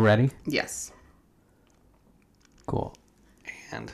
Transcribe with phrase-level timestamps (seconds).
[0.00, 0.30] Ready?
[0.46, 0.92] Yes.
[2.64, 2.94] Cool.
[3.70, 3.92] And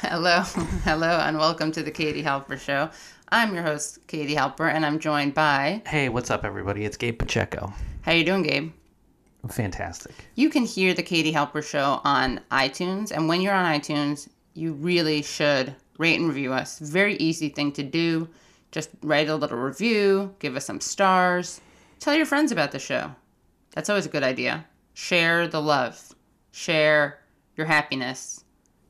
[0.00, 0.40] Hello,
[0.84, 2.90] hello, and welcome to the Katie Halper Show.
[3.30, 5.82] I'm your host, Katie Halper, and I'm joined by.
[5.88, 6.84] hey, what's up, everybody?
[6.84, 7.72] It's Gabe Pacheco.
[8.02, 8.72] How you doing, Gabe?
[9.50, 10.14] Fantastic.
[10.36, 14.74] You can hear the Katie Halper Show on iTunes, and when you're on iTunes, you
[14.74, 16.78] really should rate and review us.
[16.78, 18.28] Very easy thing to do.
[18.70, 21.60] Just write a little review, give us some stars,
[21.98, 23.12] tell your friends about the show.
[23.72, 24.64] That's always a good idea.
[24.94, 26.14] Share the love,
[26.52, 27.18] share
[27.56, 28.44] your happiness,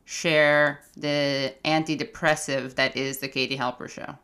[0.04, 4.16] share the antidepressive that is the Katie Halper Show.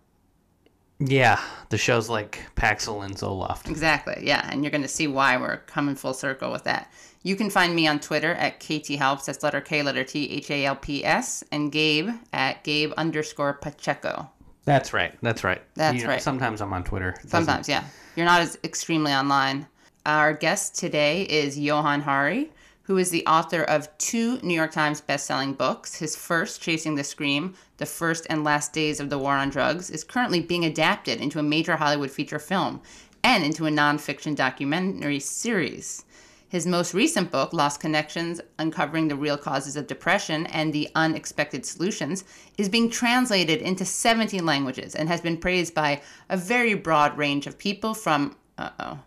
[0.98, 3.70] Yeah, the show's like Paxil and Zoloft.
[3.70, 6.93] Exactly, yeah, and you're going to see why we're coming full circle with that.
[7.23, 10.51] You can find me on Twitter at KT Halps, that's letter K, letter T, H
[10.51, 14.31] A L P S, and Gabe at Gabe underscore Pacheco.
[14.65, 15.15] That's right.
[15.23, 15.62] That's right.
[15.75, 16.23] That's You know, right.
[16.23, 17.17] Sometimes I'm on Twitter.
[17.23, 17.84] It Sometimes, yeah.
[18.15, 19.67] You're not as extremely online.
[20.10, 22.50] Our guest today is Johann Hari,
[22.82, 25.94] who is the author of two New York Times bestselling books.
[25.94, 29.89] His first, Chasing the Scream, The First and Last Days of the War on Drugs,
[29.89, 32.80] is currently being adapted into a major Hollywood feature film
[33.22, 36.05] and into a nonfiction documentary series.
[36.48, 41.64] His most recent book, Lost Connections Uncovering the Real Causes of Depression and the Unexpected
[41.64, 42.24] Solutions,
[42.58, 47.47] is being translated into 17 languages and has been praised by a very broad range
[47.47, 48.98] of people from, uh oh,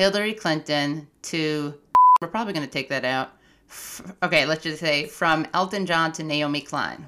[0.00, 1.74] Hillary Clinton to,
[2.22, 3.32] we're probably going to take that out.
[4.22, 7.06] Okay, let's just say from Elton John to Naomi Klein.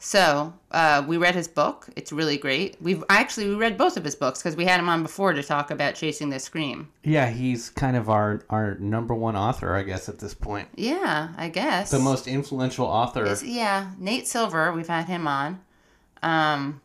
[0.00, 1.88] So uh, we read his book.
[1.94, 2.76] It's really great.
[2.82, 5.44] We've actually we read both of his books because we had him on before to
[5.44, 6.88] talk about Chasing the Scream.
[7.04, 10.68] Yeah, he's kind of our our number one author, I guess, at this point.
[10.74, 11.92] Yeah, I guess.
[11.92, 13.24] The most influential author.
[13.24, 15.60] Is- yeah, Nate Silver, we've had him on.
[16.20, 16.81] Um,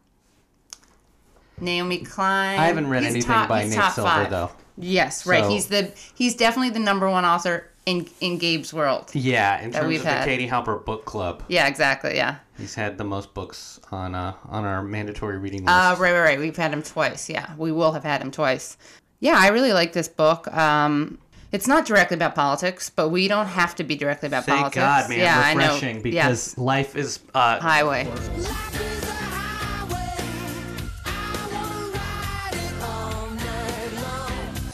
[1.60, 2.60] Naomi Klein.
[2.60, 4.30] I haven't read He's anything top- by he's Nate Silver five.
[4.30, 4.52] though.
[4.78, 5.44] Yes, right.
[5.44, 9.10] So- He's the he's definitely the number one author in in Gabe's world.
[9.14, 10.22] Yeah, in terms we've of the.
[10.26, 12.16] Katie Halper book club, Yeah, exactly.
[12.16, 12.36] Yeah.
[12.58, 15.70] he's had the most books on uh on our mandatory reading list.
[15.74, 16.40] Uh, right, right, right.
[16.40, 17.30] We've had him twice.
[17.30, 18.78] Yeah, we will have had him twice.
[19.20, 20.48] Yeah, I really like this book.
[20.56, 21.18] Um,
[21.52, 24.84] it's not directly about politics, but we don't have to be directly about Thank politics.
[24.84, 26.02] Thank God, man, yeah, refreshing I know.
[26.04, 26.58] because yes.
[26.58, 28.04] life is uh highway.
[28.04, 28.97] Life is highway.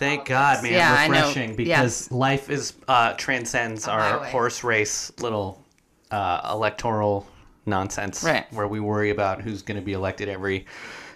[0.03, 2.11] Thank God, man, Yeah, refreshing because Yes.
[2.11, 5.63] life is uh transcends our horse race little
[6.11, 7.25] uh electoral
[7.65, 8.45] nonsense Right.
[8.51, 10.65] where we worry about who's going to be elected every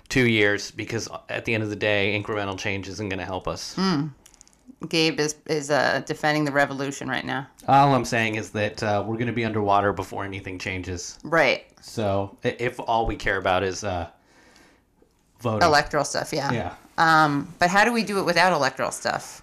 [0.07, 3.45] 2 years because at the end of the day incremental change isn't going to help
[3.47, 3.75] us.
[3.75, 4.07] Hmm.
[4.87, 7.47] Gabe is is uh, defending the revolution right now.
[7.67, 11.19] All I'm saying is that uh, we're going to be underwater before anything changes.
[11.23, 11.65] Right.
[11.81, 14.07] So if all we care about is uh
[15.39, 15.67] voting.
[15.67, 16.31] Electoral stuff.
[16.31, 16.51] Yeah.
[16.53, 16.73] yeah.
[16.97, 19.41] Um, but how do we do it without electoral stuff?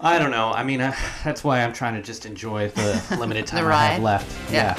[0.00, 0.52] I don't know.
[0.52, 4.02] I mean, uh, that's why I'm trying to just enjoy the limited time I have
[4.02, 4.52] left.
[4.52, 4.76] Yeah.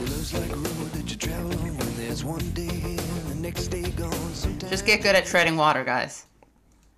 [0.00, 3.34] Looks like a road that you travel on when there's one day here and the
[3.36, 4.12] next day gone.
[4.34, 6.26] Sometimes Just get good at treading water, guys.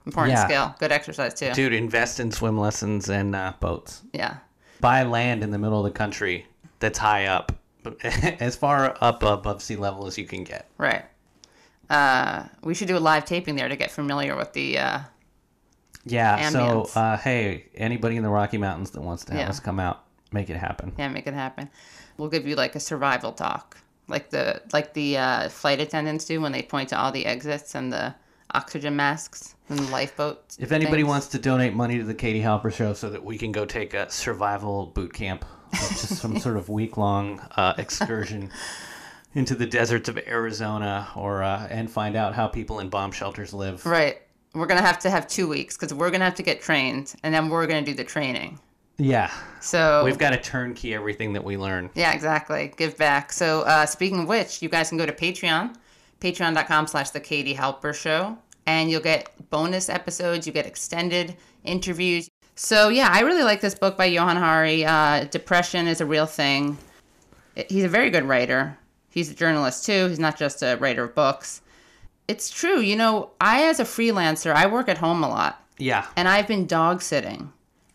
[0.07, 0.45] Important Yeah.
[0.47, 0.75] skill.
[0.79, 1.53] Good exercise too.
[1.53, 4.01] Dude, invest in swim lessons and uh, boats.
[4.15, 4.39] Yeah.
[4.81, 6.47] Buy land in the middle of the country
[6.81, 7.53] that's high up,
[8.41, 10.71] as far up above sea level as you can get.
[10.79, 11.05] Right.
[11.91, 14.79] Uh, we should do a live taping there to get familiar with the.
[14.79, 14.99] Uh,
[16.05, 16.49] Yeah.
[16.51, 19.49] So, uh, hey, anybody in the Rocky Mountains that wants to have Yeah.
[19.49, 20.93] us come out, make it happen.
[20.99, 21.69] yeah, make it happen.
[22.17, 23.77] We'll give you like a survival talk,
[24.09, 27.75] like the like the uh, flight attendants do when they point to all the exits
[27.75, 28.15] and the
[28.55, 30.57] oxygen masks and the lifeboat.
[30.59, 31.09] If anybody things.
[31.09, 33.93] wants to donate money to the Katie Halper Show so that we can go take
[33.95, 38.51] a survival boot camp, just some sort of week long uh, excursion
[39.39, 43.55] into the deserts of Arizona, or uh, and find out how people in bomb shelters
[43.55, 43.87] live.
[43.87, 44.21] Right.
[44.55, 47.33] We're gonna have to have two weeks because we're gonna have to get trained, and
[47.33, 48.59] then we're gonna do the training.
[49.01, 51.89] Yeah, So we've got to turnkey everything that we learn.
[51.95, 52.73] Yeah, exactly.
[52.77, 53.33] Give back.
[53.33, 55.77] So uh, speaking of which, you guys can go to Patreon,
[56.21, 62.29] patreon.com slash the Katie Halper Show, and you'll get bonus episodes, you get extended interviews.
[62.57, 64.85] So yeah, I really like this book by Johann Hari.
[64.85, 66.77] Uh, Depression is a real thing.
[67.69, 68.78] He's a very good writer.
[69.11, 70.09] He's a journalist too.
[70.09, 71.63] He's not just a writer of books.
[72.29, 72.81] It's true.
[72.81, 76.47] You know, I as a freelancer, I work at home a lot, Yeah, and I've
[76.47, 77.53] been dog sitting,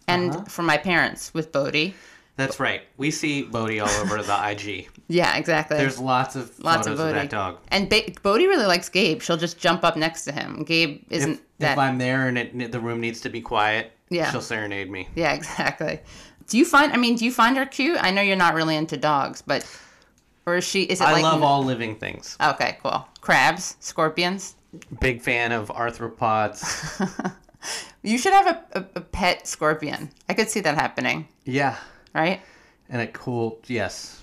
[0.07, 0.45] and Uh-huh.
[0.45, 1.93] for my parents with Bodie.
[2.35, 2.81] that's right.
[2.97, 4.89] We see Bodie all over the IG.
[5.07, 5.77] Yeah, exactly.
[5.77, 7.59] There's lots of Lots of of, that dog.
[7.69, 9.21] And ba- Bodhi really likes Gabe.
[9.21, 10.63] She'll just jump up next to him.
[10.63, 11.73] Gabe isn't If, that.
[11.73, 14.31] if I'm there and it, the room needs to be quiet, Yeah.
[14.31, 15.09] she'll serenade me.
[15.13, 15.99] Yeah, exactly.
[16.47, 16.91] Do you find?
[16.91, 17.99] I mean, do you find her cute?
[18.01, 19.63] I know you're not really into dogs, but
[20.45, 20.83] or is she?
[20.83, 21.23] Is it I like?
[21.23, 22.37] love all living things.
[22.41, 23.07] Okay, cool.
[23.21, 24.55] Crabs, scorpions.
[24.99, 27.33] Big fan of arthropods.
[28.01, 30.09] You should have a, a, a pet scorpion.
[30.27, 31.77] I could see that happening, Yeah.
[32.13, 32.41] right?
[32.89, 34.21] And a cool, yes,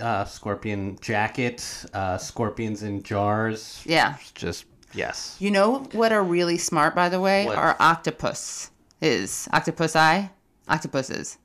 [0.00, 3.82] uh, scorpion jacket, uh, scorpions in jars.
[3.84, 4.16] Yeah.
[4.34, 4.64] Just,
[4.94, 5.36] yes.
[5.38, 7.58] You know what are really smart, by the way, What?
[7.58, 8.70] are octopus
[9.02, 10.30] is octopusi,
[10.66, 11.36] octopuses.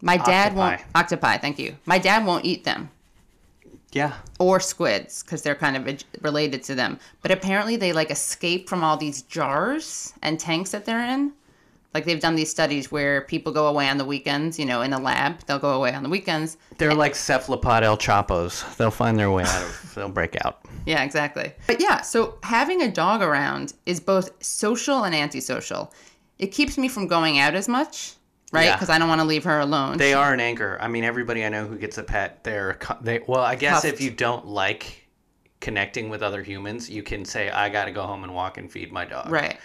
[0.00, 0.98] My dad won't Octopi.
[0.98, 1.36] octopi.
[1.36, 1.76] Thank you.
[1.84, 2.88] My dad won't eat them
[3.92, 4.14] Yeah.
[4.38, 6.98] or squids because they're kind of related to them.
[7.22, 11.32] But apparently, they like escape from all these jars and tanks that they're in.
[11.94, 14.58] Like they've done these studies where people go away on the weekends.
[14.58, 16.58] You know, in a lab, they'll go away on the weekends.
[16.76, 18.64] They're like cephalopod El Chapos.
[18.76, 20.60] They'll find their way out of, they'll break out.
[20.84, 21.52] Yeah, exactly.
[21.66, 25.90] But yeah, so having a dog around is both social and antisocial.
[26.38, 28.12] It keeps me from going out as much,
[28.52, 28.66] right?
[28.66, 28.76] Yeah.
[28.76, 29.98] Because I don't want to leave her alone.
[29.98, 30.78] They are an anchor.
[30.80, 34.00] I mean, everybody I know who gets a pet, they're, they, well, I guess if
[34.00, 35.06] you don't like
[35.60, 38.70] connecting with other humans, you can say, I got to go home and walk and
[38.70, 39.30] feed my dog.
[39.30, 39.58] right.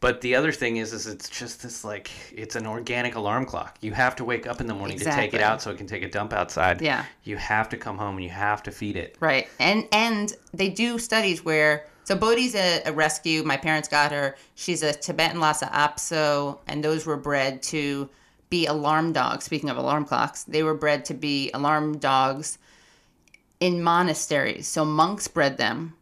[0.00, 3.78] But the other thing is, is it's just this like it's an organic alarm clock.
[3.80, 5.86] You have to wake up in the morning to take it out so it can
[5.86, 6.82] take a dump outside.
[6.82, 7.06] Yeah.
[7.22, 9.16] You have to come home and you have to feed it.
[9.18, 9.48] Right.
[9.58, 13.44] And and they do studies where so Bodhi's a, a rescue.
[13.44, 14.36] My parents got her.
[14.56, 18.10] She's a Tibetan Lhasa Apso, and those were bred to
[18.54, 19.44] be alarm dogs.
[19.44, 22.56] Speaking of alarm clocks, they were bred to be alarm dogs
[23.58, 24.68] in monasteries.
[24.68, 25.94] So monks bred them,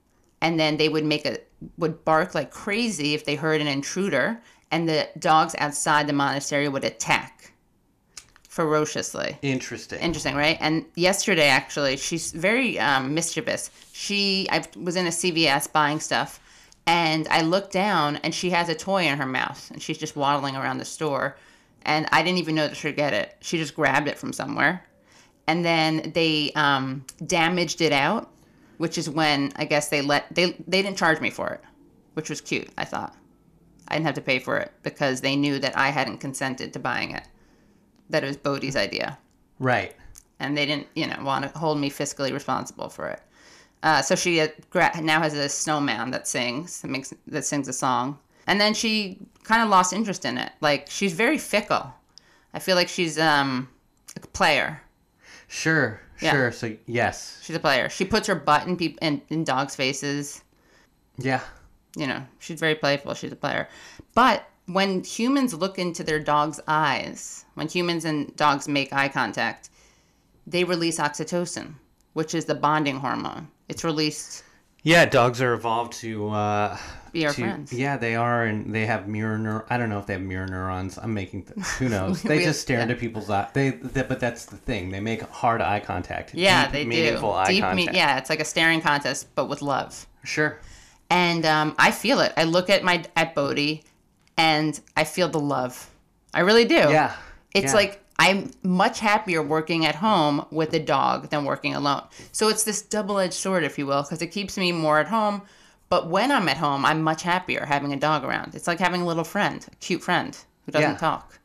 [0.42, 1.38] and then they would make a
[1.78, 6.68] would bark like crazy if they heard an intruder, and the dogs outside the monastery
[6.68, 7.54] would attack
[8.42, 9.38] ferociously.
[9.40, 10.00] Interesting.
[10.00, 10.58] Interesting, right?
[10.60, 13.70] And yesterday, actually, she's very um, mischievous.
[13.94, 16.38] She, I was in a CVS buying stuff,
[16.86, 20.16] and I looked down, and she has a toy in her mouth, and she's just
[20.16, 21.36] waddling around the store,
[21.84, 23.36] and I didn't even notice her get it.
[23.40, 24.84] She just grabbed it from somewhere,
[25.46, 28.30] and then they um, damaged it out,
[28.78, 31.60] which is when I guess they let they they didn't charge me for it,
[32.14, 32.68] which was cute.
[32.78, 33.16] I thought
[33.88, 36.78] I didn't have to pay for it because they knew that I hadn't consented to
[36.78, 37.24] buying it,
[38.10, 39.18] that it was Bodhi's idea
[39.58, 39.94] right.
[40.40, 43.22] and they didn't, you know, want to hold me fiscally responsible for it.
[43.82, 44.48] Uh, so she uh,
[45.00, 49.18] now has a snowman that sings, that makes that sings a song, and then she
[49.44, 50.52] kind of lost interest in it.
[50.60, 51.92] Like she's very fickle.
[52.54, 53.68] I feel like she's um,
[54.16, 54.82] a player.
[55.48, 56.00] Sure.
[56.20, 56.32] Yeah.
[56.32, 56.52] Sure.
[56.52, 57.40] So yes.
[57.42, 57.88] She's a player.
[57.88, 60.42] She puts her butt in peop- in, in dogs' faces.
[61.18, 61.40] Yeah.
[61.96, 63.14] You know, she's very playful.
[63.14, 63.68] She's a player.
[64.14, 69.68] But when humans look into their dog's eyes, when humans and dogs make eye contact,
[70.46, 71.74] they release oxytocin,
[72.14, 73.48] which is the bonding hormone.
[73.68, 74.44] It's released.
[74.84, 75.04] Yeah.
[75.04, 76.78] Dogs are evolved to uh,
[77.12, 77.72] Be our to- friends.
[77.72, 79.38] Yeah, they are, and they have mirror.
[79.38, 80.98] Neur- I don't know if they have mirror neurons.
[80.98, 81.44] I'm making.
[81.44, 82.22] Th- who knows?
[82.22, 82.84] They just stare yeah.
[82.84, 83.48] into people's eyes.
[83.52, 84.02] They, they.
[84.02, 84.90] But that's the thing.
[84.90, 86.34] They make hard eye contact.
[86.34, 87.36] Yeah, Deep, they meaningful do.
[87.36, 87.96] eye Deep, me- contact.
[87.96, 90.06] yeah, it's like a staring contest, but with love.
[90.24, 90.58] Sure.
[91.10, 92.32] And um, I feel it.
[92.36, 93.84] I look at my at Bodhi,
[94.36, 95.90] and I feel the love.
[96.32, 96.74] I really do.
[96.74, 97.14] Yeah.
[97.54, 97.74] It's yeah.
[97.74, 102.04] like I'm much happier working at home with a dog than working alone.
[102.30, 105.08] So it's this double edged sword, if you will, because it keeps me more at
[105.08, 105.42] home.
[105.92, 108.54] But when I'm at home, I'm much happier having a dog around.
[108.54, 110.34] It's like having a little friend, a cute friend
[110.64, 110.96] who doesn't Yeah.
[110.96, 111.38] talk,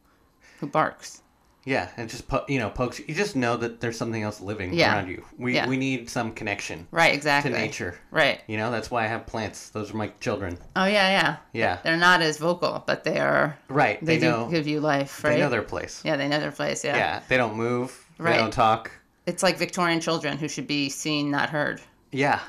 [0.62, 1.22] who barks.
[1.66, 3.02] Yeah, and just po- you know pokes.
[3.06, 4.96] You just know that there's something else living Yeah.
[4.96, 5.26] around you.
[5.38, 5.68] We Yeah.
[5.68, 7.52] we need some connection Right, exactly.
[7.52, 8.00] to nature.
[8.10, 8.40] Right.
[8.48, 9.68] You know that's why I have plants.
[9.68, 10.58] Those are my children.
[10.78, 11.36] Oh, yeah, yeah.
[11.52, 11.80] Yeah.
[11.84, 13.58] They're not as vocal, but they are.
[13.68, 14.00] Right.
[14.00, 14.48] They, They, do know.
[14.50, 15.32] give you life, right?
[15.34, 16.02] They know their place.
[16.06, 16.86] yeah, they know their place.
[16.86, 16.96] Yeah.
[16.96, 17.20] Yeah.
[17.28, 18.06] They don't move.
[18.18, 18.32] Right.
[18.32, 18.92] They don't talk.
[19.26, 21.82] It's like Victorian children who should be seen, not heard.
[22.14, 22.40] Yeah.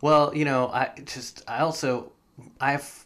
[0.00, 2.12] Well, you know, I just I also
[2.60, 3.04] I've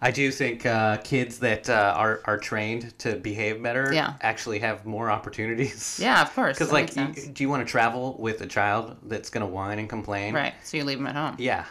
[0.00, 4.14] I do think uh, kids that uh, are are trained to behave better Yeah.
[4.20, 5.98] actually have more opportunities.
[6.02, 6.56] Yeah, of course.
[6.58, 7.26] Because like, makes sense.
[7.26, 10.34] y- do you want to travel with a child that's gonna whine and complain?
[10.34, 10.54] right.
[10.62, 11.36] So you leave them at home.
[11.38, 11.64] Yeah.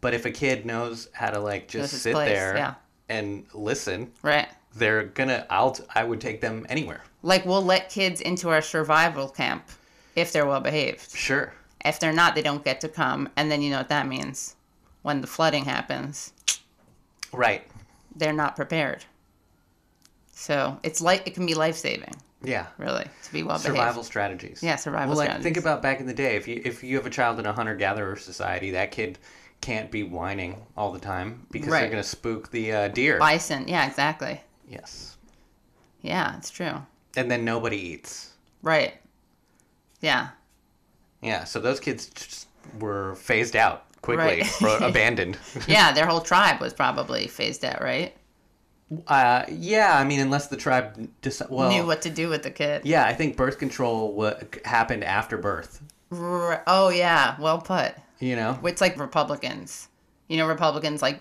[0.00, 2.74] But if a kid knows how to like just sit place, there yeah.
[3.08, 4.48] and listen, Right.
[4.74, 5.46] they're gonna.
[5.50, 5.76] I'll.
[5.94, 7.02] I would take them anywhere.
[7.22, 9.64] Like we'll let kids into our survival camp
[10.16, 11.14] if they're well behaved.
[11.16, 11.52] Sure.
[11.84, 13.28] If they're not, they don't get to come.
[13.36, 14.56] And then you know what that means.
[15.02, 16.32] When the flooding happens,
[17.32, 17.62] Right.
[18.14, 19.04] they're not prepared.
[20.32, 22.66] So it's like it can be life saving, Yeah.
[22.78, 24.06] really, to be well Survival behaved.
[24.06, 24.62] strategies.
[24.62, 25.44] Yeah, survival Well, like strategies.
[25.44, 26.36] think about back in the day.
[26.36, 29.18] If you if you have a child in a hunter gatherer society, that kid
[29.60, 31.80] can't be whining all the time because Right.
[31.80, 33.18] they're gonna spook the uh, deer.
[33.18, 33.66] Bison.
[33.66, 34.40] Yeah, exactly.
[34.68, 35.16] Yes.
[36.00, 36.82] Yeah, it's true.
[37.16, 38.32] And then nobody eats.
[38.62, 38.94] Right.
[40.00, 40.28] Yeah.
[41.22, 41.44] Yeah.
[41.44, 42.46] So those kids
[42.78, 44.80] were phased out quickly, Right.
[44.82, 45.38] abandoned.
[45.68, 48.14] Yeah, their whole tribe was probably phased out, right?
[49.06, 49.98] Uh, yeah.
[49.98, 52.82] I mean, unless the tribe deci- well, Knew what to do with the kid.
[52.84, 54.34] yeah, I think birth control wa-
[54.64, 55.82] happened after birth.
[56.10, 57.94] R- oh yeah, well put.
[58.18, 58.58] You know.
[58.64, 59.88] It's like Republicans.
[60.28, 61.20] You know, Republicans like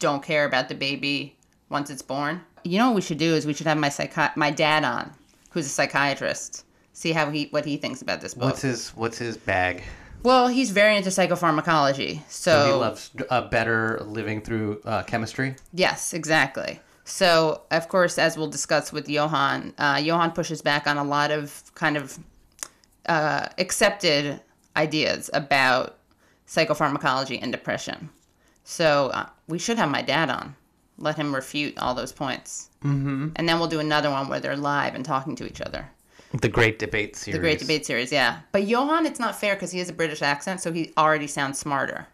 [0.00, 1.36] don't care about the baby
[1.70, 2.40] once it's born.
[2.64, 5.12] You know what we should do is we should have my psychi- my dad on,
[5.50, 6.64] who's a psychiatrist.
[6.98, 8.46] See how he what he thinks about this book.
[8.46, 9.84] What's his What's his bag?
[10.24, 15.54] well, he's very into psychopharmacology, so he loves uh, better living through uh, chemistry.
[15.72, 16.80] Yes, exactly.
[17.04, 21.30] So, of course, as we'll discuss with Johann, uh, Johann pushes back on a lot
[21.30, 22.18] of kind of
[23.06, 24.40] uh, accepted
[24.76, 25.98] ideas about
[26.48, 28.10] psychopharmacology and depression.
[28.64, 30.56] So, uh, we should have my dad on.
[30.98, 32.70] Let him refute all those points.
[32.84, 33.28] Mm-hmm.
[33.36, 35.88] And then we'll do another one where they're live and talking to each other.
[36.32, 37.34] The Great Debate Series.
[37.36, 38.40] The Great Debate Series, yeah.
[38.52, 41.58] But Johann, it's not fair because he has a British accent, so he already sounds
[41.58, 42.06] smarter.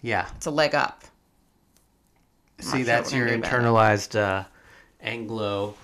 [0.00, 0.28] Yeah.
[0.36, 1.04] It's a leg up.
[2.60, 4.44] See, sure that's your gonna do about internalized uh,
[5.00, 5.74] Anglo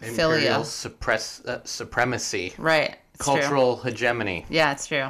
[0.00, 2.96] imperial suppress uh, supremacy, Right.
[3.14, 3.34] It's true.
[3.40, 4.46] cultural hegemony.
[4.48, 5.08] Yeah, it's true.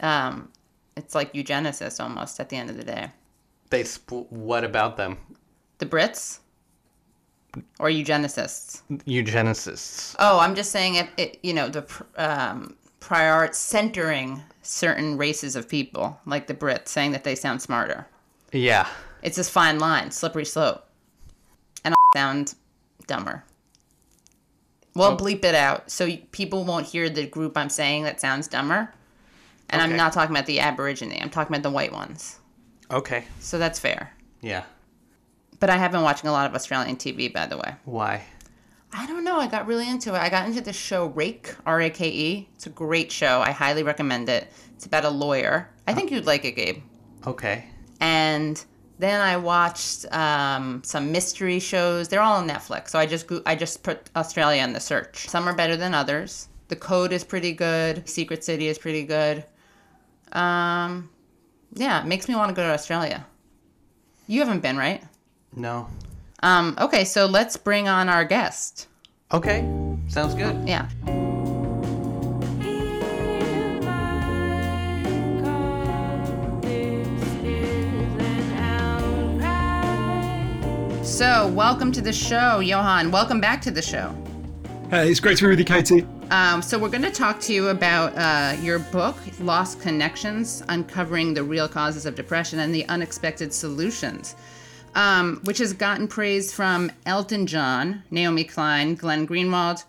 [0.00, 0.50] Um,
[0.96, 3.10] it's like eugenicist almost at the end of the day.
[3.70, 5.18] They sp- what about them?
[5.78, 6.38] The Brits
[7.78, 8.82] or eugenicists?
[9.06, 10.14] Eugenicists.
[10.18, 11.08] Oh, I'm just saying it.
[11.16, 11.86] it you know, the
[12.16, 18.06] um, prior centering certain races of people, like the Brits, saying that they sound smarter.
[18.52, 18.86] Yeah.
[19.22, 20.86] It's this fine line, slippery slope,
[21.84, 22.54] and i sound
[23.06, 23.44] dumber.
[24.94, 28.92] We'll bleep it out so people won't hear the group I'm saying that sounds dumber.
[29.70, 31.12] And I'm not talking about the Aborigine.
[31.20, 32.38] I'm talking about the white ones.
[32.90, 33.24] Okay.
[33.38, 34.12] So that's fair.
[34.40, 34.64] Yeah.
[35.60, 37.74] But I have been watching a lot of Australian TV, by the way.
[37.84, 38.24] Why?
[38.92, 39.38] I don't know.
[39.38, 40.18] I got really into it.
[40.18, 42.48] I got into the show Rake, R A K E.
[42.54, 43.40] It's a great show.
[43.40, 44.50] I highly recommend it.
[44.74, 45.68] It's about a lawyer.
[45.86, 46.82] I think you'd like it, Gabe.
[47.26, 47.66] Okay.
[48.00, 48.64] And
[48.98, 52.08] then I watched um, some mystery shows.
[52.08, 52.90] They're all on Netflix.
[52.90, 55.28] So I just go- I just put Australia in the search.
[55.28, 56.48] Some are better than others.
[56.68, 58.08] The Code is pretty good.
[58.08, 59.44] Secret City is pretty good.
[60.32, 61.10] Um,
[61.74, 63.26] yeah, it makes me want to go to Australia.
[64.26, 65.02] You haven't been, right?
[65.54, 65.88] No.
[66.42, 68.86] Um, okay, so let's bring on our guest.
[69.32, 69.60] Okay.
[70.08, 70.56] Sounds good.
[70.66, 70.88] Yeah.
[72.62, 75.02] Hear my
[75.42, 76.60] call.
[76.62, 78.52] This is an
[79.40, 81.02] outcry.
[81.02, 83.10] So, welcome to the show, Johann.
[83.10, 84.14] Welcome back to the show.
[84.90, 86.06] Hey, it's great to be with you, Katie.
[86.30, 91.34] Um, so, we're going to talk to you about uh, your book, Lost Connections Uncovering
[91.34, 94.36] the Real Causes of Depression and the Unexpected Solutions,
[94.98, 99.84] um, which has gotten praise from Elton John, Naomi Klein, Glenn Greenwald,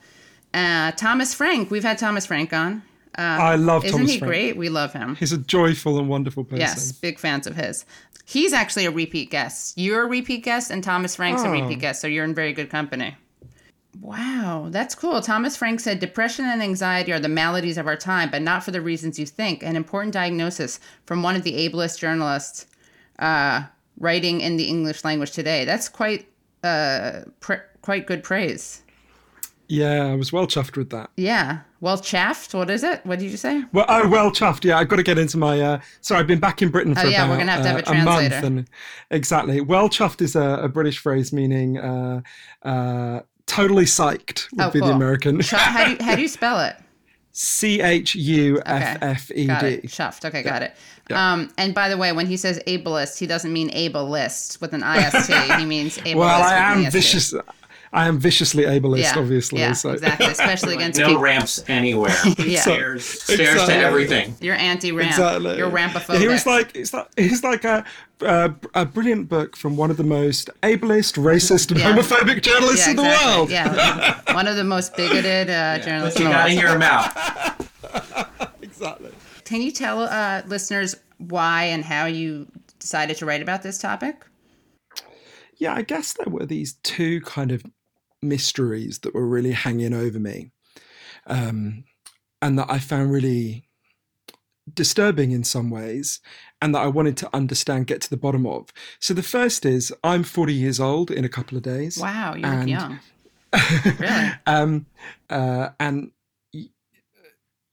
[0.54, 1.72] uh, Thomas Frank.
[1.72, 2.84] We've had Thomas Frank on.
[3.18, 4.30] Uh, I love isn't Thomas he Frank.
[4.30, 4.58] great?
[4.58, 5.16] We love him.
[5.16, 6.60] He's a joyful and wonderful person.
[6.60, 7.86] Yes, big fans of his.
[8.26, 9.78] He's actually a repeat guest.
[9.78, 11.52] You're a repeat guest, and Thomas Frank's a Oh.
[11.52, 13.18] repeat guest, so you're in very good company.
[14.00, 15.20] Wow, that's cool.
[15.22, 18.70] Thomas Frank said depression and anxiety are the maladies of our time, but not for
[18.72, 19.64] the reasons you think.
[19.64, 22.68] An important diagnosis from one of the ablest journalists
[23.18, 23.64] uh,
[24.00, 25.66] writing in the English language today.
[25.66, 26.28] That's quite
[26.64, 28.82] uh, pr- quite good praise.
[29.72, 31.12] Yeah, I was well chuffed with that.
[31.16, 31.60] Yeah.
[31.80, 32.56] Well, chaffed.
[32.56, 33.06] What is it?
[33.06, 33.64] What did you say?
[33.72, 34.64] Well, oh, well chuffed.
[34.64, 35.62] Yeah, I've got to get into my.
[35.62, 37.68] Uh, sorry, I've been back in Britain for Oh, yeah, about we're gonna have to
[37.68, 38.30] have uh, a translator.
[38.36, 38.70] month, and
[39.12, 39.62] exactly.
[39.62, 42.22] Well chuffed is a, a British phrase meaning uh,
[42.64, 44.88] uh, totally psyched would Oh, be cool.
[44.90, 45.40] the American.
[45.42, 46.76] Ch- how do you, how do you spell it?
[47.32, 49.46] C H U F F E.
[49.46, 49.52] D.
[49.88, 50.26] Chuffed.
[50.26, 50.74] Okay, got it.
[51.12, 54.84] Um, and by the way, when he says ableist, he doesn't mean ableist with an
[54.84, 55.34] IST.
[55.60, 57.34] he means ableist Well, I am vicious.
[57.92, 59.60] I am viciously ableist, Yeah, obviously.
[59.60, 59.92] yeah, so.
[59.92, 60.28] exactly.
[60.28, 61.22] Especially against no people.
[61.22, 62.16] ramps anywhere.
[62.38, 62.62] Yeah.
[62.62, 63.74] Stairs, stairs Exactly.
[63.74, 64.36] to everything.
[64.40, 65.10] You're anti-ramp.
[65.10, 65.58] Exactly.
[65.58, 67.84] You're Yeah, he was like, it's like, he's like a,
[68.22, 71.94] a, a brilliant book from one of the most ableist, racist, and Yeah.
[71.96, 73.50] homophobic journalists yeah, in the world.
[73.50, 76.60] Yeah, one of the most bigoted uh, journalists You in the gotta world.
[76.60, 78.60] hear him out.
[78.62, 79.12] Exactly.
[79.46, 82.48] Can you tell uh, listeners why and how you
[82.80, 84.26] decided to write about this topic?
[85.58, 87.64] Yeah, I guess there were these two kind of
[88.22, 90.52] mysteries that were really hanging over me,
[91.28, 91.84] um,
[92.42, 93.66] and that I found really
[94.74, 96.20] disturbing in some ways,
[96.62, 98.72] and that I wanted to understand, get to the bottom of.
[99.00, 101.98] So the first is I'm 40 years old in a couple of days.
[101.98, 103.00] Wow, you look young.
[104.00, 104.32] Really?
[104.46, 104.86] um,
[105.30, 106.12] uh, and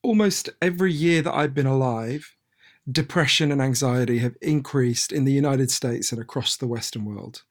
[0.03, 2.37] almost every year that I've been alive,
[2.91, 7.43] depression and anxiety have increased in the United States and across the Western world.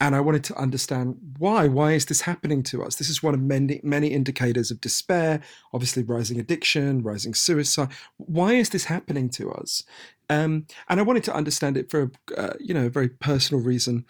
[0.00, 1.68] And I wanted to understand why.
[1.68, 2.96] Why is this happening to us?
[2.96, 5.42] This is one of many, many indicators of despair,
[5.74, 7.90] obviously rising addiction, rising suicide.
[8.16, 9.84] Why is this happening to us?
[10.30, 14.06] Um, and I wanted to understand it for, uh, you know, a very personal reason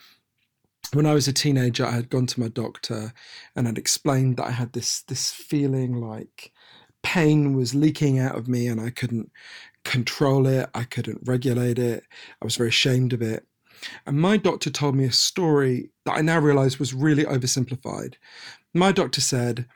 [0.93, 3.13] when I was a teenager, I had gone to my doctor
[3.55, 6.53] and had explained that I had this this feeling like
[7.03, 9.31] pain was leaking out of me and I couldn't
[9.85, 12.05] control it, I couldn't regulate it.
[12.43, 13.47] I was very ashamed of it.
[14.07, 18.15] And my doctor told me a story that I now realize was really oversimplified.
[18.75, 19.67] My doctor said,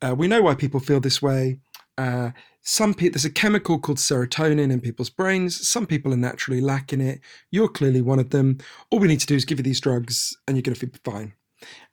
[0.00, 1.58] uh, We know why people feel this way.
[1.98, 2.30] Uh,
[2.62, 5.66] some people, there's a chemical called serotonin in people's brains.
[5.66, 7.20] Some people are naturally lacking it.
[7.50, 8.58] You're clearly one of them.
[8.90, 10.90] All we need to do is give you these drugs and you're going to feel
[11.04, 11.34] fine.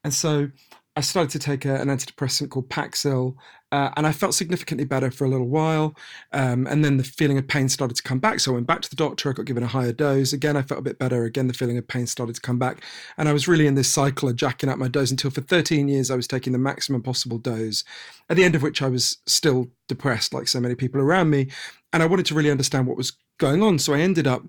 [0.03, 0.49] And so
[0.95, 3.35] I started to take a, an antidepressant called Paxil,
[3.71, 5.95] uh, and I felt significantly better for a little while.
[6.31, 8.39] Um, and then the feeling of pain started to come back.
[8.39, 9.29] So I went back to the doctor.
[9.29, 10.33] I got given a higher dose.
[10.33, 11.23] Again, I felt a bit better.
[11.25, 12.83] Again, the feeling of pain started to come back.
[13.17, 15.87] And I was really in this cycle of jacking up my dose until for 13
[15.87, 17.83] years I was taking the maximum possible dose,
[18.29, 21.49] at the end of which I was still depressed, like so many people around me.
[21.93, 23.77] And I wanted to really understand what was going on.
[23.79, 24.43] So I ended up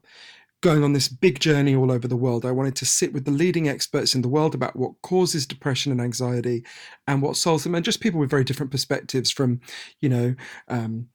[0.61, 2.45] going on this big journey all over the world.
[2.45, 5.91] I wanted to sit with the leading experts in the world about what causes depression
[5.91, 6.65] and anxiety
[7.07, 9.61] and what solves them, and just people with very different perspectives from,
[10.01, 10.35] you know,
[10.69, 11.09] um,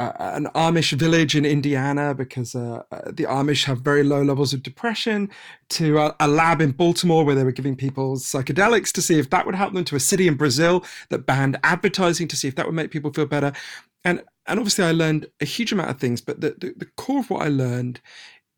[0.00, 4.52] uh, an Amish village in Indiana because uh, uh, the Amish have very low levels
[4.54, 5.28] of depression,
[5.70, 9.30] to a, a lab in Baltimore where they were giving people psychedelics to see if
[9.30, 12.54] that would help them, to a city in Brazil that banned advertising to see if
[12.54, 13.52] that would make people feel better.
[14.04, 17.18] And, and obviously, I learned a huge amount of things, but the, the, the core
[17.18, 18.00] of what I learned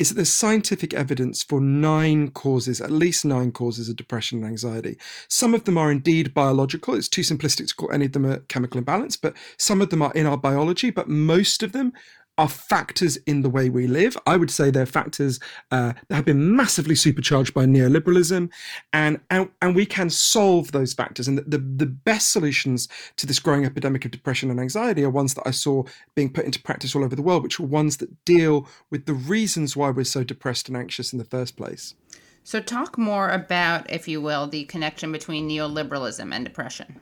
[0.00, 4.46] is that there's scientific evidence for nine causes, at least nine causes of depression and
[4.46, 4.96] anxiety.
[5.28, 6.94] Some of them are indeed biological.
[6.94, 10.00] It's too simplistic to call any of them a chemical imbalance, but some of them
[10.00, 11.92] are in our biology, but most of them
[12.40, 14.16] are factors in the way we live.
[14.26, 15.38] I would say they're factors
[15.70, 18.50] uh, that have been massively supercharged by neoliberalism,
[18.94, 21.28] and and, and we can solve those factors.
[21.28, 25.10] And the, the the best solutions to this growing epidemic of depression and anxiety are
[25.10, 25.82] ones that I saw
[26.14, 29.12] being put into practice all over the world, which were ones that deal with the
[29.12, 31.94] reasons why we're so depressed and anxious in the first place.
[32.42, 37.00] So, talk more about, if you will, the connection between neoliberalism and depression.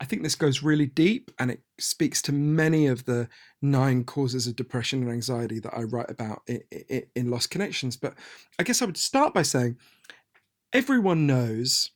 [0.00, 3.28] I think this goes really deep and it speaks to many of the
[3.62, 7.96] nine causes of depression and anxiety that I write about in, Lost Connections.
[7.96, 8.14] But
[8.58, 9.76] I guess I would start by saying
[10.72, 11.90] everyone knows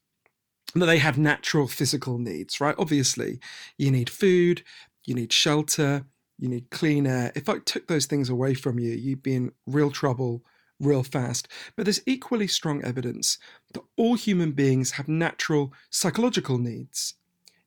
[0.74, 2.74] that they have natural physical needs, right?
[2.78, 3.40] Obviously,
[3.76, 4.62] you need food,
[5.04, 6.04] you need shelter,
[6.38, 7.32] you need clean air.
[7.34, 10.42] If I took those things away from you, you'd be in real trouble
[10.80, 11.46] real fast.
[11.76, 13.38] But there's equally strong evidence
[13.74, 17.14] that all human beings have natural psychological needs.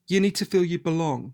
[0.08, 1.34] You need to feel you belong.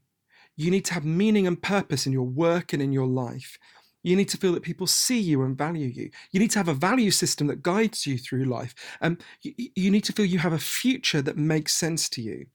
[0.55, 3.57] You need to have meaning and purpose in your work and in your life.
[4.03, 6.09] You need to feel that people see you and value you.
[6.31, 8.73] You need to have a value system that guides you through life.
[9.01, 12.45] Um, you, you need to feel you have a future that makes sense to you.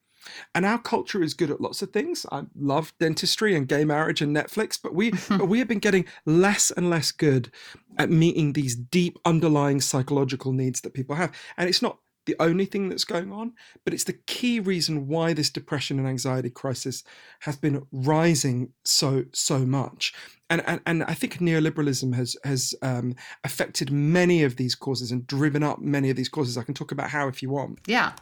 [0.55, 2.25] And our culture is good at lots of things.
[2.33, 6.07] I love dentistry and gay marriage and Netflix, but we but we have been getting
[6.25, 7.51] less and less good
[7.99, 11.33] at meeting these deep underlying psychological needs that people have.
[11.57, 13.53] And it's not the only thing that's going on,
[13.85, 17.05] but it's the key reason why this depression and anxiety crisis
[17.41, 20.15] has been rising so so much.
[20.55, 25.27] And and, and I think neoliberalism has has um, affected many of these causes and
[25.27, 26.57] driven up many of these causes.
[26.57, 27.81] I can talk about how if you want.
[27.87, 28.13] Yeah.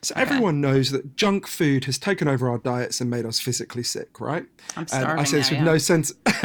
[0.00, 3.82] So everyone knows that junk food has taken over our diets and made us physically
[3.82, 4.44] sick, right?
[4.76, 5.72] I'm And I starving say this now, with yeah.
[5.72, 6.12] no sense.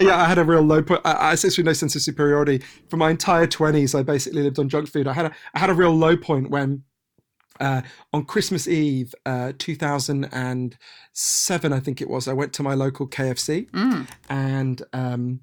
[0.00, 1.00] yeah, I had a real low point.
[1.04, 2.62] I, I say this with no sense of superiority.
[2.88, 5.06] For my entire twenties, I basically lived on junk food.
[5.06, 6.82] I had a I had a real low point when.
[7.60, 13.08] Uh, on Christmas Eve, uh, 2007, I think it was, I went to my local
[13.08, 14.06] KFC Mm.
[14.28, 15.40] and um,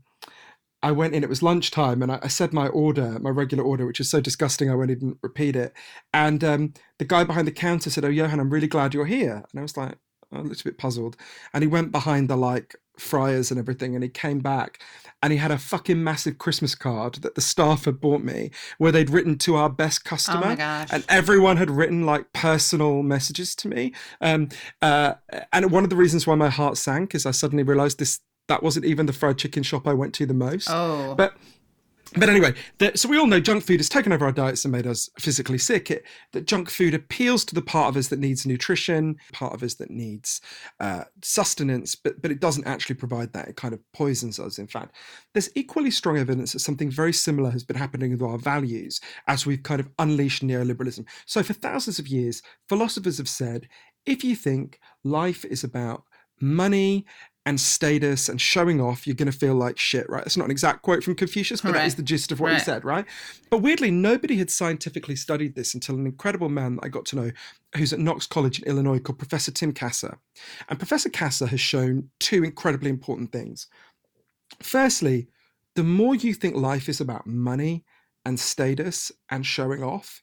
[0.84, 1.24] I went in.
[1.24, 4.20] It was lunchtime, and I, I said my order, my regular order, which is so
[4.20, 5.74] disgusting I won't even repeat it.
[6.12, 9.44] And um, the guy behind the counter said, "Oh, Johann, I'm really glad you're here."
[9.52, 9.98] And I was like,
[10.32, 11.18] I looked a bit puzzled.
[11.54, 14.82] And he went behind the like fryers and everything, and he came back,
[15.24, 18.92] and he had a fucking massive Christmas card that the staff had bought me, where
[18.92, 20.90] they'd written to our best customer, Oh gosh.
[20.92, 23.94] and everyone had written like personal messages to me.
[24.20, 24.50] Um,
[24.82, 25.16] uh,
[25.52, 28.62] and one of the reasons why my heart sank is I suddenly realised this that
[28.64, 30.68] wasn't even the fried chicken shop I went to the most.
[30.70, 31.16] Oh.
[31.16, 31.34] But
[32.16, 34.72] but anyway, the, so we all know junk food has taken over our diets and
[34.72, 35.90] made us physically sick.
[35.90, 39.64] It, that junk food appeals to the part of us that needs nutrition, part of
[39.64, 40.42] us that needs
[40.80, 43.48] uh, sustenance, but but it doesn't actually provide that.
[43.48, 44.60] It kind of poisons us.
[44.60, 44.96] In fact,
[45.34, 49.46] there's equally strong evidence that something very similar has been happening with our values as
[49.46, 51.06] we've kind of unleashed neoliberalism.
[51.26, 53.68] So for thousands of years, philosophers have said,
[54.06, 56.04] if you think life is about
[56.42, 57.06] money
[57.46, 60.24] and status and showing off, you're going to feel like shit, right?
[60.24, 62.60] That's not an exact quote from Confucius, but that is the gist of what he
[62.60, 63.06] said, right?
[63.50, 67.16] But weirdly, nobody had scientifically studied this until an incredible man that I got to
[67.16, 67.32] know
[67.76, 70.20] who's at Knox College in Illinois called Professor Tim Kasser.
[70.70, 73.68] And Professor Kasser has shown two incredibly important things.
[74.62, 75.28] Firstly,
[75.76, 77.86] the more you think life is about money
[78.24, 80.22] and status and showing off,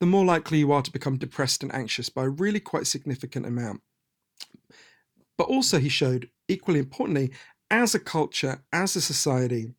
[0.00, 3.46] the more likely you are to become depressed and anxious by a really quite significant
[3.46, 3.80] amount.
[5.42, 7.32] But also, he showed, equally importantly,
[7.68, 9.72] as a culture, as a society,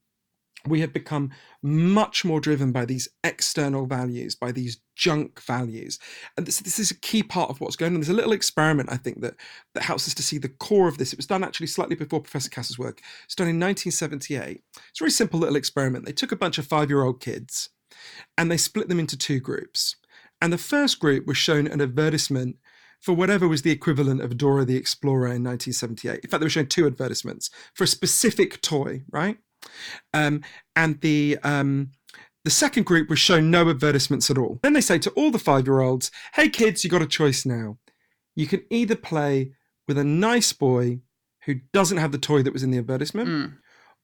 [0.68, 6.00] we have become much more driven by these external values, by these junk values.
[6.36, 8.02] And this, this is a key part of what's going on.
[8.02, 9.36] There's a little experiment, I think, that,
[9.74, 11.14] that helps us to see the core of this.
[11.14, 13.00] It was done actually slightly before Professor Kasser's work.
[13.24, 14.62] It's done in 1978.
[14.90, 16.06] It's a very simple little experiment.
[16.06, 17.70] They took a bunch of five year old kids
[18.38, 19.96] and they split them into two groups.
[20.42, 22.58] And the first group was shown an advertisement
[23.04, 26.22] for whatever was the equivalent of Dora the Explorer in 1978.
[26.24, 29.38] In fact, they were shown two advertisements for a specific toy, right?
[30.14, 30.42] Um,
[30.76, 31.92] and the um,
[32.46, 34.60] the second group was shown no advertisements at all.
[34.64, 37.46] Then they say to all the five year olds, "Hey kids, you got a choice
[37.46, 37.78] now.
[38.36, 39.52] You can either play
[39.88, 41.00] with a nice boy
[41.46, 43.58] who doesn't have the toy that was in the advertisement, Mm.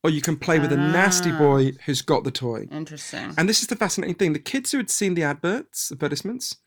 [0.03, 1.37] or you can play with a nasty Ah.
[1.39, 3.33] boy who's got the toy." Interesting.
[3.37, 6.57] And this is the fascinating thing: the kids who had seen the adverts, advertisements,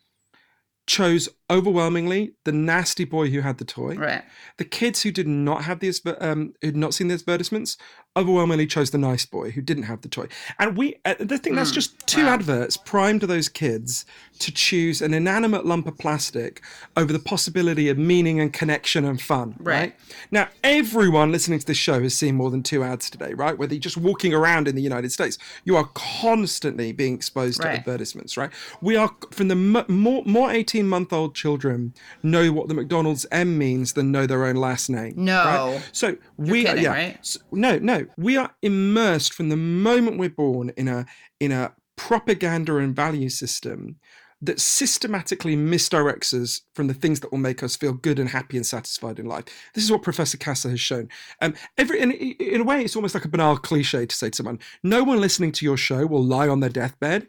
[0.87, 3.95] chose overwhelmingly the nasty boy who had the toy.
[3.95, 4.23] right.
[4.57, 7.77] The kids who did not have these, um, who had not seen the advertisements,
[8.17, 10.27] overwhelmingly chose the nice boy who didn't have the toy.
[10.59, 12.35] And we, uh, the thing that's Mm, just two wow.
[12.35, 14.05] adverts primed those kids
[14.41, 16.63] to choose an inanimate lump of plastic
[16.97, 19.55] over the possibility of meaning and connection and fun.
[19.59, 19.73] Right.
[19.81, 19.95] Right.
[20.31, 23.57] Now, everyone listening to this show has seen more than two ads today, right?
[23.57, 27.69] Whether you're just walking around in the United States, you are constantly being exposed to
[27.69, 28.51] advertisements, right?
[28.81, 33.27] We are from the m- more more 18 month old children know what the McDonald's
[33.33, 35.15] M means than know their own last name.
[35.17, 35.45] No.
[35.45, 35.89] right?
[35.91, 36.91] So we kidding, are yeah.
[36.91, 37.19] right?
[37.19, 38.07] S- no, no.
[38.17, 41.05] We are immersed from the moment we're born in a
[41.41, 43.97] in a propaganda and value system
[44.45, 48.57] that systematically misdirects us from the things that will make us feel good and happy
[48.57, 49.45] and satisfied in life.
[49.75, 51.09] This is what Professor Kasser has shown.
[51.41, 54.37] Um, every in, in a way, it's almost like a banal cliche to say to
[54.37, 57.29] someone, no one listening to your show will lie on their deathbed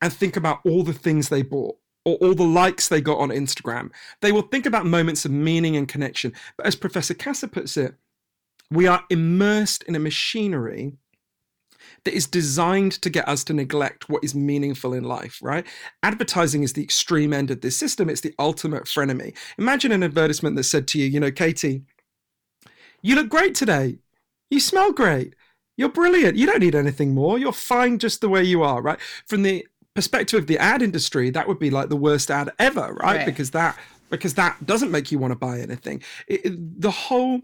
[0.00, 3.28] and think about all the things they bought or all the likes they got on
[3.28, 3.90] Instagram.
[4.20, 6.32] They will think about moments of meaning and connection.
[6.56, 7.94] But as Professor Kasser puts it,
[8.70, 10.94] we are immersed in a machinery
[12.04, 15.66] that is designed to get us to neglect what is meaningful in life, right?
[16.02, 18.08] Advertising is the extreme end of this system.
[18.08, 19.36] It's the ultimate frenemy.
[19.58, 21.82] Imagine an advertisement that said to you, you know, Katie,
[23.02, 23.98] you look great today.
[24.50, 25.34] You smell great.
[25.76, 26.36] You're brilliant.
[26.36, 27.38] You don't need anything more.
[27.38, 28.98] You're fine just the way you are, right?
[29.26, 32.92] From the perspective of the ad industry, that would be like the worst ad ever,
[32.94, 33.16] right?
[33.18, 33.26] Right.
[33.26, 33.78] Because that
[34.10, 36.02] because that doesn't make you want to buy anything.
[36.26, 37.40] It, it- the whole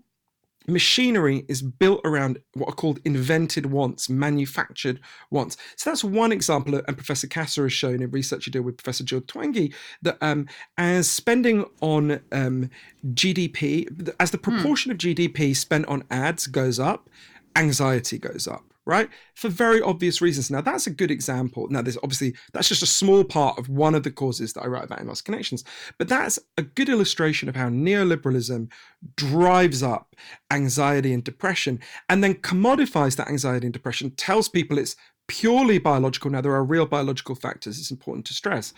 [0.66, 5.56] machinery is built around what are called invented wants, manufactured wants.
[5.76, 9.02] So that's one example, and Professor Kasser has shown in research he did with Professor
[9.02, 12.68] Jill Twenge that um, as spending on um,
[13.14, 17.08] GDP, as the proportion of GDP spent on ads goes up,
[17.56, 18.64] anxiety goes up.
[18.88, 20.50] Right, for very obvious reasons.
[20.50, 21.68] Now, that's a good example.
[21.68, 24.66] Now, there's obviously that's just a small part of one of the causes that I
[24.66, 25.62] write about in Lost Connections,
[25.98, 28.72] but that's a good illustration of how neoliberalism
[29.14, 30.16] drives up
[30.50, 34.96] anxiety and depression and then commodifies that anxiety and depression, tells people it's
[35.26, 36.30] purely biological.
[36.30, 38.72] Now, there are real biological factors, it's important to stress.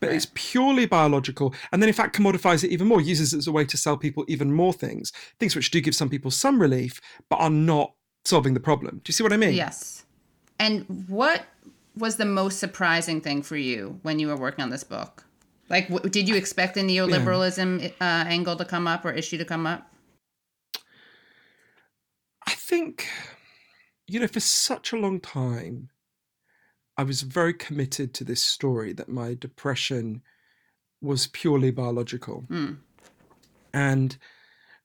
[0.00, 3.46] But it's purely biological, and then in fact commodifies it even more, uses it as
[3.46, 6.60] a way to sell people even more things, things which do give some people some
[6.60, 7.00] relief,
[7.30, 9.00] but are not solving the problem.
[9.04, 9.54] Do you see what I mean?
[9.54, 10.04] Yes.
[10.58, 11.44] And what
[11.96, 15.24] was the most surprising thing for you when you were working on this book?
[15.68, 19.44] Like, w- did you expect the neoliberalism uh, angle to come up or issue to
[19.44, 19.90] come up?
[22.46, 23.06] I think,
[24.06, 25.90] you know, for such a long time,
[26.96, 30.22] I was very committed to this story that my depression
[31.00, 32.44] was purely biological.
[32.50, 32.78] Mm.
[33.72, 34.18] And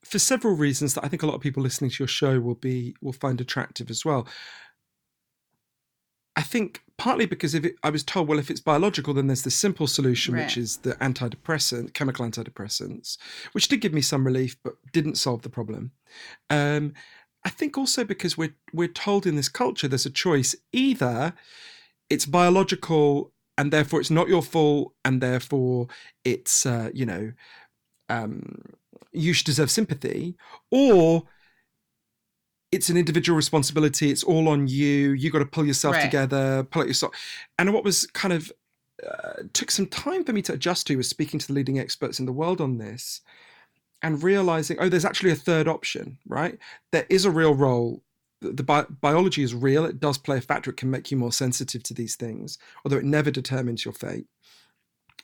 [0.05, 2.55] for several reasons that I think a lot of people listening to your show will
[2.55, 4.27] be will find attractive as well.
[6.35, 9.43] I think partly because if it, I was told, well, if it's biological, then there's
[9.43, 13.17] the simple solution, which is the antidepressant, chemical antidepressants,
[13.53, 15.91] which did give me some relief, but didn't solve the problem.
[16.49, 16.93] Um,
[17.45, 21.33] I think also because we're we're told in this culture there's a choice: either
[22.09, 25.87] it's biological and therefore it's not your fault, and therefore
[26.23, 27.31] it's uh, you know
[28.09, 28.61] um,
[29.17, 30.35] you should deserve sympathy,
[30.71, 31.23] or
[32.71, 34.09] it's an individual responsibility.
[34.11, 35.11] It's all on you.
[35.11, 36.01] You got to pull yourself Right.
[36.01, 37.15] together, pull out your sock.
[37.57, 38.51] And what was kind of
[39.05, 42.19] uh, took some time for me to adjust to was speaking to the leading experts
[42.19, 43.21] in the world on this,
[44.01, 46.17] and realizing, oh, there's actually a third option.
[46.27, 46.57] Right,
[46.91, 48.01] there is a real role.
[48.41, 49.85] The, the bi- biology is real.
[49.85, 50.69] It does play a factor.
[50.71, 54.27] It can make you more sensitive to these things, although it never determines your fate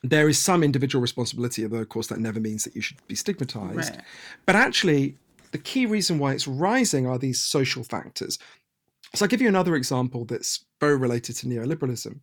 [0.03, 3.15] there is some individual responsibility, although of course that never means that you should be
[3.15, 3.95] stigmatized.
[3.95, 4.01] Right.
[4.45, 5.17] But actually,
[5.51, 8.39] the key reason why it's rising are these social factors.
[9.13, 12.19] So I'll give you another example that's very related to neoliberalism.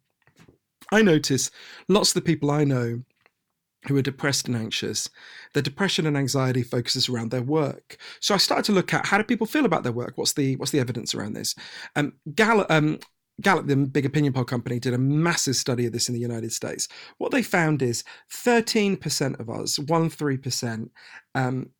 [0.90, 1.50] I notice
[1.88, 3.02] lots of the people I know
[3.86, 5.08] who are depressed and anxious,
[5.52, 7.96] their depression and anxiety focuses around their work.
[8.20, 10.14] So I started to look at how do people feel about their work?
[10.16, 11.54] What's the what's the evidence around this?
[11.94, 12.98] Um, Gallup, um,
[13.40, 16.52] Gallup, the big opinion poll company, did a massive study of this in the United
[16.52, 16.88] States.
[17.18, 20.90] What they found is 13% of us, one three percent,
[21.34, 21.70] um,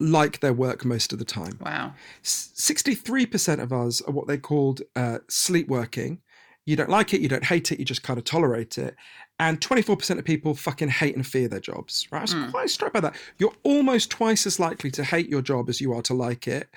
[0.00, 1.58] like their work most of the time.
[1.60, 1.94] Wow.
[2.24, 6.20] 63% of us are what they called uh, sleepworking.
[6.66, 8.94] You don't like it, you don't hate it, you just kind of tolerate it.
[9.42, 12.20] And 24% of people fucking hate and fear their jobs, right?
[12.20, 13.16] I was quite struck by that.
[13.38, 16.68] You're almost twice as likely to hate your job as you are to like it.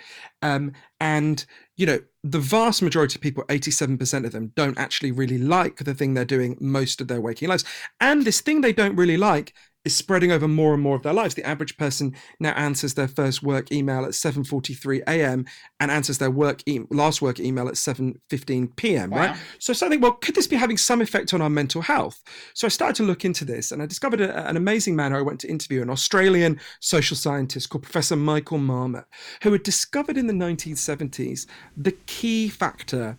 [0.41, 1.45] Um, and,
[1.77, 5.93] you know, the vast majority of people, 87% of them, don't actually really like the
[5.93, 7.65] thing they're doing most of their waking lives.
[8.01, 9.53] And this thing they don't really like
[9.85, 11.35] is spreading over more and more of their lives.
[11.35, 15.45] The average person now answers their first work email at 7:43 a.m.
[15.79, 19.11] and answers their work e- last work email at 7:15 p.m.
[19.11, 19.31] Right?
[19.31, 19.37] Wow.
[19.59, 22.21] So I started thinking, well, could this be having some effect on our mental health?
[22.53, 25.19] So I started to look into this, and I discovered a, an amazing man who
[25.19, 29.05] I went to interview, an Australian social scientist called Professor Michael Marmot,
[29.43, 31.45] who had discovered in the 1970s
[31.77, 33.17] the key factor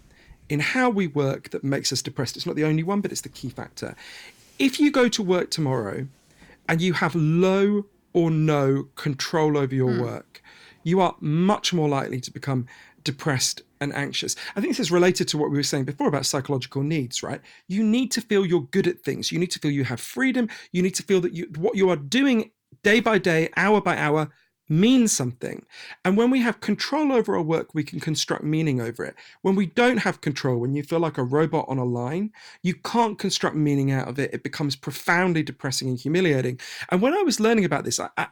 [0.49, 2.37] in how we work that makes us depressed.
[2.37, 3.95] It's not the only one, but it's the key factor.
[4.59, 6.07] If you go to work tomorrow
[6.69, 10.01] and you have low or no control over your hmm.
[10.01, 10.43] work,
[10.83, 12.67] you are much more likely to become
[13.03, 14.37] depressed and anxious.
[14.57, 17.41] I think this is related to what we were saying before about psychological needs, right?
[17.69, 19.31] You need to feel you're good at things.
[19.31, 20.49] You need to feel you have freedom.
[20.73, 22.51] You need to feel that you what you are doing
[22.83, 24.29] day by day, hour by hour
[24.69, 25.65] means something.
[26.05, 29.15] And when we have control over our work, we can construct meaning over it.
[29.43, 32.75] When we don't have control, when you feel like a robot on a line, you
[32.75, 34.33] can't construct meaning out of it.
[34.33, 36.61] It becomes profoundly depressing and humiliating.
[36.91, 38.29] And when I was learning about this, I, I,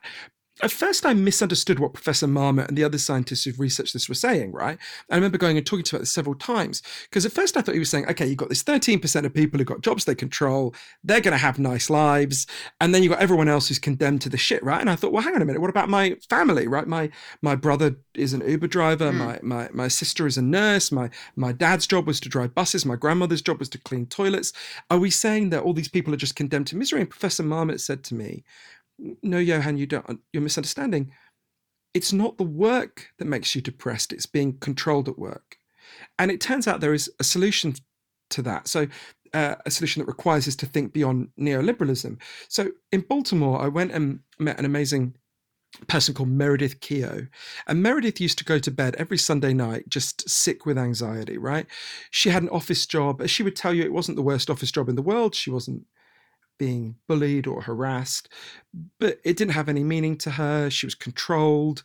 [0.63, 4.15] at first I misunderstood what Professor Marmot and the other scientists who've researched this were
[4.15, 4.79] saying, right?
[5.11, 7.75] I remember going and talking to about this several times because at first I thought
[7.75, 10.73] he was saying, okay, you've got this 13% of people who've got jobs they control,
[11.03, 12.47] they're going to have nice lives,
[12.81, 14.81] and then you've got everyone else who's condemned to the shit, right?
[14.81, 16.87] And I thought, well, hang on a minute, what about my family, right?
[16.87, 17.11] My
[17.43, 19.19] my brother is an Uber driver, hmm.
[19.19, 22.87] my my my sister is a nurse, my my dad's job was to drive buses,
[22.87, 24.53] my grandmother's job was to clean toilets.
[24.89, 27.01] Are we saying that all these people are just condemned to misery?
[27.01, 28.45] And Professor Marmot said to me,
[28.99, 30.21] no, Johann, you don't.
[30.33, 31.13] You're misunderstanding.
[31.93, 34.13] It's not the work that makes you depressed.
[34.13, 35.59] It's being controlled at work,
[36.19, 37.75] and it turns out there is a solution
[38.31, 38.69] to that.
[38.69, 38.89] So,
[39.33, 42.21] uh, a solution that requires us to think beyond neoliberalism.
[42.49, 45.15] So, in Baltimore, I went and met an amazing
[45.89, 47.27] person called Meredith Keogh.
[47.67, 51.67] And Meredith used to go to bed every Sunday night just sick with anxiety, right?
[52.11, 53.27] She had an office job.
[53.29, 55.35] She would tell you, it wasn't the worst office job in the world.
[55.35, 55.85] She wasn't
[56.59, 58.29] being bullied or harassed,
[58.99, 60.71] but it didn't have any meaning to her.
[60.71, 61.83] She was controlled.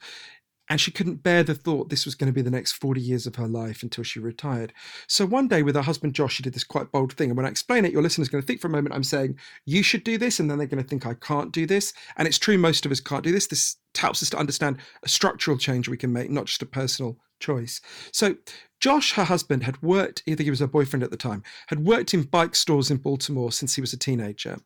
[0.71, 3.25] And she couldn't bear the thought this was going to be the next 40 years
[3.25, 4.71] of her life until she retired.
[5.07, 7.31] So one day with her husband Josh, she did this quite bold thing.
[7.31, 9.39] And when I explain it, your listeners going to think for a moment I'm saying,
[9.65, 10.39] you should do this.
[10.39, 11.91] And then they're going to think I can't do this.
[12.17, 13.47] And it's true, most of us can't do this.
[13.47, 17.17] This helps us to understand a structural change we can make, not just a personal
[17.39, 17.81] choice.
[18.11, 18.35] So
[18.79, 22.13] Josh, her husband, had worked, either he was her boyfriend at the time, had worked
[22.13, 24.57] in bike stores in Baltimore since he was a teenager.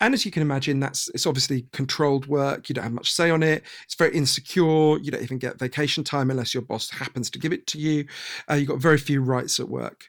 [0.00, 2.68] And as you can imagine, that's it's obviously controlled work.
[2.68, 3.62] You don't have much say on it.
[3.84, 4.98] It's very insecure.
[4.98, 8.06] You don't even get vacation time unless your boss happens to give it to you.
[8.50, 10.08] Uh, you've got very few rights at work.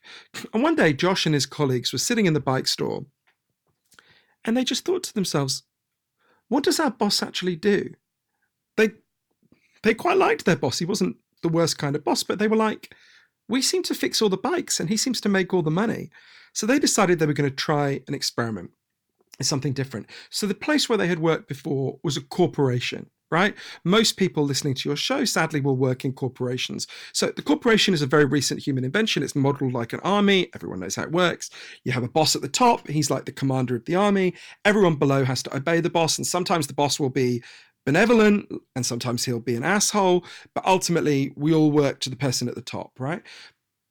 [0.53, 3.05] And one day, Josh and his colleagues were sitting in the bike store
[4.43, 5.63] and they just thought to themselves,
[6.47, 7.93] what does our boss actually do?
[8.77, 8.91] They
[9.83, 10.79] they quite liked their boss.
[10.79, 12.95] He wasn't the worst kind of boss, but they were like,
[13.47, 16.09] we seem to fix all the bikes and he seems to make all the money.
[16.53, 18.71] So they decided they were going to try an experiment.
[19.41, 20.07] Something different.
[20.29, 23.55] So the place where they had worked before was a corporation, right?
[23.83, 26.85] Most people listening to your show, sadly, will work in corporations.
[27.11, 29.23] So the corporation is a very recent human invention.
[29.23, 30.49] It's modeled like an army.
[30.53, 31.49] Everyone knows how it works.
[31.83, 32.87] You have a boss at the top.
[32.87, 34.35] He's like the commander of the army.
[34.63, 36.19] Everyone below has to obey the boss.
[36.19, 37.41] And sometimes the boss will be
[37.85, 40.25] benevolent and sometimes he'll be an asshole.
[40.53, 43.21] But ultimately, we all work to the person at the top, right?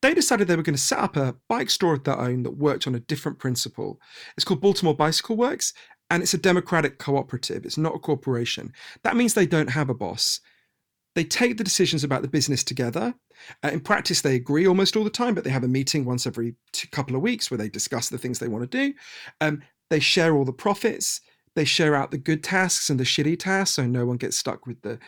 [0.02, 2.56] They decided they were going to set up a bike store of their own that
[2.56, 4.00] worked on a different principle.
[4.36, 5.74] It's called Baltimore Bicycle Works,
[6.10, 7.64] and it's a democratic cooperative.
[7.64, 8.72] It's not a corporation.
[9.02, 10.40] That means they don't have a boss.
[11.14, 13.14] They take the decisions about the business together.
[13.64, 16.26] Uh, in practice, they agree almost all the time, but they have a meeting once
[16.26, 18.94] every two, couple of weeks where they discuss the things they want to do.
[19.40, 21.20] Um, they share all the profits.
[21.60, 24.66] They share out the good tasks and the shitty tasks, so no one gets stuck
[24.66, 24.98] with the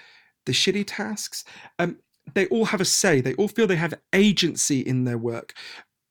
[0.45, 1.45] the shitty tasks.
[1.79, 1.97] Um,
[2.35, 3.23] they all have a say.
[3.23, 5.55] They all feel they have agency in their work.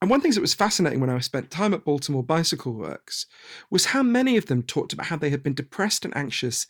[0.02, 3.28] And one thing that was fascinating when I spent time at Baltimore Bicycle Works
[3.70, 6.66] was how many of them talked about how they had been depressed and anxious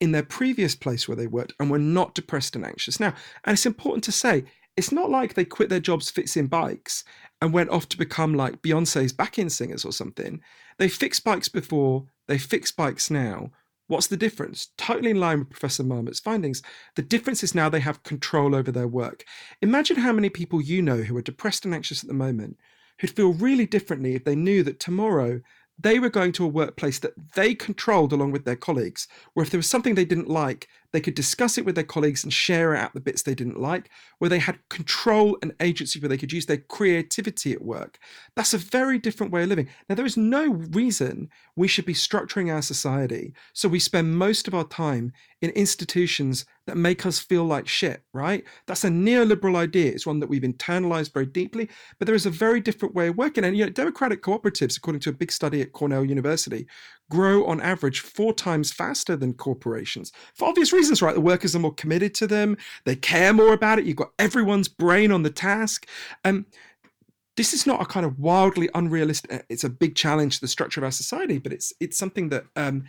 [0.00, 3.14] in their previous place where they worked and were not depressed and anxious now.
[3.44, 4.44] And it's important to say,
[4.76, 7.04] it's not like they quit their jobs fixing bikes
[7.40, 10.40] and went off to become like Beyonce's back-in singers or something.
[10.78, 13.50] They fixed bikes before, they fix bikes now,
[13.86, 14.68] What's the difference?
[14.78, 16.62] Totally in line with Professor Marmot's findings.
[16.96, 19.24] The difference is now they have control over their work.
[19.60, 22.56] Imagine how many people you know who are depressed and anxious at the moment
[23.00, 25.40] who'd feel really differently if they knew that tomorrow
[25.78, 29.50] they were going to a workplace that they controlled along with their colleagues, where if
[29.50, 32.72] there was something they didn't like, they could discuss it with their colleagues and share
[32.76, 36.32] out the bits they didn't like, where they had control and agency, where they could
[36.32, 37.98] use their creativity at work.
[38.36, 39.68] That's a very different way of living.
[39.88, 44.46] Now, there is no reason we should be structuring our society so we spend most
[44.46, 48.44] of our time in institutions that make us feel like shit, right?
[48.66, 49.92] That's a neoliberal idea.
[49.92, 53.18] It's one that we've internalized very deeply, but there is a very different way of
[53.18, 53.44] working.
[53.44, 56.66] And you know, democratic cooperatives, according to a big study at Cornell University,
[57.10, 61.14] grow on average four times faster than corporations for obvious reasons, right?
[61.14, 63.84] The workers are more committed to them, they care more about it.
[63.84, 65.86] You've got everyone's brain on the task.
[66.24, 66.46] Um,
[67.36, 69.32] this is not a kind of wildly unrealistic.
[69.32, 72.28] uh, It's a big challenge to the structure of our society, but it's it's something
[72.28, 72.84] that um,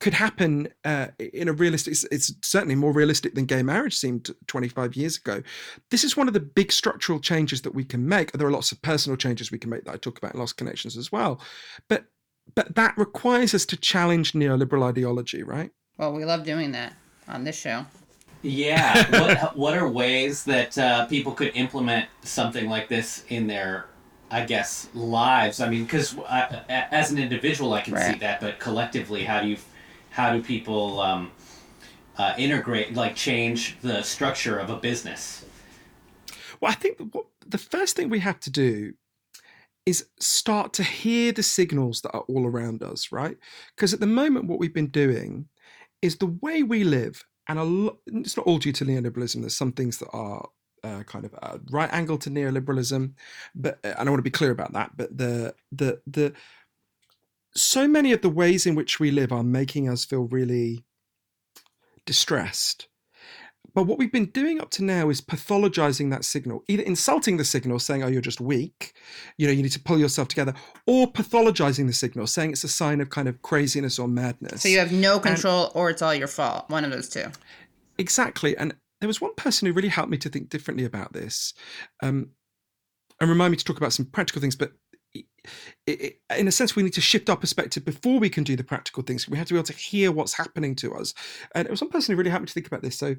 [0.00, 1.92] could happen uh, in a realistic.
[1.92, 5.42] It's, it's certainly more realistic than gay marriage seemed 25 years ago.
[5.90, 8.32] This is one of the big structural changes that we can make.
[8.32, 10.56] There are lots of personal changes we can make that I talk about in Lost
[10.56, 11.40] Connections as well,
[11.88, 12.06] but
[12.54, 15.70] but that requires us to challenge neoliberal ideology, right?
[15.98, 16.94] Well, we love doing that
[17.28, 17.86] on this show.
[18.42, 19.10] Yeah.
[19.20, 23.86] what What are ways that uh, people could implement something like this in their,
[24.30, 25.60] I guess, lives?
[25.60, 26.16] I mean, because
[26.68, 29.56] as an individual, I can see that, but collectively, how do you,
[30.10, 31.30] how do people um,
[32.18, 35.44] uh, integrate, like, change the structure of a business?
[36.60, 38.94] Well, I think what, the first thing we have to do
[39.86, 43.36] is start to hear the signals that are all around us, right?
[43.76, 45.46] Because at the moment, what we've been doing
[46.02, 49.40] is the way we live, and lo- it's not all due to neoliberalism.
[49.40, 50.48] There's some things that are
[50.82, 53.12] uh, kind of a right angle to neoliberalism,
[53.54, 54.96] but uh, and I want to be clear about that.
[54.96, 56.32] But the the the
[57.54, 60.84] so many of the ways in which we live are making us feel really
[62.04, 62.88] distressed.
[63.74, 67.44] But what we've been doing up to now is pathologizing that signal, either insulting the
[67.44, 68.94] signal, saying, oh, you're just weak,
[69.36, 70.54] you know, you need to pull yourself together,
[70.86, 74.62] or pathologizing the signal, saying it's a sign of kind of craziness or madness.
[74.62, 76.70] So you have no control, or it's all your fault.
[76.70, 77.26] One of those two.
[77.98, 78.56] Exactly.
[78.56, 81.52] And there was one person who really helped me to think differently about this
[82.02, 82.30] um,
[83.20, 84.56] and remind me to talk about some practical things.
[84.56, 84.72] But
[85.88, 88.44] i- i- i- in a sense, we need to shift our perspective before we can
[88.44, 89.28] do the practical things.
[89.28, 91.14] We have to be able to hear what's happening to us.
[91.54, 92.98] And it was one person who really helped me to think about this.
[92.98, 93.16] So,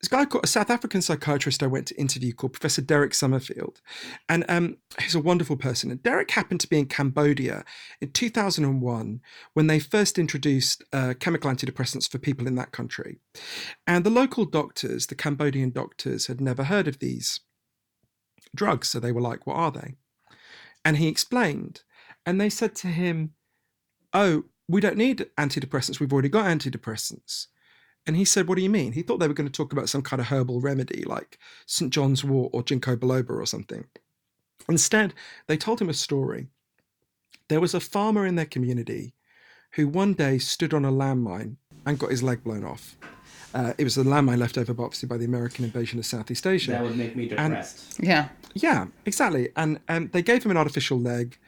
[0.00, 3.80] this guy called a South African psychiatrist I went to interview called Professor Derek Summerfield.
[4.28, 5.92] And um, he's a wonderful person.
[5.92, 7.64] And Derek happened to be in Cambodia
[8.00, 9.20] in 2001
[9.54, 13.20] when they first introduced uh, chemical antidepressants for people in that country.
[13.86, 17.38] And the local doctors, the Cambodian doctors, had never heard of these
[18.56, 18.88] drugs.
[18.88, 19.94] So they were like, What are they?
[20.84, 21.82] And he explained.
[22.24, 23.34] And they said to him,
[24.12, 26.00] Oh, we don't need antidepressants.
[26.00, 27.46] We've already got antidepressants.
[28.06, 28.92] And he said, What do you mean?
[28.92, 31.92] He thought they were going to talk about some kind of herbal remedy like St.
[31.92, 33.84] John's wort or ginkgo biloba or something.
[34.68, 35.14] Instead,
[35.46, 36.48] they told him a story.
[37.48, 39.14] There was a farmer in their community
[39.72, 42.96] who one day stood on a landmine and got his leg blown off.
[43.54, 46.72] Uh, it was a landmine left over, obviously, by the American invasion of Southeast Asia.
[46.72, 47.98] That would make me depressed.
[48.00, 48.28] Yeah.
[48.54, 49.50] Yeah, exactly.
[49.56, 51.38] And um, they gave him an artificial leg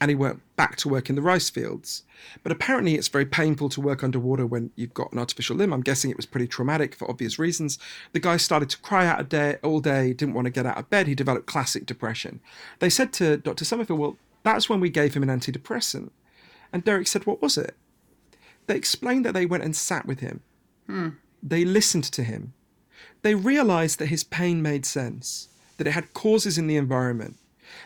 [0.00, 2.04] and he went back to work in the rice fields.
[2.42, 5.74] But apparently, it's very painful to work underwater when you've got an artificial limb.
[5.74, 7.78] I'm guessing it was pretty traumatic for obvious reasons.
[8.12, 10.78] The guy started to cry out a day, all day, didn't want to get out
[10.78, 11.06] of bed.
[11.06, 12.40] He developed classic depression.
[12.78, 13.66] They said to Dr.
[13.66, 16.10] Summerfield, Well, that's when we gave him an antidepressant.
[16.72, 17.74] And Derek said, What was it?
[18.66, 20.40] They explained that they went and sat with him.
[21.42, 22.52] They listened to him.
[23.22, 27.36] They realized that his pain made sense, that it had causes in the environment.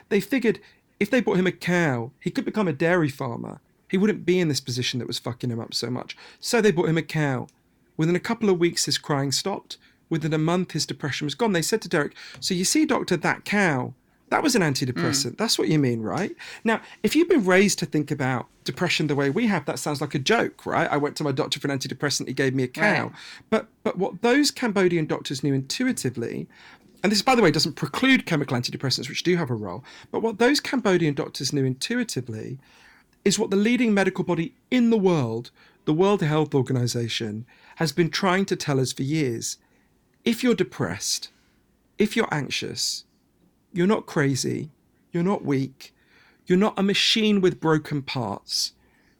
[0.09, 0.61] They figured
[1.01, 3.61] if they bought him a cow, he could become a dairy farmer.
[3.89, 6.17] He wouldn't be in this position that was fucking him up so much.
[6.41, 7.49] So they bought him a cow.
[7.97, 9.77] Within a couple of weeks, his crying stopped.
[10.09, 11.53] Within a month, his depression was gone.
[11.53, 13.95] They said to Derek, So you see, doctor, that cow,
[14.35, 15.31] that was an antidepressant.
[15.31, 15.37] Mm.
[15.37, 16.35] That's what you mean, right?
[16.65, 20.01] Now, if you've been raised to think about depression the way we have, that sounds
[20.01, 20.91] like a joke, right?
[20.91, 23.05] I went to my doctor for an antidepressant, he gave me a cow.
[23.05, 23.13] Right.
[23.51, 26.49] But but what those Cambodian doctors knew intuitively,
[27.05, 30.21] and this, by the way, doesn't preclude chemical antidepressants, which do have a role, but
[30.21, 32.59] what those Cambodian doctors knew intuitively
[33.25, 35.53] is what the leading medical body in the world,
[35.85, 37.47] the World Health Organization,
[37.77, 39.59] has been trying to tell us for years.
[40.25, 41.31] If you're depressed,
[41.99, 43.05] if you're anxious,
[43.75, 44.71] you're not crazy,
[45.13, 45.93] you're not weak,
[46.47, 48.73] you're not a machine with broken parts.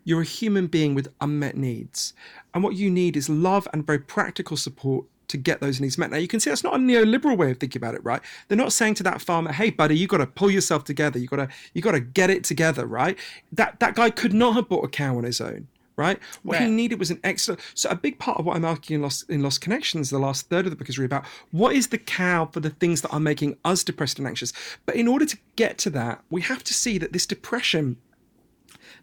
[0.07, 2.13] You're a human being with unmet needs.
[2.53, 6.11] And what you need is love and very practical support to get those needs met.
[6.11, 8.21] Now you can see that's not a neoliberal way of thinking about it, right?
[8.47, 11.19] They're not saying to that farmer, "Hey, buddy, you got to pull yourself together.
[11.19, 13.19] You got to you got to get it together, right?"
[13.51, 16.19] That that guy could not have bought a cow on his own, right?
[16.43, 17.57] What he needed was an extra.
[17.75, 20.49] So a big part of what I'm arguing in Lost, in Lost Connections, the last
[20.49, 23.11] third of the book is really about what is the cow for the things that
[23.11, 24.53] are making us depressed and anxious.
[24.87, 27.97] But in order to get to that, we have to see that this depression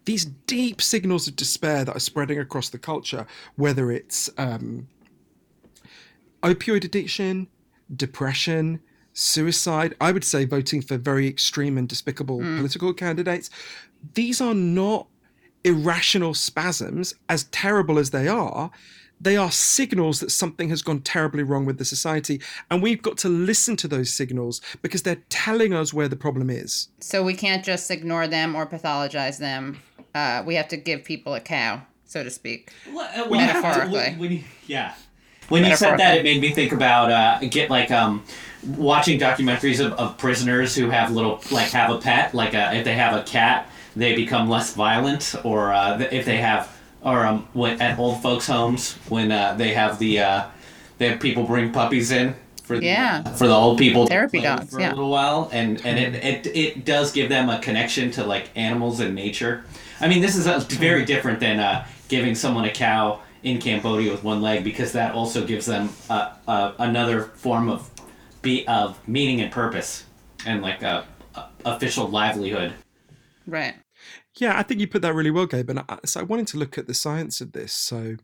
[0.06, 4.88] these deep signals of despair that are spreading across the culture, whether it's um,
[6.42, 7.48] opioid addiction,
[7.96, 8.80] depression,
[9.14, 13.50] suicide, I would say voting for very extreme and despicable political candidates,
[14.14, 15.08] these are not
[15.64, 18.72] irrational spasms, as terrible as they are.
[19.20, 22.42] They are signals that something has gone terribly wrong with the society.
[22.72, 26.50] And we've got to listen to those signals because they're telling us where the problem
[26.50, 26.88] is.
[27.02, 29.80] So we can't just ignore them or pathologize them.
[30.16, 32.72] Uh, we have to give people a cow, so to speak.
[32.92, 34.16] Well, when you have to- Metaphorically.
[34.20, 34.94] when you- yeah.
[35.50, 38.24] When you said that, it made me think about uh, get like um,
[38.78, 42.34] watching documentaries of, of prisoners who have little like have a pet.
[42.34, 45.36] Like uh if they have a cat, they become less violent.
[45.44, 46.70] Or uh, if they have,
[47.02, 50.44] or um, when, at old folks' homes when uh, they have the uh,
[50.98, 53.24] they have people bring puppies in for the, Yeah.
[53.24, 54.90] for the old people to Therapy dogs, for yeah.
[54.90, 58.50] a little while, and and it, it it does give them a connection to like
[58.56, 59.64] animals and nature.
[60.00, 64.12] I mean, this is uh very different than uh, giving someone a cow in Cambodia
[64.12, 65.90] with one leg because that also gives them
[66.78, 67.90] another form of
[68.42, 70.06] be of meaning and purpose
[70.46, 72.74] and like a, a official livelihood.
[73.48, 73.76] Right.
[74.42, 75.70] Yeah, I think you put that really well, Gabe.
[75.70, 78.16] And I, so I wanted to look at the science of this, so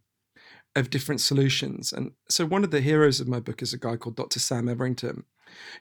[0.75, 1.93] of different solutions.
[1.93, 4.39] And so one of the heroes of my book is a guy called Dr.
[4.39, 5.25] Sam Everington,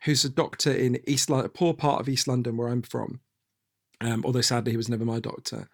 [0.03, 3.21] who's a doctor in East London, a poor part of East London where I'm from.
[4.03, 5.71] Um, although sadly he was never my doctor,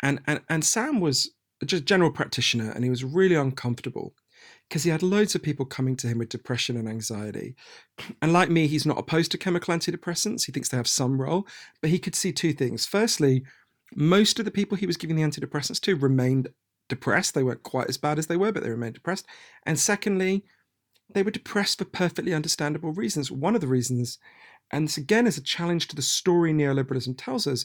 [0.00, 1.32] and and and Sam was
[1.64, 4.14] just a general practitioner, and he was really uncomfortable
[4.68, 7.56] because he had loads of people coming to him with depression and anxiety.
[8.22, 10.46] And like me, he's not opposed to chemical antidepressants.
[10.46, 11.48] He thinks they have some role,
[11.80, 12.86] but he could see two things.
[12.86, 13.42] Firstly,
[13.94, 16.48] most of the people he was giving the antidepressants to remained
[16.88, 17.34] depressed.
[17.34, 19.26] They weren't quite as bad as they were, but they remained depressed.
[19.64, 20.44] And secondly,
[21.12, 23.30] they were depressed for perfectly understandable reasons.
[23.30, 24.18] One of the reasons,
[24.70, 27.64] and this again is a challenge to the story neoliberalism tells us,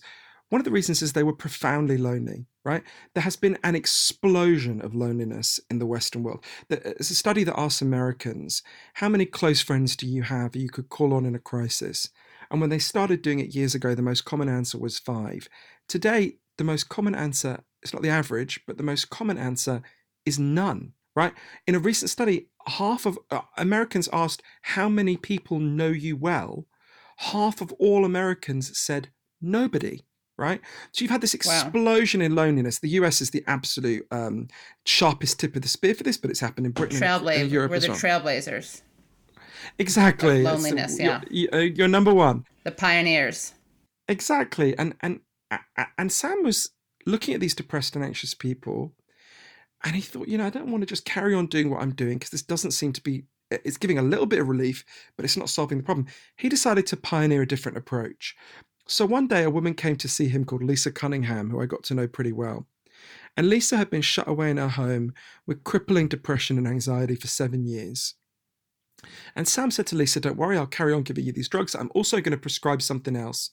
[0.50, 2.84] one of the reasons is they were profoundly lonely, right?
[3.14, 6.44] There has been an explosion of loneliness in the Western world.
[6.72, 8.64] Uh, there's a study that asks Americans,
[8.96, 12.10] how many close friends do you have you could call on in a crisis?
[12.52, 15.48] And when they started doing it years ago, the most common answer was five.
[15.88, 19.82] Today, the most common answer, it's not the average, but the most common answer
[20.26, 21.34] is none, right?
[21.68, 26.66] In a recent study, half of uh, Americans asked, How many people know you well?
[27.18, 29.10] Half of all Americans said,
[29.42, 30.06] Nobody,
[30.38, 30.62] right?
[30.92, 31.40] So you've had this Wow.
[31.40, 32.80] explosion in loneliness.
[32.80, 34.48] The US is the absolute um,
[34.86, 37.80] sharpest tip of the spear for this, but it's happened in Britain and Europe We're
[37.80, 37.98] the well.
[37.98, 38.82] trailblazers,
[39.78, 40.40] exactly.
[40.40, 41.22] of loneliness, you're- yeah.
[41.30, 42.46] you- uh, You're number one.
[42.64, 43.54] the pioneers.
[44.08, 45.20] Exactly, and and
[45.98, 46.70] and Sam was
[47.06, 48.94] looking at these depressed and anxious people,
[49.84, 51.94] and he thought, you know, I don't want to just carry on doing what I'm
[51.94, 53.26] doing because this doesn't seem to be.
[53.52, 54.86] It's giving a little bit of relief,
[55.16, 56.06] but it's not solving the problem.
[56.38, 58.36] He decided to pioneer a different approach.
[58.88, 61.84] So one day, a woman came to see him called Lisa Cunningham, who I got
[61.86, 62.68] to know pretty well.
[63.38, 65.14] And Lisa had been shut away in her home
[65.48, 68.16] with crippling depression and anxiety for seven years.
[69.36, 71.76] And Sam said to Lisa, Don't worry, I'll carry on giving you these drugs.
[71.76, 73.52] I'm also going to prescribe something else.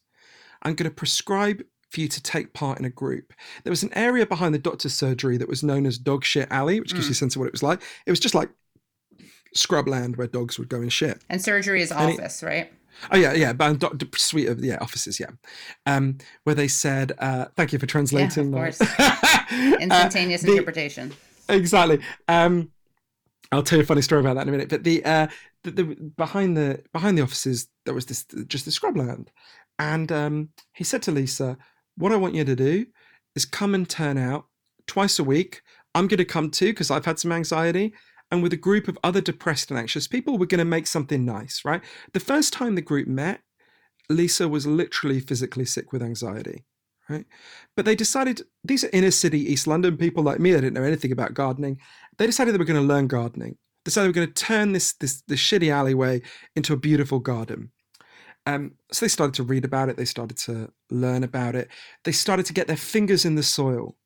[0.62, 3.32] I'm going to prescribe for you to take part in a group.
[3.62, 6.80] There was an area behind the doctor's surgery that was known as Dog Shit Alley,
[6.80, 7.80] which gives you a sense of what it was like.
[8.06, 8.50] It was just like
[9.56, 11.22] scrubland where dogs would go and shit.
[11.30, 12.72] And surgery is And it- office, right?
[13.12, 15.26] Oh yeah, yeah, but doc- the suite of yeah offices, yeah,
[15.84, 18.80] um, where they said, uh, "Thank you for translating." that." course.
[18.80, 21.12] Uh, Instantaneous the- interpretation.
[21.50, 22.00] exactly.
[22.26, 22.70] Um,
[23.52, 24.68] I'll tell you a funny story about that in a minute.
[24.68, 25.28] But the, uh,
[25.64, 25.84] the, the
[26.16, 29.28] behind the behind the offices there was this just this scrubland,
[29.78, 31.56] and um, he said to Lisa,
[31.96, 32.86] "What I want you to do
[33.34, 34.46] is come and turn out
[34.86, 35.62] twice a week.
[35.94, 37.94] I'm going to come too because I've had some anxiety."
[38.30, 41.24] And with a group of other depressed and anxious people, we're going to make something
[41.24, 41.80] nice, right?
[42.12, 43.40] The first time the group met,
[44.08, 46.64] Lisa was literally physically sick with anxiety,
[47.08, 47.26] right?
[47.74, 50.52] But they decided these are inner city East London people like me.
[50.52, 51.80] They didn't know anything about gardening.
[52.18, 53.56] They decided they were going to learn gardening.
[53.84, 56.22] They decided they were going to turn this this this shitty alleyway
[56.54, 57.70] into a beautiful garden.
[58.46, 59.96] Um, so they started to read about it.
[59.96, 61.68] They started to learn about it.
[62.04, 63.96] They started to get their fingers in the soil.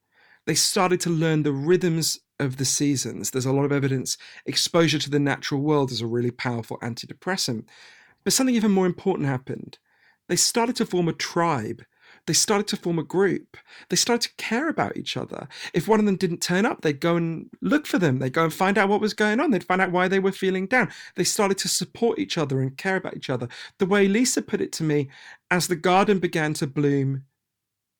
[0.46, 3.30] They started to learn the rhythms of the seasons.
[3.30, 7.66] There's a lot of evidence exposure to the natural world is a really powerful antidepressant.
[8.24, 9.78] But something even more important happened.
[10.28, 11.82] They started to form a tribe.
[12.27, 13.57] They started to form a group.
[13.89, 15.49] They started to care about each other.
[15.75, 18.18] If one of them didn't turn up, they'd go and look for them.
[18.18, 19.51] They'd go and find out what was going on.
[19.51, 20.91] They'd find out why they were feeling down.
[21.16, 23.49] They started to support each other and care about each other.
[23.79, 25.09] The way Lisa put it to me,
[25.51, 27.25] as the garden began to bloom,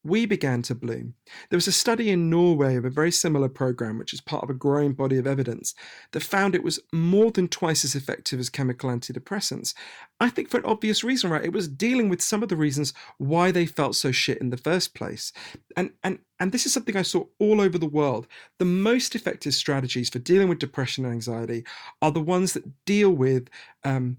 [0.03, 1.15] we began to bloom.
[1.51, 4.51] There was a study in Norway of a very similar program, which is part of
[4.51, 5.75] a growing body of evidence,
[6.13, 9.75] that found it was more than twice as effective as chemical antidepressants.
[10.19, 11.45] I think for an obvious reason, right?
[11.45, 14.57] It was dealing with some of the reasons why they felt so shit in the
[14.57, 15.33] first place.
[15.77, 18.27] And and and this is something I saw all over the world.
[18.59, 21.65] The most effective strategies for dealing with depression and anxiety
[22.01, 23.49] are the ones that deal with
[23.85, 24.17] um,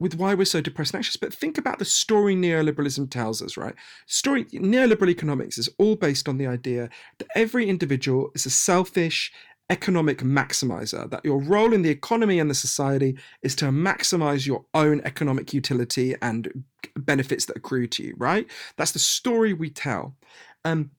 [0.00, 1.16] with why we're so depressed and anxious.
[1.16, 3.74] But think about the story neoliberalism tells us, right?
[4.06, 6.88] Story neoliberal economics is all based on the idea
[7.18, 9.30] that every individual is a selfish
[9.68, 14.64] economic maximizer, that your role in the economy and the society is to maximize your
[14.74, 16.64] own economic utility and
[16.96, 18.50] benefits that accrue to you, right?
[18.76, 20.16] That's the story we tell.
[20.64, 20.90] Um,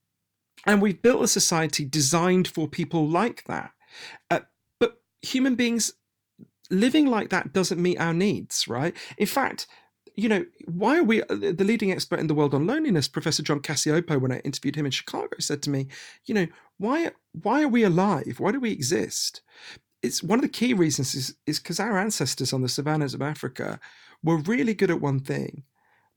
[0.65, 3.71] and we've built a society designed for people like that.
[4.29, 4.39] Uh,
[4.79, 5.91] but human beings
[6.71, 8.95] living like that doesn't meet our needs, right?
[9.17, 9.67] In fact,
[10.15, 13.43] you know, why are we uh, the leading expert in the world on loneliness, Professor
[13.43, 15.87] John Cacioppo, when I interviewed him in Chicago, said to me,
[16.25, 16.47] you know,
[16.77, 18.35] why why are we alive?
[18.39, 19.41] Why do we exist?
[20.01, 23.21] It's one of the key reasons is is because our ancestors on the savannas of
[23.21, 23.79] Africa
[24.23, 25.63] were really good at one thing.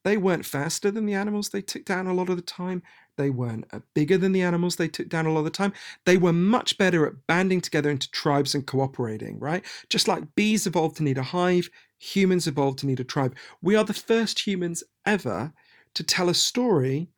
[0.05, 2.83] They weren't faster than the animals they took down a lot of the time.
[3.17, 5.73] They weren't uh, bigger than the animals they took down a lot of the time.
[6.05, 9.65] They were much better at banding together into tribes and cooperating, right?
[9.89, 13.37] Just like bees evolved to need a hive, humans evolved to need a tribe.
[13.63, 15.53] We are the first humans ever
[15.95, 17.09] to tell a story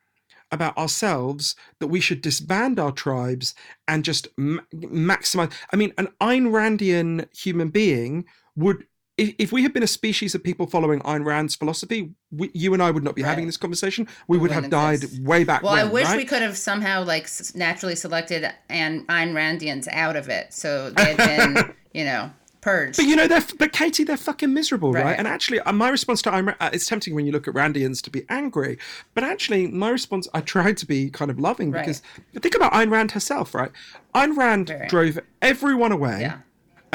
[0.53, 3.55] about ourselves that we should disband our tribes
[3.89, 5.53] and just ma- maximize.
[5.73, 8.87] I mean, an Ayn Randian human being would.
[9.19, 12.75] If if we had been a species of people following Ayn Rand's philosophy, we, you
[12.75, 14.07] and I would not be having this conversation.
[14.29, 15.23] We would have died exist.
[15.23, 16.17] way back Well, I wish right?
[16.19, 21.14] we could have somehow like naturally selected and Ayn Randians out of it, so they
[21.14, 21.17] had
[21.55, 22.97] been, you know, purged.
[22.99, 25.05] But you know, they're but Katie, they're fucking miserable, right?
[25.05, 25.19] Right.
[25.19, 27.55] And actually, uh, my response to Ayn Rand, uh, it's tempting when you look at
[27.55, 28.77] Randians to be angry,
[29.14, 31.81] but actually, my response, I tried to be kind of loving Right.
[31.87, 32.03] because
[32.39, 33.71] think about Ayn Rand herself, right?
[34.14, 34.89] Ayn Rand Very.
[34.89, 36.19] drove everyone away.
[36.21, 36.39] Yeah.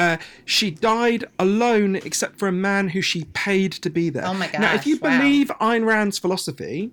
[0.02, 4.26] Uh, she died alone, except for a man who she paid to be there.
[4.26, 4.60] Oh my god.
[4.60, 5.18] Now, if you gosh, wow.
[5.18, 6.90] believe Ayn Rand's philosophy,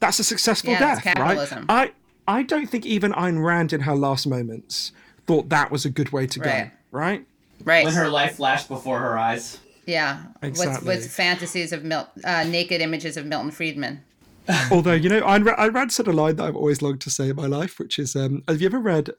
[0.00, 1.14] that's a successful Yeah, death, right?
[1.16, 1.66] capitalism.
[1.68, 1.92] I
[2.26, 4.92] I don't think even Ayn Rand, in her last moments,
[5.26, 6.64] thought that was a good way to Right.
[6.64, 7.26] go, right?
[7.64, 7.84] right.
[7.84, 9.58] When her life flashed before her eyes.
[9.86, 10.22] yeah.
[10.42, 10.86] Exactly.
[10.88, 14.02] With, with fantasies of Mil- uh, naked images of Milton Friedman.
[14.70, 17.10] Although you know, Ayn Rand, Ayn Rand said a line that I've always longed to
[17.10, 19.10] say in my life, which is, um, "Have you ever read?"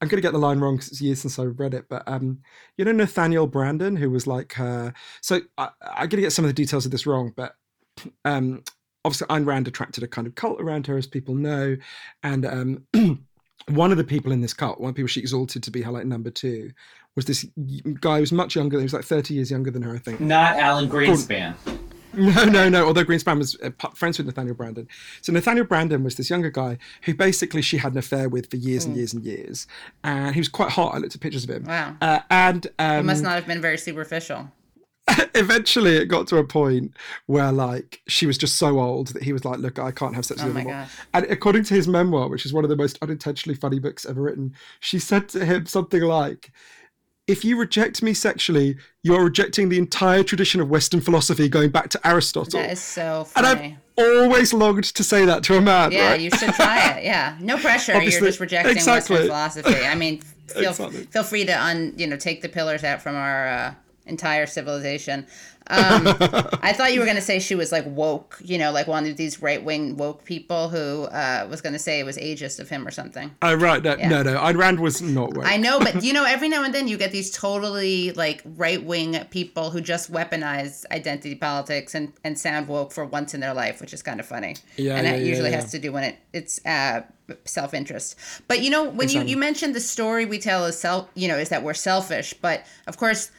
[0.00, 2.02] I'm going to get the line wrong because it's years since I've read it, but
[2.06, 2.40] um,
[2.76, 4.94] you know Nathaniel Branden, who was like her.
[5.20, 7.54] So I, I'm going to get some of the details of this wrong, but
[8.24, 8.62] um,
[9.04, 11.76] obviously Ayn Rand attracted a kind of cult around her, as people know,
[12.22, 12.86] and um,
[13.68, 15.82] one of the people in this cult, one of the people she exalted to be
[15.82, 16.70] her like number two,
[17.16, 17.44] was this
[18.00, 18.78] guy who was much younger.
[18.78, 20.20] He was like 30 years younger than her, I think.
[20.20, 21.54] Not Alan Greenspan.
[22.12, 22.86] No, no, no.
[22.86, 24.86] Although Greenspan was uh, friends with Nathaniel Branden.
[25.22, 28.56] So Nathaniel Branden was this younger guy who basically she had an affair with for
[28.56, 29.66] years and years and years.
[30.04, 30.94] And he was quite hot.
[30.94, 31.64] I looked at pictures of him.
[31.64, 31.96] Wow.
[32.00, 34.50] Uh, and um, It must not have been very superficial.
[35.34, 36.96] eventually it got to a point
[37.26, 40.24] where like she was just so old that he was like, look, I can't have
[40.24, 40.82] sex Oh with you anymore.
[40.82, 40.98] gosh.
[41.14, 44.22] And according to his memoir, which is one of the most unintentionally funny books ever
[44.22, 46.52] written, she said to him something like,
[47.30, 51.88] if you reject me sexually, you're rejecting the entire tradition of Western philosophy going back
[51.90, 52.60] to Aristotle.
[52.60, 53.48] That is so funny.
[53.48, 53.76] And.
[53.98, 55.92] I've always longed to say that to a man.
[55.92, 56.20] Yeah, right?
[56.20, 57.04] you should try it.
[57.10, 58.00] Yeah, no pressure.
[58.00, 59.14] You're just rejecting exactly.
[59.14, 59.86] Western philosophy.
[59.86, 61.04] I mean, feel Exactly.
[61.04, 63.74] feel free to un you know take the pillars out from our uh,
[64.06, 65.26] entire civilization.
[65.70, 66.06] Um,
[66.62, 69.16] I thought you were gonna say she was like woke, you know, like one of
[69.16, 72.86] these right wing woke people who uh, was gonna say it was ageist of him
[72.86, 73.30] or something.
[73.42, 74.08] Oh right, no, Yeah.
[74.08, 74.38] no, no.
[74.38, 75.46] Ayn Rand was not woke.
[75.46, 78.82] I know, but you know, every now and then you get these totally like right
[78.82, 83.54] wing people who just weaponize identity politics and, and sound woke for once in their
[83.54, 84.56] life, which is kind of funny.
[84.76, 87.02] Yeah, and yeah, that yeah, usually has to do when it it's uh,
[87.44, 88.16] self interest.
[88.48, 91.36] But you know, when you, you mentioned the story we tell is self, you know,
[91.38, 92.34] is that we're selfish.
[92.34, 93.30] But of course,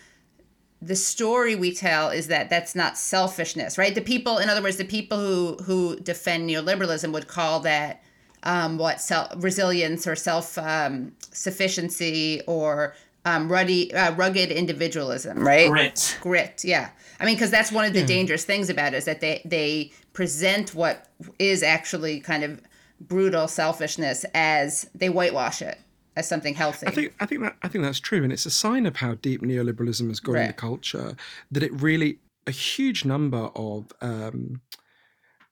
[0.81, 3.93] the story we tell is that that's not selfishness, right?
[3.93, 8.03] The people, in other words, the people who who defend neoliberalism would call that
[8.43, 15.69] um, what self resilience or self um, sufficiency or um, ruddy, uh, rugged individualism, right?
[15.69, 16.17] Grit.
[16.21, 16.89] Grit, yeah.
[17.19, 19.91] I mean, because that's one of the dangerous things about it is that they they
[20.13, 21.07] present what
[21.37, 22.59] is actually kind of
[22.99, 25.77] brutal selfishness as they whitewash it
[26.15, 26.87] as something healthy.
[26.87, 29.15] I think I think that I think that's true, and it's a sign of how
[29.15, 31.15] deep neoliberalism has gone in the culture
[31.51, 34.61] that it really a huge number of um,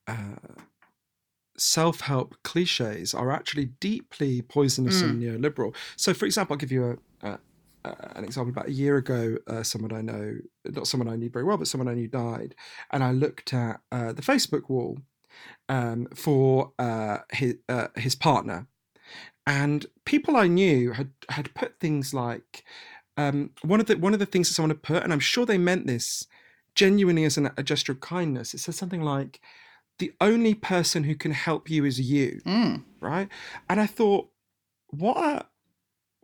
[0.07, 0.35] uh,
[1.57, 5.75] self-help cliches are actually deeply poisonous and neoliberal.
[5.95, 7.39] So, for example, I'll give you a, a,
[7.85, 8.49] a an example.
[8.49, 11.67] About a year ago, uh, someone I know, not someone I knew very well, but
[11.67, 12.55] someone I knew died,
[12.91, 14.97] and I looked at uh, the Facebook wall.
[15.69, 18.67] um, for uh, his uh, his partner,
[19.49, 22.63] and people I knew had had put things like
[23.17, 25.43] um, one of the one of the things that someone had put, and I'm sure
[25.45, 26.27] they meant this
[26.75, 28.53] genuinely as an, a gesture of kindness.
[28.53, 29.41] It says something like,
[29.97, 32.83] "The only person who can help you is you." Mm.
[33.01, 33.27] right?
[33.67, 34.29] And I thought,
[34.91, 35.45] what a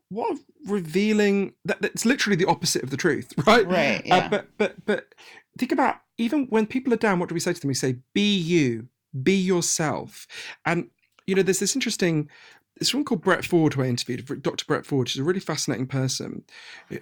[0.09, 0.39] what a
[0.71, 3.65] revealing that that's literally the opposite of the truth, right?
[3.65, 4.27] Right, Uh, yeah.
[4.29, 5.15] but but but
[5.57, 7.69] think about even when people are down, what do we say to them?
[7.69, 8.87] We say, "Be you,
[9.23, 10.27] be yourself."
[10.63, 10.89] And
[11.27, 12.29] you know, there's this interesting.
[12.77, 14.65] This one called Brett Ford, who I interviewed, Dr.
[14.65, 15.07] Brett Ford.
[15.07, 16.43] She's a really fascinating person.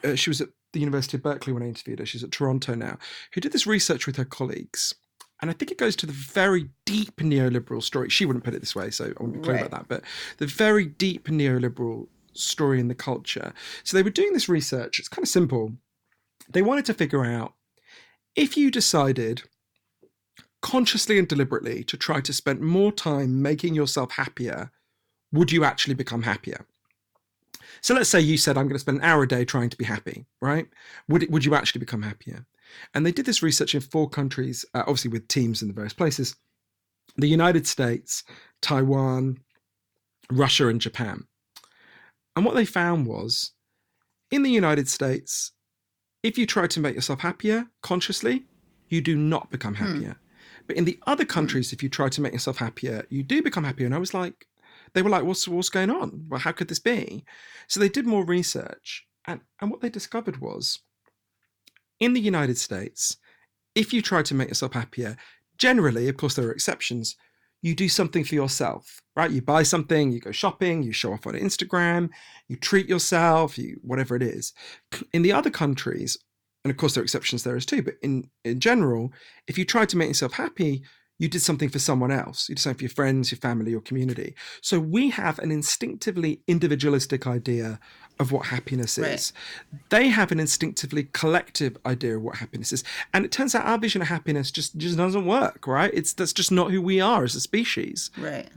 [0.04, 2.06] Uh, she was at the University of Berkeley when I interviewed her.
[2.06, 2.98] She's at Toronto now.
[3.34, 4.94] Who did this research with her colleagues,
[5.42, 8.10] and I think it goes to the very deep neoliberal story.
[8.10, 9.66] She wouldn't put it this way, so I to be clear Right.
[9.66, 9.88] about that.
[9.88, 10.04] But
[10.38, 13.54] the very deep neoliberal story in the culture.
[13.84, 15.00] So they were doing this research.
[15.00, 15.74] It's kind of simple.
[16.50, 17.54] They wanted to figure out
[18.36, 19.44] if you decided
[20.62, 24.72] consciously and deliberately to try to spend more time making yourself happier,
[25.34, 26.66] would you actually become happier?
[27.82, 29.78] So let's say you said, I'm going to spend an hour a day trying to
[29.78, 30.68] be happy, right?
[31.10, 32.46] Would, it, would you actually become happier?
[32.94, 35.94] And they did this research in four countries, uh, obviously with teams in the various
[35.94, 36.36] places
[37.18, 38.24] the United States,
[38.62, 39.38] Taiwan,
[40.32, 41.26] Russia, and Japan.
[42.36, 43.52] And what they found was
[44.32, 45.52] in the United States,
[46.24, 48.46] if you try to make yourself happier consciously,
[48.90, 50.16] you do not become happier.
[50.66, 53.64] But in the other countries, if you try to make yourself happier, you do become
[53.64, 53.86] happier.
[53.86, 54.48] And I was like,
[54.94, 56.26] they were like, what's, what's going on?
[56.30, 57.26] Well, how could this be?
[57.68, 59.06] So they did more research.
[59.26, 60.80] And, and what they discovered was
[62.00, 63.18] in the United States,
[63.76, 65.18] if you try to make yourself happier,
[65.58, 67.16] generally, of course, there are exceptions,
[67.62, 69.32] you do something for yourself, right?
[69.32, 72.10] You buy something, you go shopping, you show off on Instagram,
[72.50, 74.54] you treat yourself, you whatever it is.
[75.14, 76.18] In the other countries,
[76.64, 79.14] and of course there are exceptions there as too, but in, in general,
[79.48, 80.84] if you try to make yourself happy,
[81.20, 82.50] you did something for someone else.
[82.50, 84.36] You did something for your friends, your family, your community.
[84.62, 87.80] So we have an instinctively individualistic idea
[88.20, 89.12] of what happiness Right.
[89.14, 89.34] is.
[89.90, 92.84] They have an instinctively collective idea of what happiness is.
[93.14, 95.92] And it turns out our vision of happiness just, just doesn't work, right?
[95.94, 98.12] It's that's just not who we are as a species.
[98.18, 98.50] Right.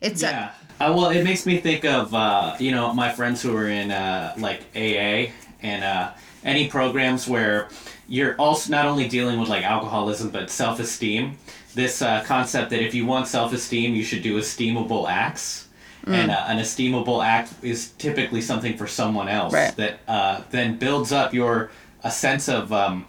[0.00, 0.52] It's a, Yeah.
[0.80, 3.90] Uh, well, it makes me think of uh, you know my friends who are in
[3.90, 5.32] uh, like AA
[5.62, 6.12] and uh,
[6.44, 7.68] any programs where
[8.08, 11.36] you're also not only dealing with like alcoholism but self-esteem.
[11.74, 15.68] This uh, concept that if you want self-esteem, you should do esteemable acts.
[16.06, 19.76] And uh, an esteemable act is typically something for someone else Right.
[19.76, 21.70] that uh, then builds up your
[22.02, 23.06] a sense of um,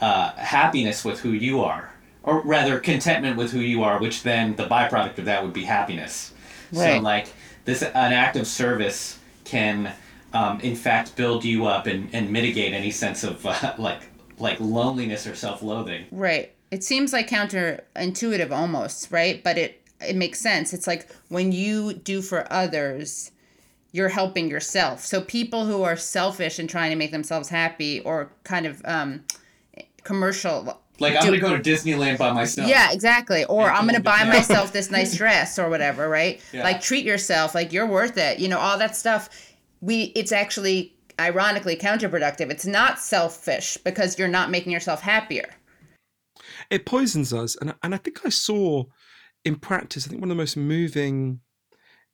[0.00, 4.56] uh, happiness with who you are, or rather contentment with who you are, which then
[4.56, 6.32] the byproduct of that would be happiness.
[6.72, 7.28] So like
[7.66, 9.92] this, an act of service can,
[10.32, 14.00] um, in fact, build you up and, and mitigate any sense of uh, like
[14.38, 16.06] like loneliness or self-loathing.
[16.10, 16.52] Right.
[16.70, 19.42] It seems like counterintuitive almost, right?
[19.42, 20.72] But it it makes sense.
[20.72, 23.32] It's like when you do for others,
[23.92, 25.04] you're helping yourself.
[25.04, 29.24] So people who are selfish and trying to make themselves happy or kind of um
[30.04, 32.68] commercial Like I'm do- gonna go to Disneyland by myself.
[32.68, 33.44] Yeah, exactly.
[33.44, 36.40] Or I'm gonna buy myself this nice dress or whatever, right?
[36.52, 36.64] Yeah.
[36.64, 38.38] Like treat yourself, like you're worth it.
[38.38, 39.28] You know, all that stuff.
[39.80, 42.50] We it's actually ironically counterproductive.
[42.50, 45.48] It's not selfish because you're not making yourself happier.
[46.70, 48.84] it poisons us and, and i think i saw
[49.44, 51.40] in practice i think one of the most moving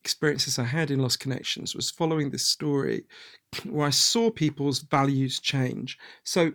[0.04, 3.04] experiences i had in lost connections was following this story
[3.64, 6.52] where i saw people's values change so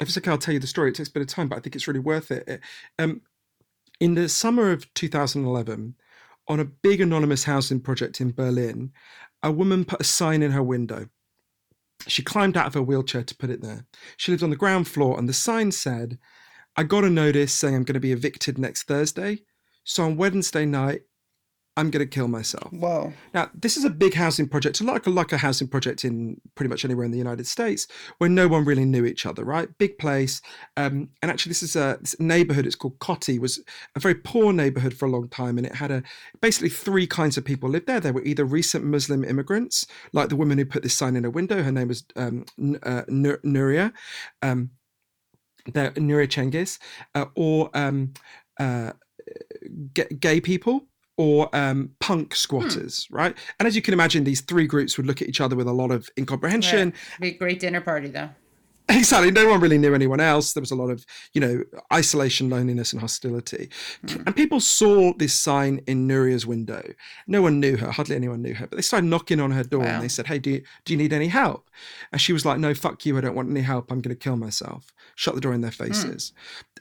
[0.00, 1.56] if it's okay i'll tell you the story it takes a bit of time but
[1.56, 2.60] i think it's really worth it
[2.98, 3.20] um,
[4.00, 5.94] in the summer of 2011
[6.48, 8.90] on a big anonymous housing project in berlin
[9.42, 11.08] a woman put a sign in her window
[12.06, 13.86] she climbed out of her wheelchair to put it there
[14.16, 16.18] she lived on the ground floor and the sign said
[16.76, 19.40] I got a notice saying I'm going to be evicted next Thursday.
[19.84, 21.02] So on Wednesday night,
[21.76, 22.72] I'm going to kill myself.
[22.72, 23.12] Wow.
[23.32, 26.68] Now, this is a big housing project, like a, like a housing project in pretty
[26.68, 27.86] much anywhere in the United States,
[28.18, 29.68] where no one really knew each other, right?
[29.78, 30.42] Big place.
[30.76, 32.66] Um, and actually, this is a this neighborhood.
[32.66, 33.38] It's called Kotti.
[33.38, 33.62] was
[33.94, 36.02] a very poor neighborhood for a long time, and it had a
[36.42, 38.00] basically three kinds of people lived there.
[38.00, 41.30] There were either recent Muslim immigrants, like the woman who put this sign in her
[41.30, 41.62] window.
[41.62, 43.92] Her name was um, N- uh, Nur- Nuria.
[44.42, 44.70] Um,
[45.66, 46.78] the Nuria Cengiz,
[47.14, 48.14] uh, or um,
[48.58, 48.92] uh,
[49.94, 50.86] g- gay people
[51.20, 53.36] or um, punk squatters, right?
[53.58, 55.72] And as you can imagine, these three groups would look at each other with a
[55.72, 56.94] lot of incomprehension.
[57.20, 58.30] Be a great dinner party though.
[58.98, 59.30] exactly.
[59.30, 60.52] No one really knew anyone else.
[60.52, 61.62] There was a lot of, you know,
[61.92, 63.70] isolation, loneliness, and hostility.
[64.08, 64.22] Hmm.
[64.26, 66.82] And people saw this sign in Nuria's window.
[67.26, 67.90] No one knew her.
[67.90, 68.66] Hardly anyone knew her.
[68.66, 69.86] But they started knocking on her door Wow.
[69.94, 71.70] and they said, "Hey, do you, do you need any help?"
[72.12, 73.16] And she was like, "No, fuck you.
[73.16, 73.90] I don't want any help.
[73.90, 76.32] I'm going to kill myself." Shut the door in their faces.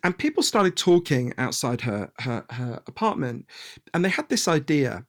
[0.03, 3.45] And people started talking outside her her her apartment,
[3.93, 5.05] and they had this idea.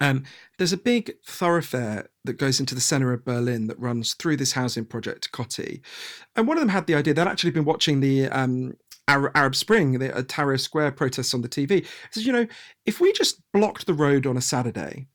[0.00, 0.24] Um,
[0.58, 4.52] there's a big thoroughfare that goes into the center of Berlin that runs through this
[4.52, 5.80] housing project, Kotti.
[6.36, 8.74] And one of them had the idea, they'd actually been watching the um,
[9.08, 11.86] Arab, Spring, the uh, Tahrir Square protests on the TV.
[12.10, 12.46] Says, you know,
[12.86, 15.06] if we just blocked the road on a Saturday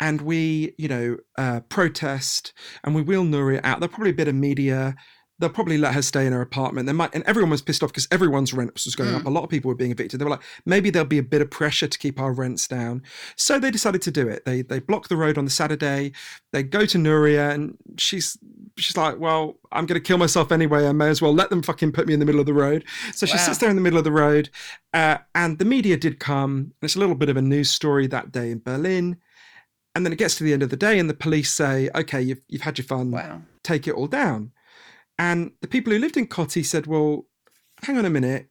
[0.00, 2.52] and we, you know, uh, protest
[2.82, 4.94] and we wheel Nuria out, there'll probably be a bit of media.
[5.40, 6.86] They'll probably let her stay in her apartment.
[6.86, 9.26] They might, and everyone was pissed off because everyone's rent was going up.
[9.26, 10.20] A lot of people were being evicted.
[10.20, 13.02] They were like, maybe there'll be a bit of pressure to keep our rents down.
[13.34, 14.44] So they decided to do it.
[14.44, 16.12] They they block the road on the Saturday.
[16.52, 18.38] They go to Nuria, and she's
[18.76, 20.86] she's like, well, I'm going to kill myself anyway.
[20.86, 22.84] I may as well let them fucking put me in the middle of the road.
[23.12, 23.44] So she Wow.
[23.44, 24.50] sits there in the middle of the road,
[24.92, 26.50] uh, and the media did come.
[26.50, 29.16] And it's a little bit of a news story that day in Berlin.
[29.96, 32.20] And then it gets to the end of the day, and the police say, okay,
[32.22, 33.42] you've, you've had your fun Wow.
[33.62, 34.52] take it all down.
[35.18, 37.26] And the people who lived in Kotti said, Well,
[37.82, 38.48] hang on a minute.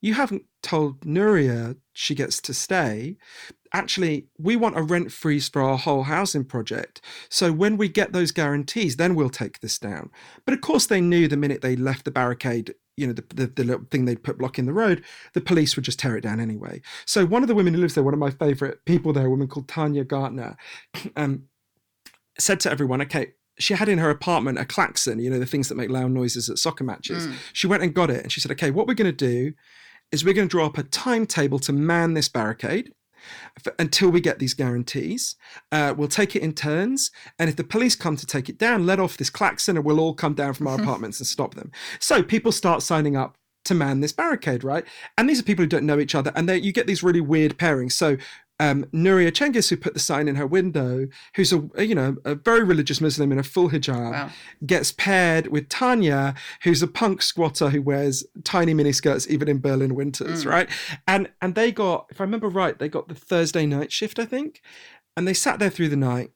[0.00, 3.16] You haven't told Nuria she gets to stay.
[3.72, 7.00] Actually, we want a rent freeze for our whole housing project.
[7.30, 10.10] So when we get those guarantees, then we'll take this down.
[10.44, 13.46] But of course, they knew the minute they left the barricade, you know, the, the,
[13.46, 16.40] the little thing they'd put blocking the road, the police would just tear it down
[16.40, 16.82] anyway.
[17.06, 19.30] So one of the women who lives there, one of my favorite people there, a
[19.30, 20.56] woman called Tanya Gartner,
[21.16, 21.44] um,
[22.38, 25.68] said to everyone, okay, she had in her apartment a klaxon, you know, the things
[25.68, 27.26] that make loud noises at soccer matches.
[27.52, 29.52] She went and got it and she said, okay, what we're going to do
[30.10, 32.92] is we're going to draw up a timetable to man this barricade
[33.64, 35.36] f- until we get these guarantees.
[35.70, 37.10] Uh, we'll take it in turns.
[37.38, 40.00] And if the police come to take it down, let off this klaxon and we'll
[40.00, 41.70] all come down from our apartments and stop them.
[41.98, 44.84] So people start signing up to man this barricade, right?
[45.16, 47.20] And these are people who don't know each other, and they, you get these really
[47.20, 47.92] weird pairings.
[47.92, 48.16] So
[48.60, 52.34] um, Nuria Cengiz, who put the sign in her window, who's a you know a
[52.34, 54.30] very religious Muslim in a full hijab, Wow.
[54.64, 59.58] gets paired with Tanya, who's a punk squatter who wears tiny mini skirts even in
[59.60, 60.68] Berlin winters, right?
[61.08, 64.26] And and they got, if I remember right, they got the Thursday night shift, I
[64.26, 64.62] think,
[65.16, 66.30] and they sat there through the night.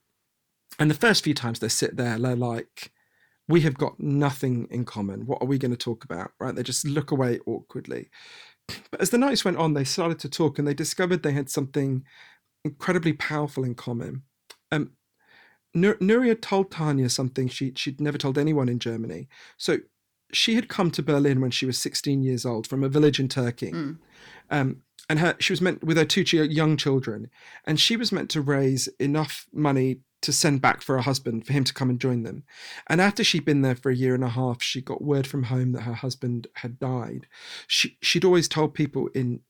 [0.79, 2.93] And the first few times they sit there, they're like,
[3.49, 5.25] we have got nothing in common.
[5.25, 6.33] What are we going to talk about?
[6.41, 6.55] Right?
[6.55, 8.11] They just look away awkwardly.
[8.91, 11.51] But as the nights went on, they started to talk and they discovered they had
[11.51, 12.05] something
[12.64, 14.23] incredibly powerful in common.
[14.73, 14.93] Um,
[15.75, 19.29] Nur- Nuria told Tanya something she, she'd never told anyone in Germany.
[19.57, 19.79] So
[20.33, 23.29] she had come to Berlin when she was 16 years old from a village in
[23.29, 23.71] Turkey.
[24.51, 27.31] Um, and her, she was meant with her two young children,
[27.64, 31.53] and she was meant to raise enough money to send back for her husband for
[31.53, 32.43] him to come and join them.
[32.89, 35.45] And after she'd been there for a year and a half, she got word from
[35.45, 37.27] home that her husband had died.
[37.67, 39.41] She she'd always told people in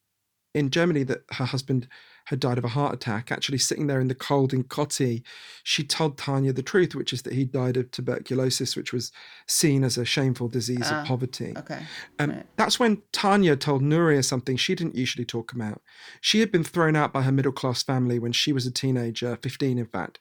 [0.54, 1.86] in Germany that her husband
[2.26, 3.30] had died of a heart attack.
[3.30, 5.22] Actually, sitting there in the cold in Kotti,
[5.62, 9.12] she told Tanya the truth, which is that he died of tuberculosis, which was
[9.46, 11.54] seen as a shameful disease Ah, of poverty.
[11.56, 11.82] Okay.
[12.18, 12.46] Um, Right.
[12.56, 15.82] That's when Tanya told Nuria something she didn't usually talk about.
[16.20, 19.38] She had been thrown out by her middle class family when she was a teenager,
[19.40, 20.18] 15 in fact.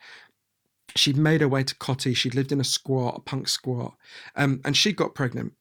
[0.95, 2.15] She'd made her way to Kotti.
[2.15, 3.95] She'd lived in a squat, a punk squat,
[4.35, 5.53] um, and she got pregnant.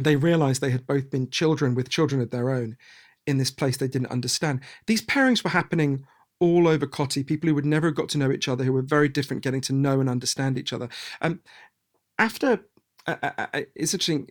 [0.00, 2.76] They realized they had both been children with children of their own
[3.26, 4.60] in this place they didn't understand.
[4.86, 6.04] These pairings were happening
[6.40, 8.82] all over Kotti, people who had never have got to know each other, who were
[8.82, 10.88] very different, getting to know and understand each other.
[11.20, 11.40] Um,
[12.18, 12.60] after
[13.06, 14.28] uh, uh, uh, it's interesting.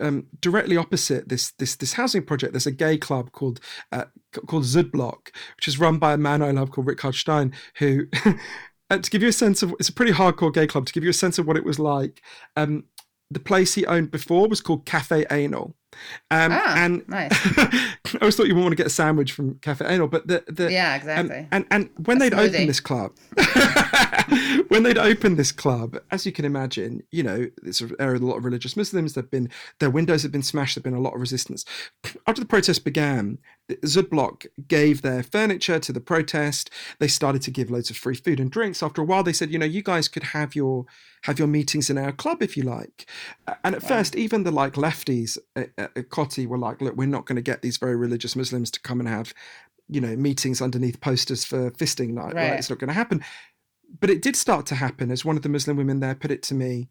[0.00, 3.58] Um, directly opposite this this this housing project, there's a gay club called
[3.90, 4.04] uh,
[4.46, 8.06] called Südblock, which is run by a man I love called Richard Stein, who.
[8.90, 10.86] uh, to give you a sense of, it's a pretty hardcore gay club.
[10.86, 12.22] To give you a sense of what it was like,
[12.56, 12.84] um,
[13.30, 15.74] the place he owned before was called Cafe Anal,
[16.30, 17.30] um, Ah, and nice.
[17.34, 20.42] I always thought you would want to get a sandwich from Cafe Anal, but the
[20.48, 21.48] the Yeah, um, exactly.
[21.52, 22.48] and and when they'd smoothie.
[22.54, 23.12] opened this club,
[24.68, 28.22] when they'd opened this club, as you can imagine, you know, it's an area with
[28.22, 29.14] a lot of religious Muslims.
[29.14, 30.74] There've been their windows have been smashed.
[30.76, 31.64] There've been a lot of resistance.
[32.26, 36.70] After the protest began, Südblock gave their furniture to the protest.
[36.98, 38.82] They started to give loads of free food and drinks.
[38.82, 40.86] After a while, they said, you know, you guys could have your
[41.22, 43.08] have your meetings in our club if you like.
[43.64, 47.26] And at first, even the like lefties at, at Kotti were like, look, we're not
[47.26, 49.34] going to get these very religious Muslims to come and have
[49.90, 52.58] you know meetings underneath posters for fisting night right, Right.
[52.58, 53.24] it's not going to happen
[54.00, 56.42] but it did start to happen as one of the muslim women there put it
[56.42, 56.90] to me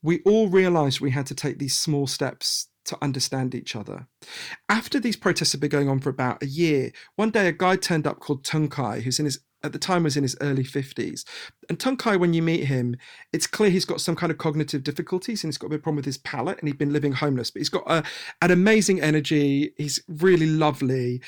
[0.00, 4.06] we all realized we had to take these small steps to understand each other
[4.68, 7.76] after these protests had been going on for about a year one day a guy
[7.76, 11.24] turned up called tuncay who's in his at the time was in his early 50s.
[11.68, 12.96] And Tuncay, when you meet him,
[13.32, 15.82] it's clear he's got some kind of cognitive difficulties and he's got a bit of
[15.82, 17.50] problem with his palate and he'd been living homeless.
[17.50, 18.02] But he's got a,
[18.40, 19.72] an amazing energy.
[19.76, 21.20] He's really lovely.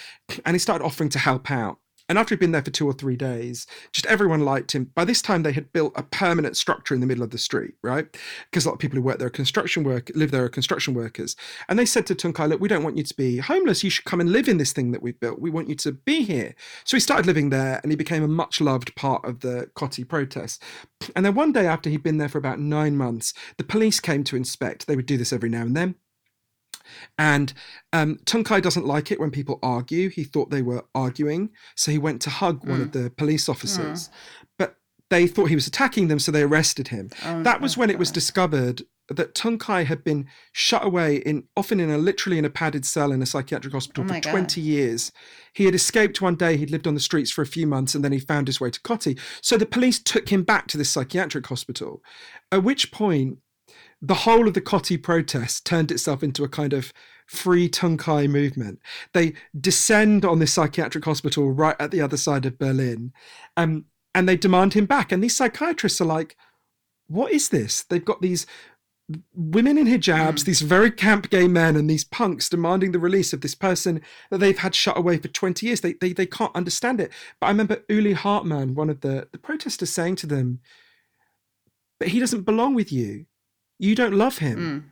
[0.46, 1.78] And he started offering to help out.
[2.08, 4.90] And after he'd been there for two or three days, just everyone liked him.
[4.94, 7.74] By this time, they had built a permanent structure in the middle of the street,
[7.82, 8.06] right?
[8.50, 10.94] Because a lot of people who work there are construction work, live there are construction
[10.94, 11.36] workers.
[11.68, 13.84] And they said to Tuncay, look, we don't want you to be homeless.
[13.84, 15.40] You should come and live in this thing that we've built.
[15.40, 16.54] We want you to be here.
[16.84, 20.08] So he started living there and he became a much loved part of the Kotti
[20.08, 20.58] protests.
[21.14, 24.24] And then one day after he'd been there for about nine months, the police came
[24.24, 24.86] to inspect.
[24.86, 25.94] They would do this every now and then.
[27.18, 27.52] And
[27.92, 30.08] um, Tuncay doesn't like it when people argue.
[30.08, 31.50] He thought they were arguing.
[31.74, 34.10] So he went to hug one of the police officers.
[34.58, 34.76] But
[35.10, 37.10] they thought he was attacking them, so they arrested him.
[37.22, 41.90] that was when it was discovered that Tuncay had been shut away in often in
[41.90, 44.30] a literally in a padded cell in a psychiatric hospital Oh for my God.
[44.32, 45.12] 20 years.
[45.54, 48.04] He had escaped one day, he'd lived on the streets for a few months, and
[48.04, 49.18] then he found his way to Kotti.
[49.40, 52.02] So the police took him back to this psychiatric hospital.
[52.52, 53.38] At which point
[54.00, 56.92] the whole of the Kotti protest turned itself into a kind of
[57.26, 58.80] free Tuncay movement.
[59.12, 63.12] They descend on this psychiatric hospital right at the other side of Berlin,
[63.56, 65.12] um, and they demand him back.
[65.12, 66.36] And these psychiatrists are like,
[67.08, 68.46] "What is this?" They've got these
[69.34, 73.40] women in hijabs, these very camp gay men, and these punks demanding the release of
[73.40, 75.80] this person that they've had shut away for 20 years.
[75.80, 77.10] They, they, they can't understand it.
[77.40, 80.60] But I remember Uli Hartmann, one of the, the protesters, saying to them,
[81.98, 83.26] But he doesn't belong with you.
[83.78, 84.90] You don't love him.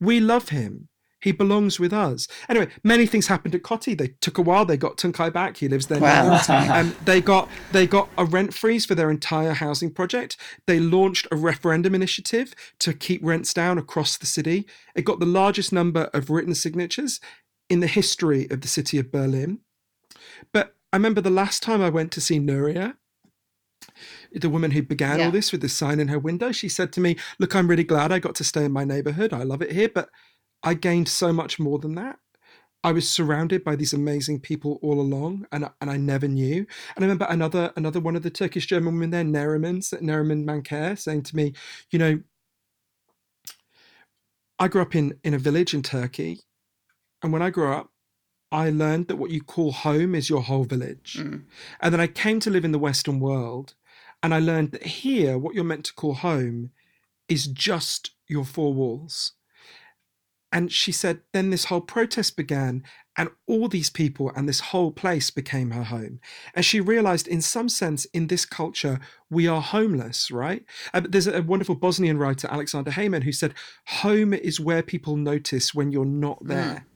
[0.00, 0.88] We love him.
[1.20, 2.28] He belongs with us.
[2.50, 3.96] Anyway, many things happened at Kotti.
[3.96, 4.66] They took a while.
[4.66, 5.56] They got Tuncay back.
[5.56, 6.38] He lives there Wow.
[6.46, 6.80] now.
[6.80, 10.36] Um, they got they got a rent freeze for their entire housing project.
[10.66, 14.66] They launched a referendum initiative to keep rents down across the city.
[14.94, 17.20] It got the largest number of written signatures
[17.70, 19.60] in the history of the city of Berlin.
[20.52, 22.96] But I remember the last time I went to see Nuria,
[24.34, 25.26] the woman who began Yeah.
[25.26, 27.84] all this with the sign in her window, she said to me, Look, I'm really
[27.84, 29.32] glad I got to stay in my neighborhood.
[29.32, 30.08] I love it here, but
[30.62, 32.18] I gained so much more than that.
[32.82, 36.66] I was surrounded by these amazing people all along, and and I never knew.
[36.94, 40.98] And I remember another another one of the Turkish German women there, Neriman, Neriman Manker,
[40.98, 41.54] saying to me,
[41.90, 42.20] you know,
[44.58, 46.40] I grew up in in a village in Turkey,
[47.22, 47.90] and when I grew up,
[48.52, 51.16] I learned that what you call home is your whole village.
[51.18, 51.44] Mm.
[51.80, 53.74] And then I came to live in the Western world,
[54.24, 56.70] and I learned that here, what you're meant to call home
[57.28, 59.32] is just your four walls.
[60.50, 62.84] And she said, then this whole protest began,
[63.18, 66.20] and all these people and this whole place became her home.
[66.54, 68.98] And she realized, in some sense, in this culture,
[69.28, 70.64] we are homeless, right?
[70.94, 73.52] Uh, there's a wonderful Bosnian writer, Aleksandar Hemon, who said,
[73.86, 76.86] home is where people notice when you're not there.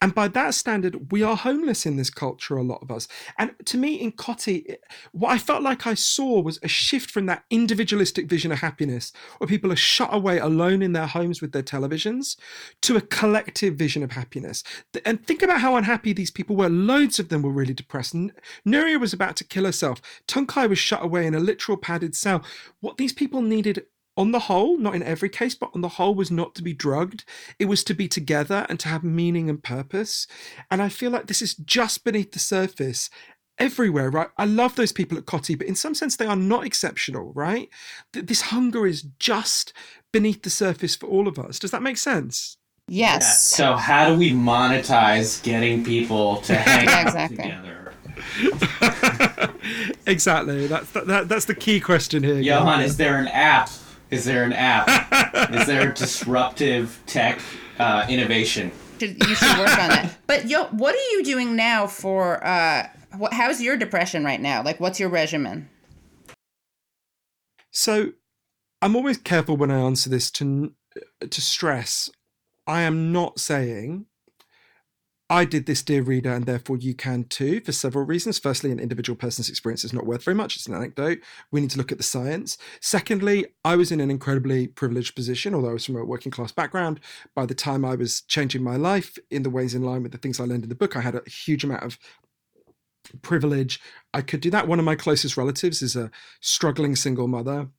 [0.00, 3.08] And by that standard, we are homeless in this culture, a lot of us.
[3.38, 7.10] And to me, in Kotti, it- what I felt like I saw was a shift
[7.10, 11.40] from that individualistic vision of happiness, where people are shut away alone in their homes
[11.40, 12.36] with their televisions,
[12.82, 14.62] to a collective vision of happiness.
[15.04, 16.68] And think about how unhappy these people were.
[16.68, 18.14] Loads of them were really depressed.
[18.66, 20.00] Nuria was about to kill herself.
[20.28, 22.44] Tuncay was shut away in a literal padded cell.
[22.80, 23.86] What these people needed
[24.16, 26.72] on the whole, not in every case, but on the whole, was not to be
[26.72, 27.24] drugged.
[27.58, 30.26] It was to be together and to have meaning and purpose.
[30.70, 33.10] And I feel like this is just beneath the surface
[33.58, 34.28] everywhere, right?
[34.38, 37.68] I love those people at Kotti, but in some sense, they are not exceptional, right?
[38.12, 39.72] This hunger is just
[40.12, 41.58] beneath the surface for all of us.
[41.58, 42.56] Does that make sense?
[42.86, 43.42] Yes.
[43.42, 47.36] So how do we monetize getting people to hang Yeah, out exactly.
[47.36, 47.92] together?
[50.06, 50.66] exactly.
[50.66, 52.40] That's that, that, that's the key question here.
[52.40, 53.70] Johann, is there an app?
[54.14, 55.50] Is there an app?
[55.52, 57.40] is there disruptive tech
[57.80, 58.70] uh, innovation?
[59.00, 60.16] You should work on that.
[60.28, 62.42] But yo, what are you doing now for?
[62.46, 62.88] Uh,
[63.18, 64.62] what, how's your depression right now?
[64.62, 65.68] Like, what's your regimen?
[67.72, 68.12] So
[68.80, 70.72] I'm always careful when I answer this to
[71.28, 72.08] to stress.
[72.68, 74.06] I am not saying
[75.34, 78.38] I did this, dear reader, and therefore you can too, for several reasons.
[78.38, 80.54] Firstly, an individual person's experience is not worth very much.
[80.54, 81.18] It's an anecdote.
[81.50, 82.56] We need to look at the science.
[82.80, 86.52] Secondly, I was in an incredibly privileged position, although I was from a working class
[86.52, 87.00] background.
[87.34, 90.18] By the time I was changing my life in the ways in line with the
[90.18, 91.98] things I learned in the book, I had a huge amount of
[93.22, 93.80] privilege.
[94.12, 94.68] I could do that.
[94.68, 97.70] One of my closest relatives is a struggling single mother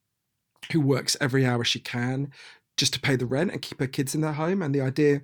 [0.73, 2.33] who works every hour she can
[2.75, 4.61] just to pay the rent and keep her kids in their home.
[4.61, 5.21] And the idea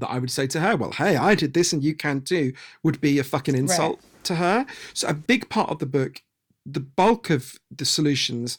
[0.00, 2.52] that I would say to her, well, hey, I did this and you can too,
[2.82, 4.66] would be a fucking insult to her.
[4.94, 6.22] So a big part of the book,
[6.64, 8.58] the bulk of the solutions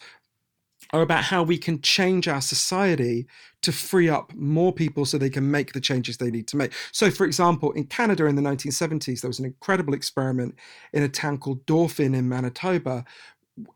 [0.91, 3.27] are about how we can change our society
[3.61, 6.73] to free up more people so they can make the changes they need to make.
[6.91, 10.55] So, for example, in Canada in the 1970s, there was an incredible experiment
[10.93, 13.05] in a town called Dauphin in Manitoba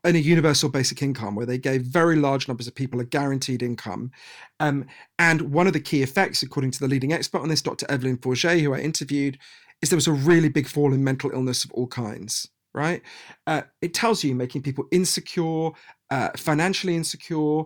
[0.04, 3.62] in a universal basic income where they gave very large numbers of people a guaranteed
[3.62, 4.10] income.
[4.60, 4.86] Um,
[5.18, 7.86] and one of the key effects, according to the leading expert on this, Dr.
[7.88, 9.38] Evelyn Forget, who I interviewed,
[9.82, 12.48] is there was a really big fall in mental illness of all kinds.
[12.72, 13.02] Right?
[13.46, 15.70] Uh, it tells you making people insecure,
[16.10, 17.62] uh, financially insecure,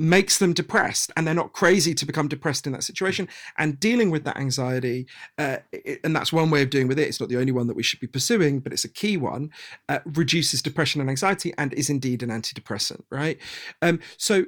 [0.00, 3.28] makes them depressed and they're not crazy to become depressed in that situation.
[3.58, 5.06] And dealing with that anxiety
[5.38, 7.08] uh, it- and that's one way of dealing with it.
[7.08, 9.50] It's not the only one that we should be pursuing but it's a key one
[9.88, 13.38] uh, reduces depression and anxiety and is indeed an antidepressant right?
[13.82, 14.46] Um, so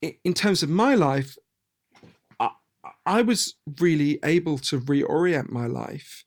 [0.00, 1.36] in terms of my life
[2.40, 2.50] I,
[3.06, 6.24] I was really able to reorient my life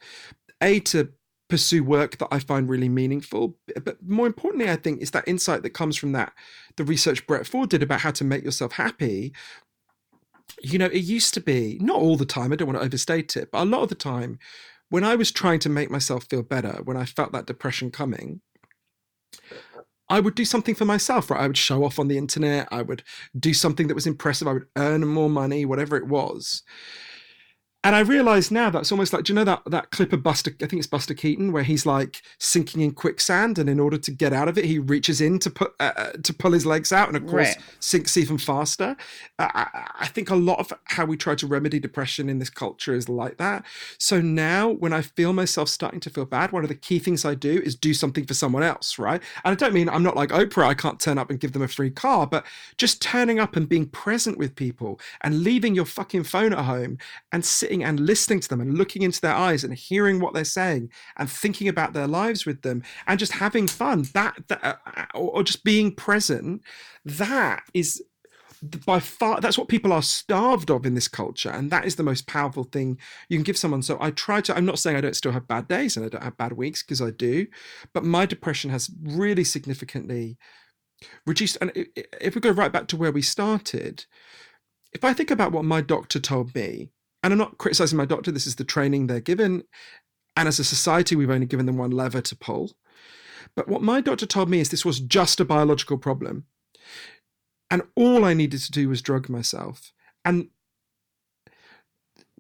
[0.62, 1.10] a to
[1.50, 3.58] pursue work that I find really meaningful.
[3.84, 6.34] But more importantly, I think is that insight that comes from that
[6.78, 9.34] the research Brett Ford did about how to make yourself happy.
[10.62, 12.52] You know, it used to be not all the time.
[12.52, 14.39] I don't want to overstate it, but a lot of the time,
[14.89, 18.41] when I was trying to make myself feel better, when I felt that depression coming,
[20.08, 21.41] I would do something for myself, right?
[21.41, 22.68] I would show off on the internet.
[22.72, 23.04] I would
[23.38, 24.48] do something that was impressive.
[24.48, 26.62] I would earn more money, whatever it was.
[27.86, 30.51] And I realize now that's almost like, do you know that that clip of Buster?
[30.61, 34.11] I think it's Buster Keaton, where he's like sinking in quicksand, and in order to
[34.11, 36.91] get out of it, he reaches in to put uh, uh, to pull his legs
[36.91, 37.57] out, and of course Right.
[37.79, 38.97] sinks even faster.
[39.38, 42.49] Uh, I, I think a lot of how we try to remedy depression in this
[42.49, 43.63] culture is like that.
[43.99, 47.23] So now, when I feel myself starting to feel bad, one of the key things
[47.23, 49.21] I do is do something for someone else, right?
[49.43, 51.61] And I don't mean I'm not like Oprah, I can't turn up and give them
[51.61, 52.45] a free car, but
[52.77, 56.97] just turning up and being present with people and leaving your fucking phone at home
[57.31, 60.43] and sitting and listening to them and looking into their eyes and hearing what they're
[60.43, 65.05] saying and thinking about their lives with them and just having fun that, that uh,
[65.13, 66.61] or, or just being present
[67.03, 68.03] that is
[68.86, 72.03] by far that's what people are starved of in this culture and that is the
[72.03, 72.97] most powerful thing
[73.30, 73.82] you can give someone.
[73.82, 76.09] So i try to i'm not saying i don't still have bad days and i
[76.09, 77.47] don't have bad weeks because i do
[77.93, 80.38] but my depression has really significantly
[81.26, 84.05] reduced and if we go right back to where we started
[84.93, 86.89] if i think about what my doctor told me
[87.26, 89.63] and i'm not criticizing my doctor this is the training they're given
[90.38, 92.71] and as a society we've only given them one lever to pull
[93.55, 96.45] but what my doctor told me is this was just a biological problem
[97.71, 99.91] and all I needed to do was drug myself.
[100.23, 100.49] And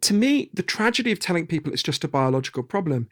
[0.01, 3.09] to me, the tragedy of telling people it's just a biological problem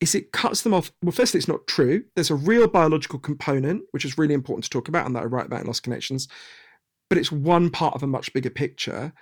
[0.00, 0.92] is it cuts them off.
[1.02, 2.04] Well, firstly, it's not true.
[2.14, 5.26] There's a real biological component, which is really important to talk about, and that I
[5.26, 6.28] write about in Lost Connections.
[7.08, 9.12] But it's one part of a much bigger picture.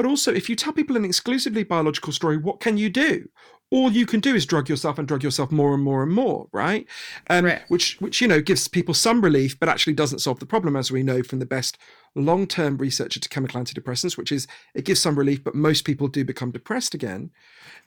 [0.00, 3.28] But also, if you tell people an exclusively biological story, what can you do?
[3.70, 6.48] All you can do is drug yourself and drug yourself more and more and more,
[6.52, 6.86] right?
[7.28, 7.60] Um, Right.
[7.68, 10.90] Which, which you know, gives people some relief, but actually doesn't solve the problem, as
[10.90, 11.76] we know from the best
[12.14, 16.24] long-term research into chemical antidepressants, which is it gives some relief, but most people do
[16.24, 17.30] become depressed again.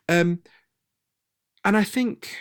[0.07, 0.43] Um,
[1.65, 2.37] and I think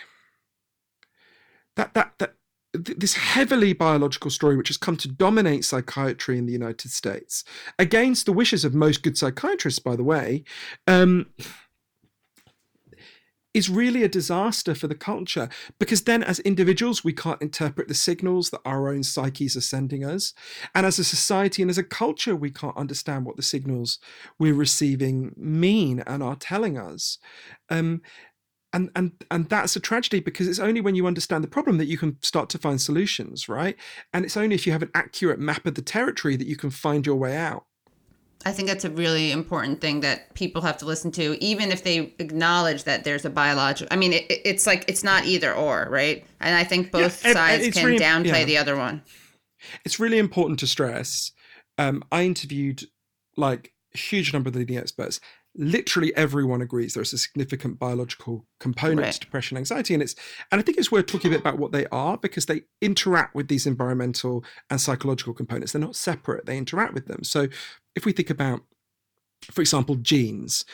[1.77, 2.35] that that that
[2.73, 7.43] th- this heavily biological story, which has come to dominate psychiatry in the United States,
[7.77, 10.43] against the wishes of most good psychiatrists, by the way,
[10.87, 11.27] um,
[13.53, 15.47] is really a disaster for the culture
[15.77, 20.03] because then, as individuals, we can't interpret the signals that our own psyches are sending
[20.03, 20.33] us,
[20.73, 23.99] and as a society and as a culture, we can't understand what the signals
[24.39, 27.19] we're receiving mean and are telling us.
[27.69, 28.01] Um,
[28.73, 31.85] and and and that's a tragedy because it's only when you understand the problem that
[31.85, 33.75] you can start to find solutions right
[34.13, 36.69] and it's only if you have an accurate map of the territory that you can
[36.69, 37.65] find your way out
[38.45, 41.85] I think that's a really important thing that people have to listen to, even if
[41.85, 43.87] they acknowledge that there's a biological.
[43.89, 46.25] I mean, it, it- it's like it's not either or, right?
[46.41, 48.43] And I think both and sides can really- downplay yeah.
[48.43, 49.01] the other one.
[49.85, 51.31] it's really important to stress
[51.77, 52.83] um, i interviewed
[53.37, 55.21] like a huge number of the leading experts
[55.55, 59.13] literally everyone agrees there's a significant biological component Right.
[59.13, 60.15] to depression and anxiety and it's
[60.51, 63.35] and i think it's worth talking a bit about what they are because they interact
[63.35, 67.47] with these environmental and psychological components they're not separate they interact with them so
[67.95, 68.61] if we think about
[69.51, 70.65] for example genes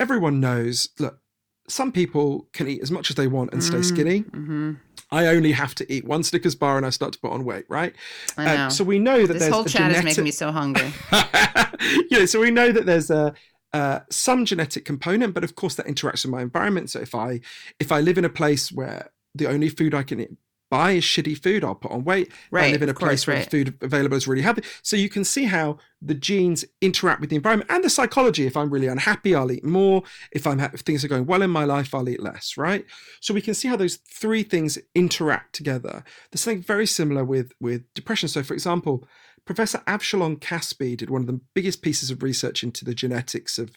[0.00, 1.20] everyone knows look
[1.68, 4.72] some people can eat as much as they want and stay skinny hmm
[5.12, 7.66] i only have to eat one snickers bar and i start to put on weight
[7.68, 7.94] right
[8.36, 8.68] I Um, know.
[8.70, 10.92] so we know that this whole chat is making me so hungry.
[12.10, 13.34] yeah, so we know that there's a
[13.74, 16.90] uh, some genetic component, but of course that interacts with my environment.
[16.90, 17.40] So if I
[17.80, 20.30] if I live in a place where the only food I can eat,
[20.70, 22.28] buy is shitty food, I'll put on weight.
[22.54, 23.44] If I Right, live in a course, place where right.
[23.44, 24.62] the food available is really healthy.
[24.82, 28.46] So you can see how the genes interact with the environment and the psychology.
[28.46, 30.02] If I'm really unhappy, I'll eat more.
[30.32, 32.56] If I'm if things are going well in my life, I'll eat less.
[32.56, 32.84] Right.
[33.20, 36.04] So we can see how those three things interact together.
[36.30, 38.28] There's something very similar with with depression.
[38.28, 39.06] So for example,
[39.44, 43.76] Professor Avshalom Caspi did one of the biggest pieces of research into the genetics of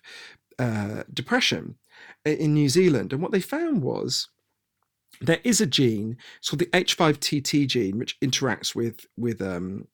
[0.59, 1.76] uh, depression
[2.26, 3.13] in New Zealand.
[3.13, 4.30] And what they found was
[5.20, 9.88] there is a gene, it's called the H5TT gene, which interacts with, with um,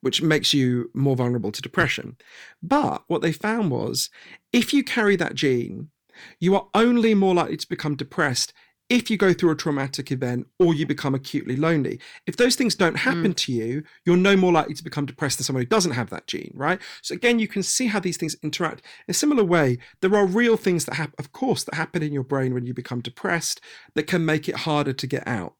[0.00, 2.16] which makes you more vulnerable to depression.
[2.62, 4.10] But what they found was
[4.52, 5.90] if you carry that gene,
[6.38, 8.52] you are only more likely to become depressed
[8.88, 12.00] if you go through a traumatic event or you become acutely lonely.
[12.26, 13.10] If those things don't hmm.
[13.10, 16.10] happen to you, you're no more likely to become depressed than someone who doesn't have
[16.10, 16.80] that gene, right?
[17.02, 18.82] So again, you can see how these things interact.
[19.06, 22.12] In a similar way, there are real things that happen, of course, that happen in
[22.12, 23.60] your brain when you become depressed
[23.94, 25.54] that can make it harder to get out.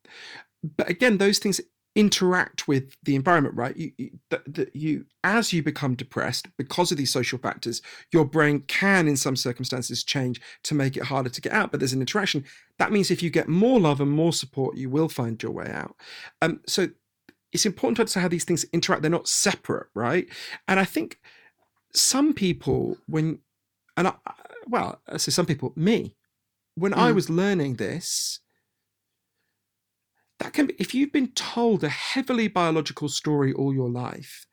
[0.62, 1.61] But again, those things
[1.99, 3.76] interact with the environment right?
[3.76, 7.82] You, you, that, you as you become depressed because of these social factors
[8.12, 11.80] your brain can in some circumstances change to make it harder to get out but
[11.80, 12.44] there's an interaction.
[12.78, 15.70] That means if you get more love and more support you will find your way
[15.70, 15.96] out.
[16.42, 16.88] Um, so
[17.53, 19.03] it's important to understand how these things interact.
[19.03, 20.26] They're not separate right?
[20.68, 21.18] And i think
[21.94, 23.38] some people when
[23.96, 24.34] and I, I-
[24.68, 26.14] well i say some people me
[26.74, 27.14] when i Mm.
[27.14, 28.40] was learning this
[30.39, 34.47] that can be if you've been told a heavily biological story all your life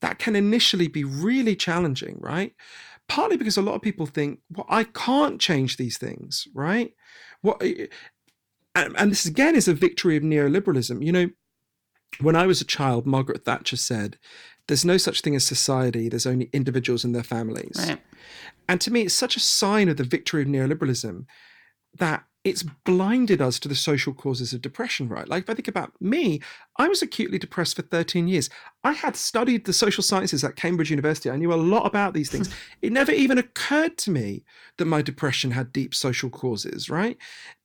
[0.00, 2.54] that can initially be really challenging right?
[3.08, 6.92] Partly because a lot of people think well i can't change these things right?
[7.42, 7.86] What eh, eh,
[8.74, 11.04] and, and this again is a victory of neoliberalism.
[11.04, 11.30] You know
[12.20, 14.16] when i was a child margaret thatcher said
[14.68, 17.76] there's no such thing as society there's only individuals and their families.
[17.78, 18.00] Right.
[18.68, 21.26] and to me, it's such a sign of the victory of neoliberalism
[21.98, 25.26] that it's blinded us to the social causes of depression, right?
[25.26, 26.40] Like if I think about me,
[26.76, 28.48] I was acutely depressed for 13 years.
[28.84, 31.28] I had studied the social sciences at Cambridge University.
[31.28, 32.48] I knew a lot about these things.
[32.82, 34.44] it never even occurred to me
[34.76, 37.18] that my depression had deep social causes, right?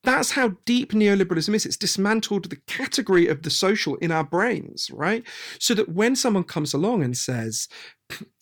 [0.04, 1.68] That's how deep neoliberalism is.
[1.68, 5.24] It's dismantled the category of the social in our brains, right?
[5.60, 7.68] So that when someone comes along and says,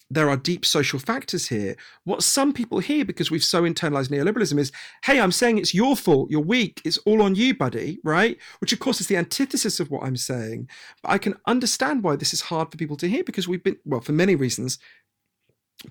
[0.10, 1.76] there are deep social factors here.
[2.04, 4.72] What some people hear because we've so internalized neoliberalism is,
[5.04, 6.32] hey, I'm saying it's your fault.
[6.32, 6.82] You're weak.
[6.84, 8.00] It's all on you, buddy.
[8.04, 8.38] Right?
[8.60, 10.70] Which, of course, is the antithesis of what I'm saying.
[11.04, 13.78] But I can understand why this is hard for people to hear because we've been,
[13.86, 14.80] well, for many reasons.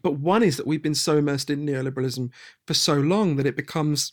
[0.02, 2.30] But one is that we've been so immersed in neoliberalism
[2.66, 4.12] for so long that it becomes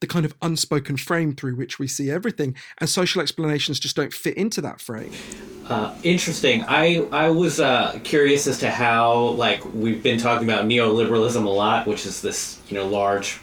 [0.00, 2.54] the kind of unspoken frame through which we see everything.
[2.78, 5.12] And social explanations just don't fit into that frame.
[5.68, 6.64] Uh, interesting.
[6.66, 11.48] I I was uh, curious as to how like we've been talking about neoliberalism a
[11.48, 13.38] lot, which is this you know large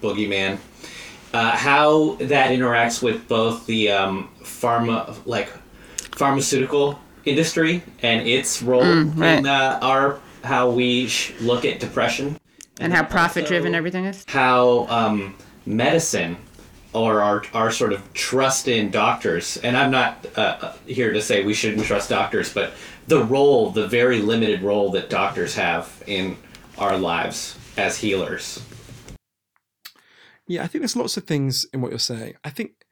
[0.00, 0.58] boogeyman.
[1.34, 5.50] Uh, how that interacts with both the um, pharma like
[6.14, 9.38] pharmaceutical industry and its role right.
[9.40, 12.38] in uh, our how we sh- look at depression
[12.80, 14.24] And how profit driven everything is?
[14.28, 15.34] how um,
[15.66, 16.36] medicine
[16.92, 21.20] or our, our sort of trust in doctors and i'm not uh, uh, here to
[21.20, 22.72] say we shouldn't trust doctors but
[23.08, 26.36] the role the very limited role that doctors have in
[26.78, 28.62] our lives as healers
[30.46, 32.34] Yeah, I think there's lots of things in what you're saying.
[32.44, 32.86] I think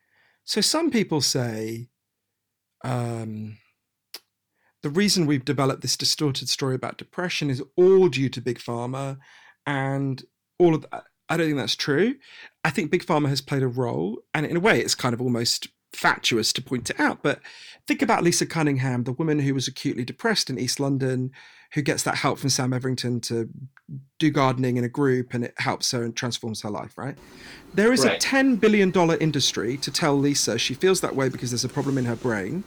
[0.45, 0.61] so.
[0.61, 1.89] Some people say
[2.83, 3.59] um,
[4.83, 9.19] the reason we've developed this distorted story about depression is all due to big pharma,
[9.67, 10.25] and
[10.59, 11.05] all of that.
[11.29, 12.17] I don't think that's true.
[12.65, 15.21] I think big pharma has played a role, and in a way, it's kind of
[15.21, 17.23] almost fatuous to point it out.
[17.23, 17.41] But
[17.87, 21.31] think about Lisa Cunningham, the woman who was acutely depressed in East London,
[21.75, 23.49] who gets that help from Sam Everington to
[24.19, 27.17] do gardening in a group and it helps her and transforms her life, right?
[27.75, 31.65] There is a $10 billion industry to tell Lisa she feels that way because there's
[31.65, 32.65] a problem in her brain.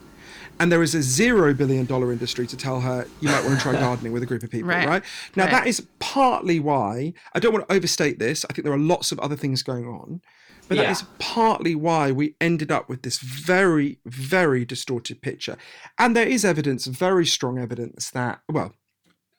[0.60, 3.62] And there is a zero billion dollar industry to tell her you might want to
[3.62, 4.86] try gardening with a group of people, Right.
[4.86, 5.04] right?
[5.36, 5.50] Now, Right.
[5.52, 8.44] that is partly why I don't want to overstate this.
[8.48, 10.20] I think there are lots of other things going on.
[10.68, 10.90] But that Yeah.
[10.90, 15.56] is partly why we ended up with this very, very distorted picture.
[15.98, 18.74] And there is evidence, very strong evidence that, well,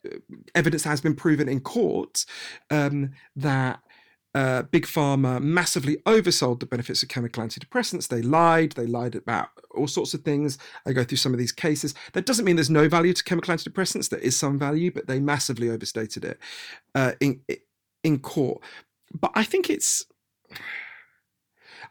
[0.04, 0.16] uh,
[0.54, 2.24] evidence has been proven in court
[2.70, 3.80] um, that
[4.34, 8.08] uh, Big Pharma massively oversold the benefits of chemical antidepressants.
[8.08, 8.72] They lied.
[8.72, 10.56] They lied about all sorts of things.
[10.86, 11.94] I go through some of these cases.
[12.12, 14.08] That doesn't mean there's no value to chemical antidepressants.
[14.08, 16.38] There is some value, but they massively overstated it
[16.94, 17.40] uh, in
[18.04, 18.62] in court.
[19.18, 20.04] But I think it's.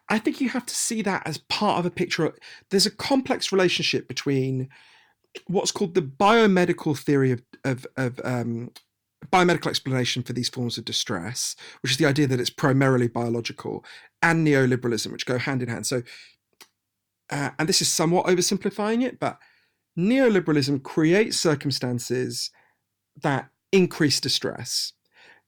[0.08, 2.34] I think you have to see that as part of a picture.
[2.72, 4.70] There's a complex relationship between
[5.46, 8.72] what's called the biomedical theory of of, of um,
[9.28, 13.84] biomedical explanation for these forms of distress, which is the idea that it's primarily biological,
[14.22, 15.86] and neoliberalism, which go hand in hand.
[15.86, 16.04] So,
[17.30, 19.40] uh, and this is somewhat oversimplifying it, but
[19.98, 22.52] neoliberalism creates circumstances
[23.22, 24.94] that increase distress.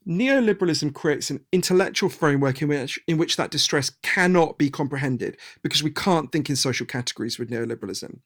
[0.08, 5.84] neoliberalism creates an intellectual framework in which in which that distress cannot be comprehended because
[5.84, 8.20] we can't think in social categories with neoliberalism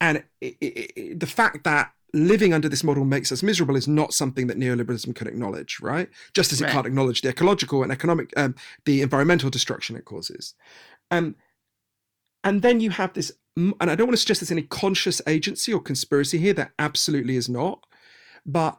[0.00, 3.88] and i i i the fact that living under this model makes us miserable is
[3.88, 6.72] not something that neoliberalism can acknowledge right just as it Right.
[6.72, 8.54] can't acknowledge the ecological and economic um,
[8.84, 10.54] the environmental destruction it causes
[11.10, 11.36] um,
[12.44, 15.72] and then you have this and i don't want to suggest there's any conscious agency
[15.72, 17.84] or conspiracy here there absolutely is not
[18.44, 18.78] but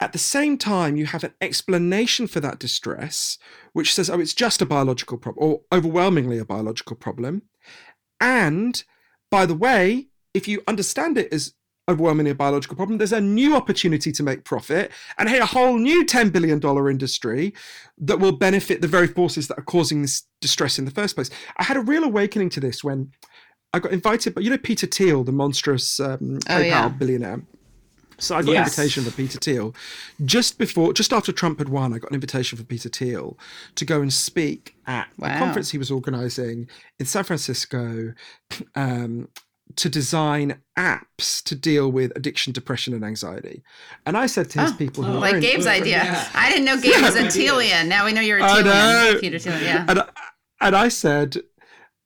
[0.00, 3.38] at the same time, you have an explanation for that distress,
[3.72, 7.42] which says, oh, it's just a biological problem, or overwhelmingly a biological problem.
[8.20, 8.82] And
[9.30, 11.54] by the way, if you understand it as
[11.88, 15.78] overwhelmingly a biological problem, there's a new opportunity to make profit and hey, a whole
[15.78, 16.60] new $10 billion
[16.90, 17.54] industry
[17.98, 21.30] that will benefit the very forces that are causing this distress in the first place.
[21.58, 23.12] I had a real awakening to this when
[23.72, 26.88] I got invited, but you know, Peter Thiel, the monstrous um, Oh, yeah.
[26.88, 27.42] billionaire.
[28.18, 28.78] So I got Yes.
[28.78, 29.74] an invitation for Peter Thiel
[30.24, 31.92] just before, just after Trump had won.
[31.92, 33.38] I got an invitation for Peter Thiel
[33.74, 36.66] to go and speak at a conference he was organising
[36.98, 38.14] in San Francisco
[38.74, 39.28] um,
[39.74, 43.62] to design apps to deal with addiction, depression, and anxiety.
[44.06, 45.96] And I said to his Oh, people who were Like in- Gabe's idea.
[46.04, 46.28] yeah.
[46.34, 47.28] I didn't know Gabe was a Yeah.
[47.28, 47.88] Thielian.
[47.88, 48.64] Now we know you're a I Thielian.
[49.14, 49.18] know.
[49.20, 49.86] Peter Thielian, yeah.
[49.88, 50.08] and, I-
[50.60, 51.38] and I said,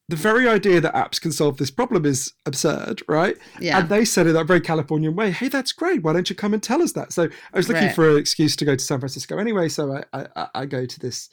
[0.09, 3.37] the very idea that apps can solve this problem is absurd, right?
[3.61, 3.79] Yeah.
[3.79, 6.03] And they said in that very Californian way, hey, that's great.
[6.03, 7.13] Why don't you come and tell us that?
[7.13, 7.95] So I was looking Right.
[7.95, 9.69] for an excuse to go to San Francisco anyway.
[9.69, 11.29] So I, I, I- I go to this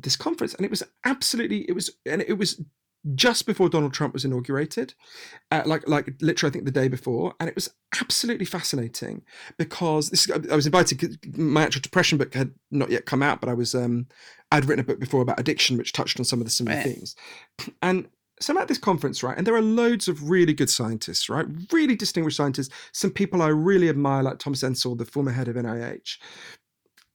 [0.00, 2.60] this conference and it was absolutely, it was, and it was
[3.14, 4.94] just before Donald Trump was inaugurated,
[5.50, 9.22] uh, like like literally I think the day before, and it was absolutely fascinating
[9.58, 11.36] because this I was invited.
[11.36, 14.06] My actual depression book had not yet come out, but I was um
[14.50, 16.84] I'd written a book before about addiction, which touched on some of the similar Right.
[16.84, 17.14] themes,
[17.82, 18.08] and.
[18.38, 19.34] So I'm at this conference, right?
[19.38, 21.46] And there are loads of really good scientists, right?
[21.72, 22.68] Really distinguished scientists.
[22.92, 26.18] Some people I really admire, like Thomas Insel, the former head of NIH.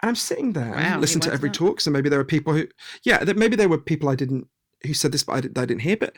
[0.01, 1.55] And I'm sitting there, Wow, and listen to every that?
[1.55, 1.79] talk.
[1.79, 2.65] So maybe there were people who,
[3.03, 4.47] yeah, that maybe there were people I didn't
[4.85, 5.97] who said this, but I, did, I didn't hear.
[5.97, 6.15] But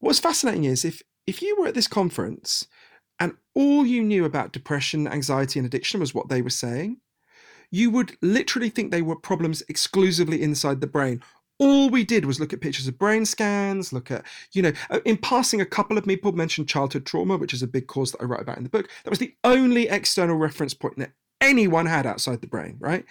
[0.00, 2.66] what's fascinating is if if you were at this conference
[3.20, 6.98] and all you knew about depression, anxiety, and addiction was what they were saying,
[7.70, 11.22] you would literally think they were problems exclusively inside the brain.
[11.58, 14.98] All we did was look at pictures of brain scans, look at, you know, uh,
[15.04, 18.20] in passing, a couple of people mentioned childhood trauma, which is a big cause that
[18.20, 18.90] I write about in the book.
[19.04, 23.04] That was the only external reference point that anyone had outside the brain, right?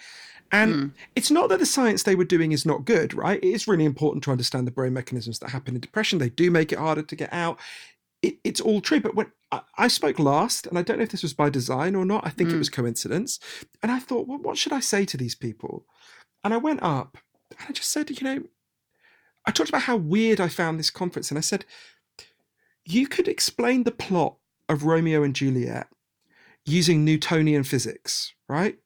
[0.52, 0.86] And Hmm.
[1.16, 3.42] it's not that the science they were doing is not good, right?
[3.42, 6.18] It is really important to understand the brain mechanisms that happen in depression.
[6.18, 7.58] They do make it harder to get out.
[8.20, 9.00] It, it's all true.
[9.00, 11.94] But when I, I spoke last, and I don't know if this was by design
[11.94, 12.58] or not, I think it Mm.
[12.58, 13.40] was coincidence.
[13.82, 15.86] And I thought, well, what should I say to these people?
[16.44, 17.16] And I went up
[17.50, 18.42] and I just said, you know,
[19.46, 21.30] I talked about how weird I found this conference.
[21.30, 21.64] And I said,
[22.84, 24.36] you could explain the plot
[24.68, 25.88] of Romeo and Juliet
[26.64, 28.78] using Newtonian physics, right?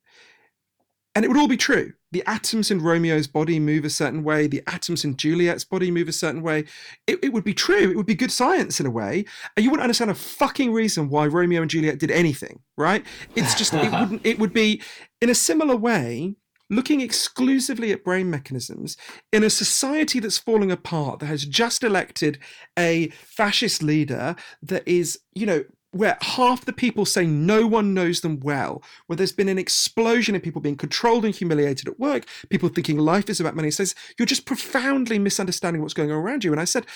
[1.17, 1.95] And it would all be true.
[2.13, 6.09] The atoms in Romeo's body move a certain way, the atoms in Juliet's body move
[6.09, 6.67] a certain way.
[7.07, 7.91] It, it would be true.
[7.91, 9.25] It would be good science in a way.
[9.57, 13.03] And you wouldn't understand a fucking reason why Romeo and Juliet did anything, right?
[13.35, 14.83] It's just, it wouldn't, it would be
[15.23, 16.35] in a similar way,
[16.69, 18.99] looking exclusively at brain mechanisms
[19.33, 22.39] in a society that's falling apart, that has just elected
[22.79, 28.21] a fascist leader that is, you know, where half the people say no one knows
[28.21, 32.27] them well, where there's been an explosion of people being controlled and humiliated at work,
[32.51, 33.71] people thinking life is about money.
[33.71, 36.53] Says you're just profoundly misunderstanding what's going on around you.
[36.53, 36.87] And I said,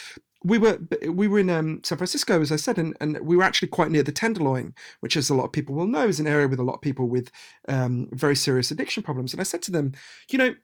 [0.43, 3.43] we were we were in um, San Francisco, as I said, and, and we were
[3.43, 6.27] actually quite near the Tenderloin, which, as a lot of people will know, is an
[6.27, 7.31] area with a lot of people with
[7.69, 9.33] um, very serious addiction problems.
[9.33, 9.93] And I said to them,
[10.31, 10.55] you know,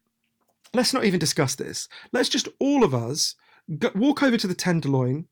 [0.72, 1.88] let's not even discuss this.
[2.12, 3.34] Let's just all of us
[3.78, 5.26] go, walk over to the Tenderloin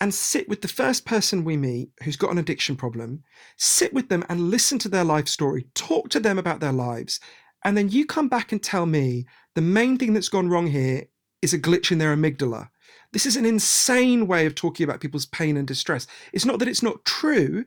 [0.00, 3.22] and sit with the first person we meet who's got an addiction problem,
[3.56, 7.20] sit with them and listen to their life story, talk to them about their lives,
[7.64, 11.04] and then you come back and tell me the main thing that's gone wrong here
[11.42, 12.68] is a glitch in their amygdala.
[13.12, 16.06] This is an insane way of talking about people's pain and distress.
[16.32, 17.64] It's not that it's not true,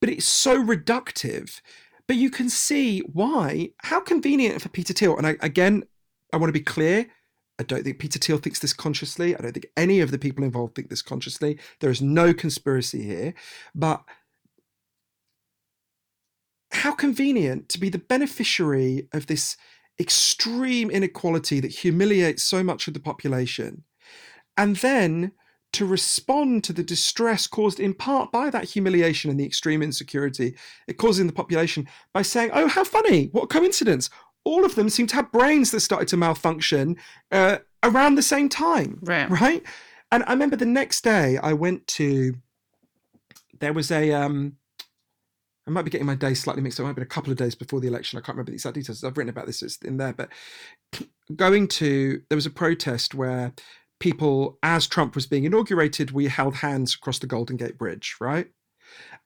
[0.00, 1.60] but it's so reductive.
[2.06, 3.70] But you can see why.
[3.78, 5.16] How convenient for Peter Thiel.
[5.16, 5.84] And I, again,
[6.32, 7.06] I want to be clear.
[7.62, 9.36] I don't think Peter Thiel thinks this consciously.
[9.36, 11.58] I don't think any of the people involved think this consciously.
[11.78, 13.34] There is no conspiracy here.
[13.72, 14.02] But
[16.72, 19.56] how convenient to be the beneficiary of this
[20.00, 23.84] extreme inequality that humiliates so much of the population,
[24.56, 25.32] and then
[25.74, 30.54] to respond to the distress caused in part by that humiliation and the extreme insecurity
[30.86, 34.10] it causes in the population by saying, Oh, how funny, what coincidence.
[34.44, 36.96] All of them seem to have brains that started to malfunction
[37.30, 38.98] uh, around the same time.
[39.02, 39.30] Right.
[39.30, 39.62] Right.
[40.10, 42.34] And I remember the next day I went to,
[43.60, 44.56] there was a, um,
[45.66, 46.82] I might be getting my days slightly mixed up.
[46.82, 48.18] It might have been a couple of days before the election.
[48.18, 49.04] I can't remember the exact details.
[49.04, 50.28] I've written about this it's in there, but
[51.36, 53.54] going to there was a protest where
[54.00, 58.48] people, as Trump was being inaugurated, we held hands across the Golden Gate Bridge, right?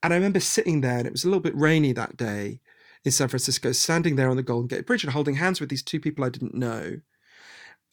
[0.03, 2.61] And I remember sitting there, and it was a little bit rainy that day
[3.07, 5.85] in San Francisco, standing there on the Golden Gate Bridge and holding hands with these
[5.85, 7.01] two people I didn't know,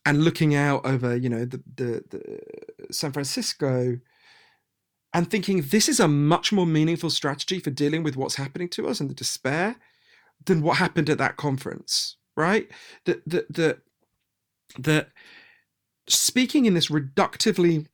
[0.07, 3.99] and looking out over, you know, the the, the San Francisco,
[5.13, 8.87] and thinking this is a much more meaningful strategy for dealing with what's happening to
[8.87, 9.75] us and the despair
[10.45, 12.67] than what happened at that conference, right?
[13.05, 13.79] That that that
[14.79, 15.09] that
[16.07, 17.85] speaking in this reductively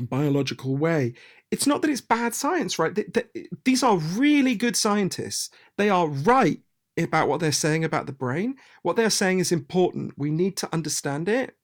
[0.00, 1.14] biological way
[1.52, 2.94] it's not that it's bad science right?
[2.94, 5.50] Th- th- these are really good scientists.
[5.78, 6.60] They are right
[6.98, 8.56] about what they're saying about the brain.
[8.82, 10.14] What they're saying is important.
[10.16, 11.56] We need to understand it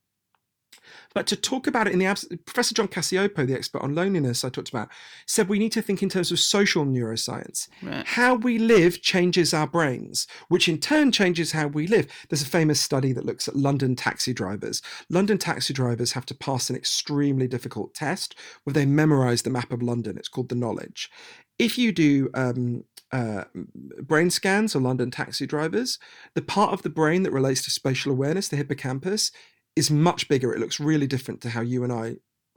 [1.14, 4.44] but to talk about it in the absence, Professor John Cacioppo, the expert on loneliness
[4.44, 4.88] I talked about,
[5.26, 7.68] said we need to think in terms of social neuroscience.
[7.82, 8.06] Right.
[8.06, 12.06] How we live changes our brains, which in turn changes how we live.
[12.28, 14.82] There's a famous study that looks at London taxi drivers.
[15.08, 18.34] London taxi drivers have to pass an extremely difficult test
[18.64, 20.16] where they memorize the map of London.
[20.16, 21.10] It's called the knowledge.
[21.58, 23.44] If you do um, uh,
[24.02, 25.98] brain scans of London taxi drivers,
[26.34, 29.32] the part of the brain that relates to spatial awareness, the hippocampus,
[29.78, 30.52] is much bigger.
[30.52, 32.16] It looks really different to how you and I,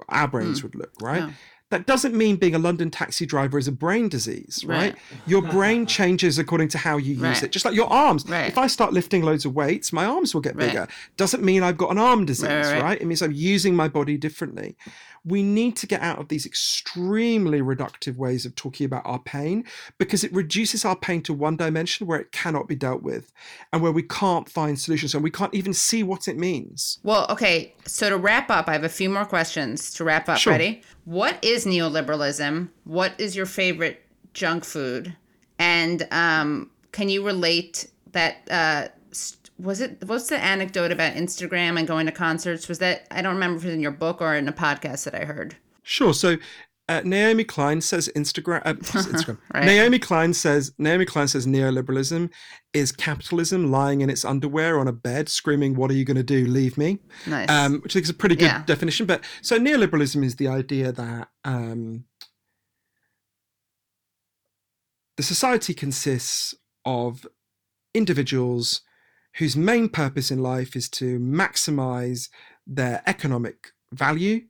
[0.10, 0.64] our brains mm.
[0.64, 1.24] would look, right?
[1.24, 1.32] Yeah.
[1.72, 4.94] That doesn't mean being a London taxi driver is a brain disease, right?
[4.94, 4.96] Right.
[5.26, 7.44] Your brain changes according to how you use Right.
[7.44, 7.52] it.
[7.52, 8.28] Just like your arms.
[8.30, 8.48] Right.
[8.48, 10.88] If I start lifting loads of weights, my arms will get bigger.
[11.18, 13.02] Doesn't mean I've got an arm disease, right.
[13.02, 14.76] It means I'm using my body differently.
[15.24, 19.64] We need to get out of these extremely reductive ways of talking about our pain
[20.00, 23.32] because it reduces our pain to one dimension where it cannot be dealt with
[23.72, 26.98] and where we can't find solutions and we can't even see what it means.
[27.04, 27.76] Well, okay.
[27.86, 30.40] So to wrap up, I have a few more questions to wrap up.
[30.40, 30.54] Sure.
[30.54, 30.82] Ready?
[31.06, 32.70] What is neoliberalism?
[32.84, 35.16] What is your favorite junk food?
[35.60, 38.38] And um, can you relate that?
[38.50, 38.88] Uh,
[39.60, 42.68] was it what's the anecdote about Instagram and going to concerts?
[42.68, 45.04] Was that I don't remember if it was in your book or in a podcast
[45.06, 45.56] that I heard.
[45.84, 46.14] Sure.
[46.14, 46.38] So
[46.98, 48.62] uh, Naomi Klein says Instagram.
[48.66, 49.38] Uh, Instagram.
[49.54, 49.66] Right.
[49.66, 52.30] Naomi Klein says Naomi Klein says neoliberalism
[52.74, 56.24] is capitalism lying in its underwear on a bed, screaming, "What are you going to
[56.24, 56.46] do?
[56.46, 57.50] Leave me." Nice.
[57.50, 58.64] Um, which I think is a pretty good Yeah.
[58.66, 59.06] definition.
[59.06, 62.06] But so neoliberalism is the idea that um,
[65.18, 66.56] the society consists
[66.86, 67.28] of
[67.94, 68.82] individuals
[69.38, 72.30] whose main purpose in life is to maximize
[72.68, 74.42] their economic value,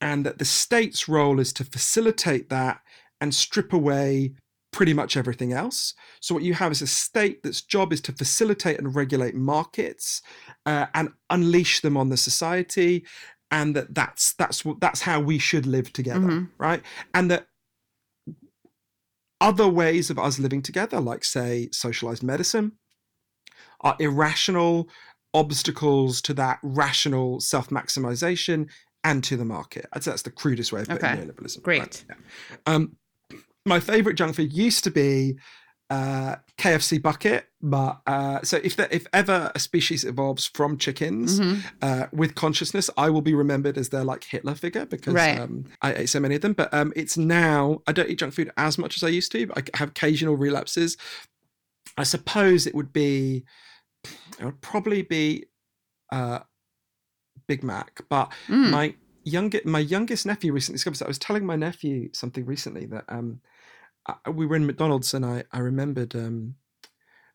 [0.00, 2.80] and that the state's role is to facilitate that
[3.20, 4.32] and strip away
[4.70, 5.94] pretty much everything else.
[6.20, 10.22] So what you have is a state that's job is to facilitate and regulate markets
[10.66, 13.04] uh, and unleash them on the society,
[13.50, 16.50] and that that's that's what that's how we should live together, Mhm.
[16.58, 16.82] right?
[17.14, 17.48] And that
[19.40, 22.72] other ways of us living together, like say socialized medicine,
[23.80, 24.88] are irrational
[25.34, 28.68] obstacles to that rational self-maximization
[29.04, 29.86] and to the market.
[29.92, 31.16] I'd say that's the crudest way of putting Okay.
[31.22, 31.62] neoliberalism.
[31.62, 31.80] Great.
[31.80, 32.04] right?
[32.08, 32.56] Yeah.
[32.66, 32.96] Um,
[33.66, 35.38] my favorite junk food used to be
[35.90, 41.40] uh, KFC bucket, but uh, so if there, if ever a species evolves from chickens
[41.40, 41.62] Mhm.
[41.80, 45.38] uh, with consciousness, I will be remembered as their like Hitler figure because Right.
[45.40, 46.52] um, I ate so many of them.
[46.52, 49.46] But um, it's now I don't eat junk food as much as I used to.
[49.46, 50.98] But I have occasional relapses.
[51.96, 53.44] I suppose it would be
[54.38, 55.46] it would probably be
[56.12, 56.40] uh,
[57.48, 58.70] Big Mac, but Mm.
[58.70, 58.94] my
[59.24, 60.98] youngest my youngest nephew recently discovered.
[60.98, 63.40] That I was telling my nephew something recently that um,
[64.06, 66.54] I, we were in McDonald's and I I remembered um,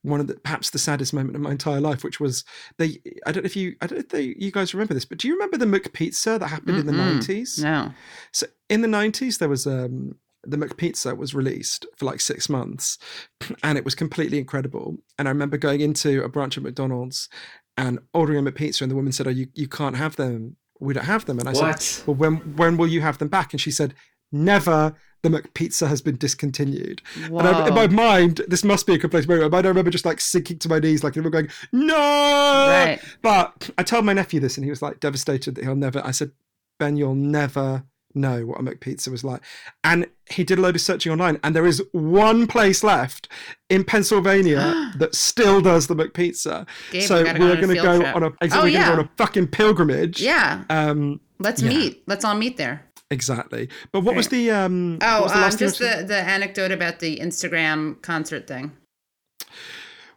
[0.03, 2.43] one of the perhaps the saddest moment of my entire life, which was
[2.77, 2.99] they.
[3.25, 5.17] I don't know if you I don't know if they, you guys remember this, but
[5.17, 7.57] do you remember the McPizza that happened in the nineties?
[7.63, 7.91] No.
[8.31, 10.15] So in the nineties, there was um
[10.45, 12.97] the McPizza was released for like six months,
[13.63, 14.97] and it was completely incredible.
[15.17, 17.29] And I remember going into a branch of McDonald's
[17.77, 20.57] and ordering a McPizza, and the woman said, "Oh, you you can't have them.
[20.79, 21.81] We don't have them." And I What?
[21.81, 23.93] said, "Well, when when will you have them back?" And she said,
[24.31, 27.01] "Never." The McPizza has been discontinued.
[27.15, 29.51] And I, in my mind, this must be a complete moment.
[29.51, 32.99] But I remember just like sinking to my knees, like and going, "No!" Right.
[33.21, 36.05] But I told my nephew this, and he was like devastated that he'll never.
[36.05, 36.31] I said,
[36.77, 37.85] Ben, you'll never
[38.15, 39.41] know what a McPizza was like.
[39.83, 43.27] And he did a load of searching online, and there is one place left
[43.69, 46.67] in Pennsylvania that still does the McPizza.
[46.91, 48.63] Gabe, so we gotta go we're on a going to go on a exactly, Oh,
[48.63, 48.87] we're gonna yeah.
[48.87, 50.21] go on a fucking pilgrimage.
[50.21, 50.63] Yeah.
[50.69, 51.69] Um, Let's yeah.
[51.69, 52.03] meet.
[52.07, 52.85] Let's all meet there.
[53.11, 53.69] exactly.
[53.91, 54.99] But what was the um?
[55.01, 58.47] Oh, was the um, last thing I just the, the anecdote about the Instagram concert
[58.47, 58.71] thing.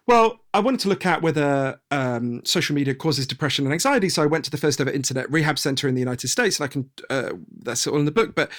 [0.06, 4.08] Well, I wanted to look at whether um, social media causes depression and anxiety.
[4.08, 6.64] So I went to the first ever internet rehab center in the United States, and
[6.64, 8.34] I can uh, that's all in the book.
[8.34, 8.50] But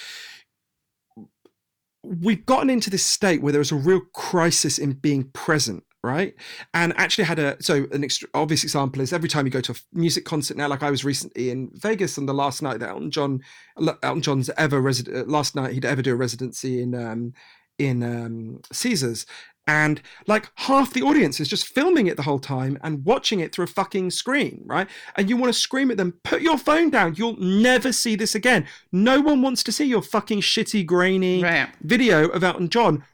[2.04, 6.34] we've gotten into this state where there was a real crisis in being present right
[6.74, 9.76] and actually had a so an obvious example is every time you go to a
[9.92, 13.10] music concert now like i was recently in vegas on the last night that elton
[13.10, 13.40] john
[14.04, 17.32] elton john's ever resident last night he'd ever do a residency in um
[17.80, 19.26] in um caesars
[19.68, 23.52] and like half the audience is just filming it the whole time and watching it
[23.54, 24.88] through a fucking screen, right?
[25.16, 27.14] And you want to scream at them, put your phone down.
[27.16, 28.66] You'll never see this again.
[28.92, 31.68] No one wants to see your fucking shitty, grainy Right.
[31.82, 33.04] video of Elton John.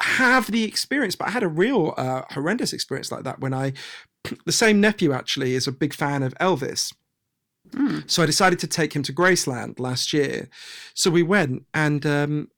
[0.00, 3.74] Have the experience, but I had a real uh, horrendous experience like that when I,
[4.46, 6.94] the same nephew actually is a big fan of Elvis.
[8.06, 10.48] So I decided to take him to Graceland last year.
[10.94, 12.48] So we went, and um,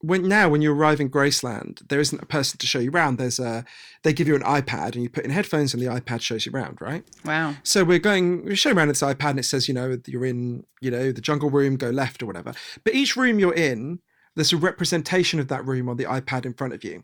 [0.00, 3.18] when now when you arrive in Graceland, there isn't a person to show you around.
[3.18, 3.64] There's a
[4.04, 6.52] they give you an iPad and you put in headphones and the iPad shows you
[6.52, 7.04] around, right?
[7.24, 7.56] Wow.
[7.64, 10.64] So we're going, we're showing around this iPad and it says, you know, you're in,
[10.80, 12.54] you know, the jungle room, go left or whatever.
[12.84, 13.98] But each room you're in,
[14.36, 17.02] there's a representation of that room on the iPad in front of you.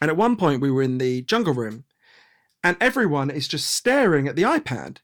[0.00, 1.84] And at one point we were in the jungle room
[2.62, 4.98] and everyone is just staring at the iPad.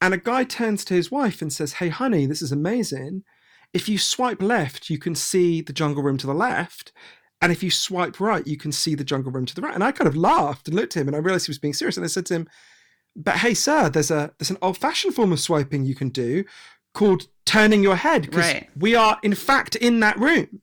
[0.00, 3.24] And a guy turns to his wife and says, Hey, honey, this is amazing.
[3.72, 6.92] If you swipe left, you can see the jungle room to the left.
[7.40, 9.74] And if you swipe right, you can see the jungle room to the right.
[9.74, 11.74] And I kind of laughed and looked at him and I realized he was being
[11.74, 11.96] serious.
[11.96, 12.48] And I said to him,
[13.16, 16.44] But hey, sir, there's a there's an old-fashioned form of swiping you can do
[16.94, 18.22] called turning your head.
[18.22, 18.68] Because Right.
[18.76, 20.60] we are in fact in that room.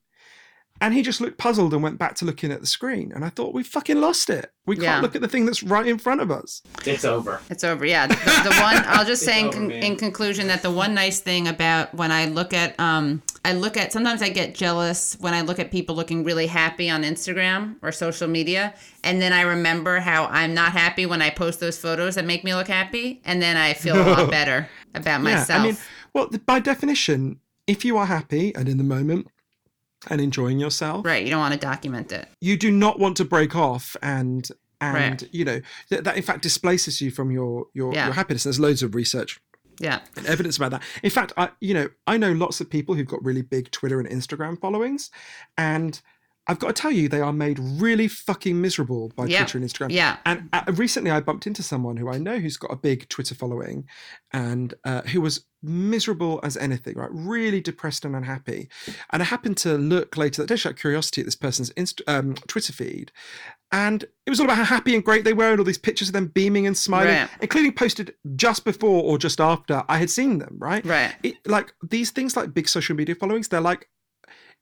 [0.81, 3.11] And he just looked puzzled and went back to looking at the screen.
[3.13, 4.51] And I thought, we fucking lost it.
[4.65, 5.01] We can't Yeah.
[5.01, 6.61] look at the thing that's right in front of us.
[6.85, 7.41] It's over.
[7.49, 7.85] It's over.
[7.85, 8.07] Yeah.
[8.07, 11.19] The, the one I'll just say in, over, con- in conclusion that the one nice
[11.19, 15.33] thing about when I look at um I look at sometimes I get jealous when
[15.33, 18.73] I look at people looking really happy on Instagram or social media
[19.03, 22.43] and then I remember how I'm not happy when I post those photos that make
[22.43, 25.49] me look happy and then I feel a lot better about myself.
[25.49, 25.77] Yeah, I mean,
[26.13, 29.27] well, by definition, if you are happy and in the moment
[30.07, 32.27] and enjoying yourself, right, you don't want to document it.
[32.41, 34.47] you do not want to break off and
[34.81, 35.29] and Right.
[35.33, 35.59] you know
[35.89, 38.05] that, that in fact displaces you from your your, Yeah.
[38.05, 38.43] your happiness.
[38.45, 39.39] There's loads of research
[39.79, 39.99] Yeah.
[40.15, 40.83] and evidence about that.
[41.03, 43.99] In fact, I you know I know lots of people who've got really big Twitter
[43.99, 45.11] and Instagram followings,
[45.57, 46.01] and
[46.49, 49.39] I've got to tell you they are made really fucking miserable by Yeah.
[49.45, 49.91] Twitter and Instagram.
[49.91, 50.17] Yeah.
[50.25, 53.35] And uh, recently, I bumped into someone who I know who's got a big Twitter
[53.35, 53.87] following,
[54.33, 57.09] and uh, who was miserable as anything, right?
[57.11, 58.67] Really depressed and unhappy.
[59.11, 62.33] And I happened to look later that day, out curiosity, at this person's Inst- um,
[62.47, 63.11] Twitter feed,
[63.71, 66.09] and it was all about how happy and great they were, and all these pictures
[66.09, 67.29] of them beaming and smiling, Right.
[67.41, 70.83] including posted just before or just after I had seen them, right?
[70.85, 71.13] Right.
[71.21, 73.87] It, like these things, like big social media followings, they're like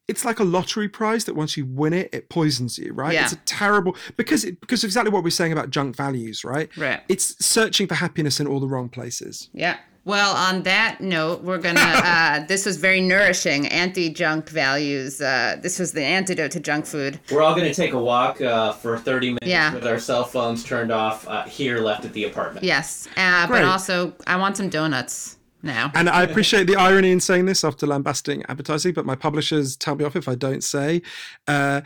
[0.07, 3.13] it's like a lottery prize that once you win it, it poisons you, right?
[3.13, 3.23] Yeah.
[3.23, 6.75] It's a terrible because it, because exactly what we're saying about junk values, right?
[6.77, 7.01] Right.
[7.09, 9.49] It's searching for happiness in all the wrong places.
[9.53, 9.77] Yeah.
[10.05, 11.81] Well, on that note, we're gonna.
[12.07, 13.67] Uh, this was very nourishing.
[13.67, 15.19] Anti-junk values.
[15.19, 17.19] Uh, this was the antidote to junk food.
[17.31, 19.73] We're all going to take a walk uh, for 30 minutes Yeah.
[19.73, 22.65] with our cell phones turned off uh, here left at the apartment.
[22.65, 25.36] Yes, uh, but also I want some donuts
[25.68, 25.91] now.
[25.94, 29.95] And I appreciate the irony in saying this after lambasting advertising, but my publishers tell
[29.95, 31.03] me off if I don't say.
[31.48, 31.81] Uh,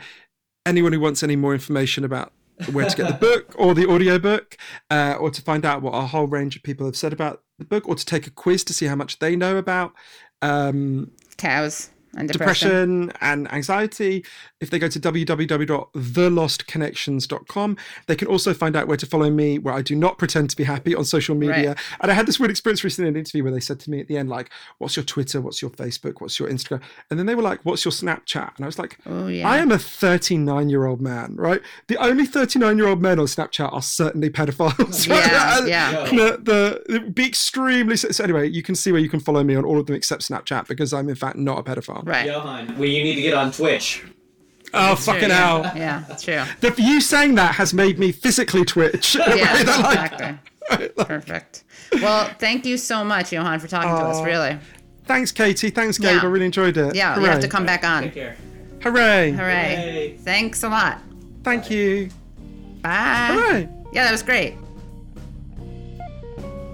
[0.64, 2.32] anyone who wants any more information about
[2.72, 4.56] where to get the book or the audiobook,
[4.90, 7.64] uh, or to find out what a whole range of people have said about the
[7.64, 9.92] book, or to take a quiz to see how much they know about
[10.42, 13.06] um, Cows and depression.
[13.08, 14.24] depression and anxiety,
[14.62, 17.76] if they go to www.thelostconnections.com,
[18.06, 20.56] they can also find out where to follow me, where I do not pretend to
[20.56, 21.70] be happy on social media.
[21.70, 21.78] Right.
[22.00, 23.98] And I had this weird experience recently in an interview where they said to me
[23.98, 25.40] at the end, like, what's your Twitter?
[25.40, 26.20] What's your Facebook?
[26.20, 26.80] What's your Instagram?
[27.10, 28.54] And then they were like, what's your Snapchat?
[28.56, 29.48] And I was like, Oh, yeah.
[29.48, 31.60] I am a 39 year old man, right?
[31.88, 35.08] The only 39 year old men on Snapchat are certainly pedophiles.
[35.10, 35.24] right?
[35.24, 36.04] Uh, yeah, And yeah.
[36.06, 37.96] The, the, it'd be extremely.
[37.96, 39.96] So, so anyway, you can see where you can follow me on all of them
[39.96, 42.06] except Snapchat because I'm in fact not a pedophile.
[42.06, 42.26] Right.
[42.26, 44.04] Johann, well, you need to get on Twitch.
[44.74, 45.36] Oh, True, fucking yeah.
[45.62, 45.72] hell.
[45.76, 46.42] Yeah, that's true.
[46.60, 49.14] The, you saying that has made me physically twitch.
[49.26, 50.88] Yeah, They're like- exactly.
[51.04, 51.64] Perfect.
[51.94, 54.16] Well, thank you so much, Johann, for talking to us.
[54.18, 54.58] Oh, really.
[55.04, 55.70] Thanks, Katie.
[55.70, 56.16] Thanks, Gabe.
[56.16, 56.22] Yeah.
[56.22, 56.94] I really enjoyed it.
[56.94, 58.04] Yeah, you have to come back on.
[58.04, 58.36] Take care.
[58.82, 59.32] Hooray.
[59.32, 59.74] Hooray.
[59.74, 60.16] Hey.
[60.20, 61.00] Thanks a lot.
[61.42, 62.08] Thank you.
[62.80, 63.28] Bye.
[63.32, 63.68] Hooray.
[63.92, 64.54] Yeah, that was great.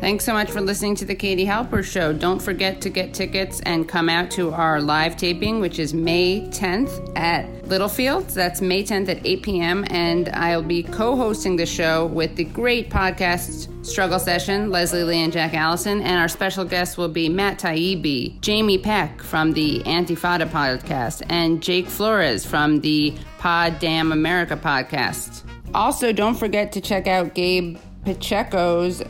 [0.00, 2.12] Thanks so much for listening to the Katie Halper Show.
[2.12, 6.42] Don't forget to get tickets and come out to our live taping, which is May
[6.50, 8.28] 10th at Littlefield.
[8.28, 9.84] That's May 10th at 8 p.m.
[9.90, 15.24] And I'll be co hosting the show with the great podcast Struggle Session, Leslie Lee
[15.24, 16.00] and Jack Allison.
[16.00, 21.60] And our special guests will be Matt Taibbi, Jamie Peck from the Antifada podcast, and
[21.60, 25.42] Jake Flores from the Pod Damn America podcast.
[25.74, 29.02] Also, don't forget to check out Gabe Pacheco's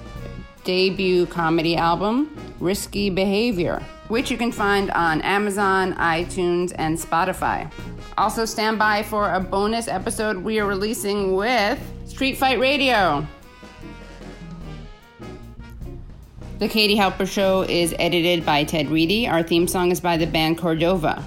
[0.69, 2.31] debut comedy album,
[2.61, 7.73] Risky Behavior, which you can find on Amazon, iTunes, and Spotify.
[8.19, 13.27] Also, stand by for a bonus episode we are releasing with Street Fight Radio.
[16.59, 19.27] The Katie Halper Show is edited by Ted Reedy.
[19.27, 21.25] Our theme song is by the band Cordova.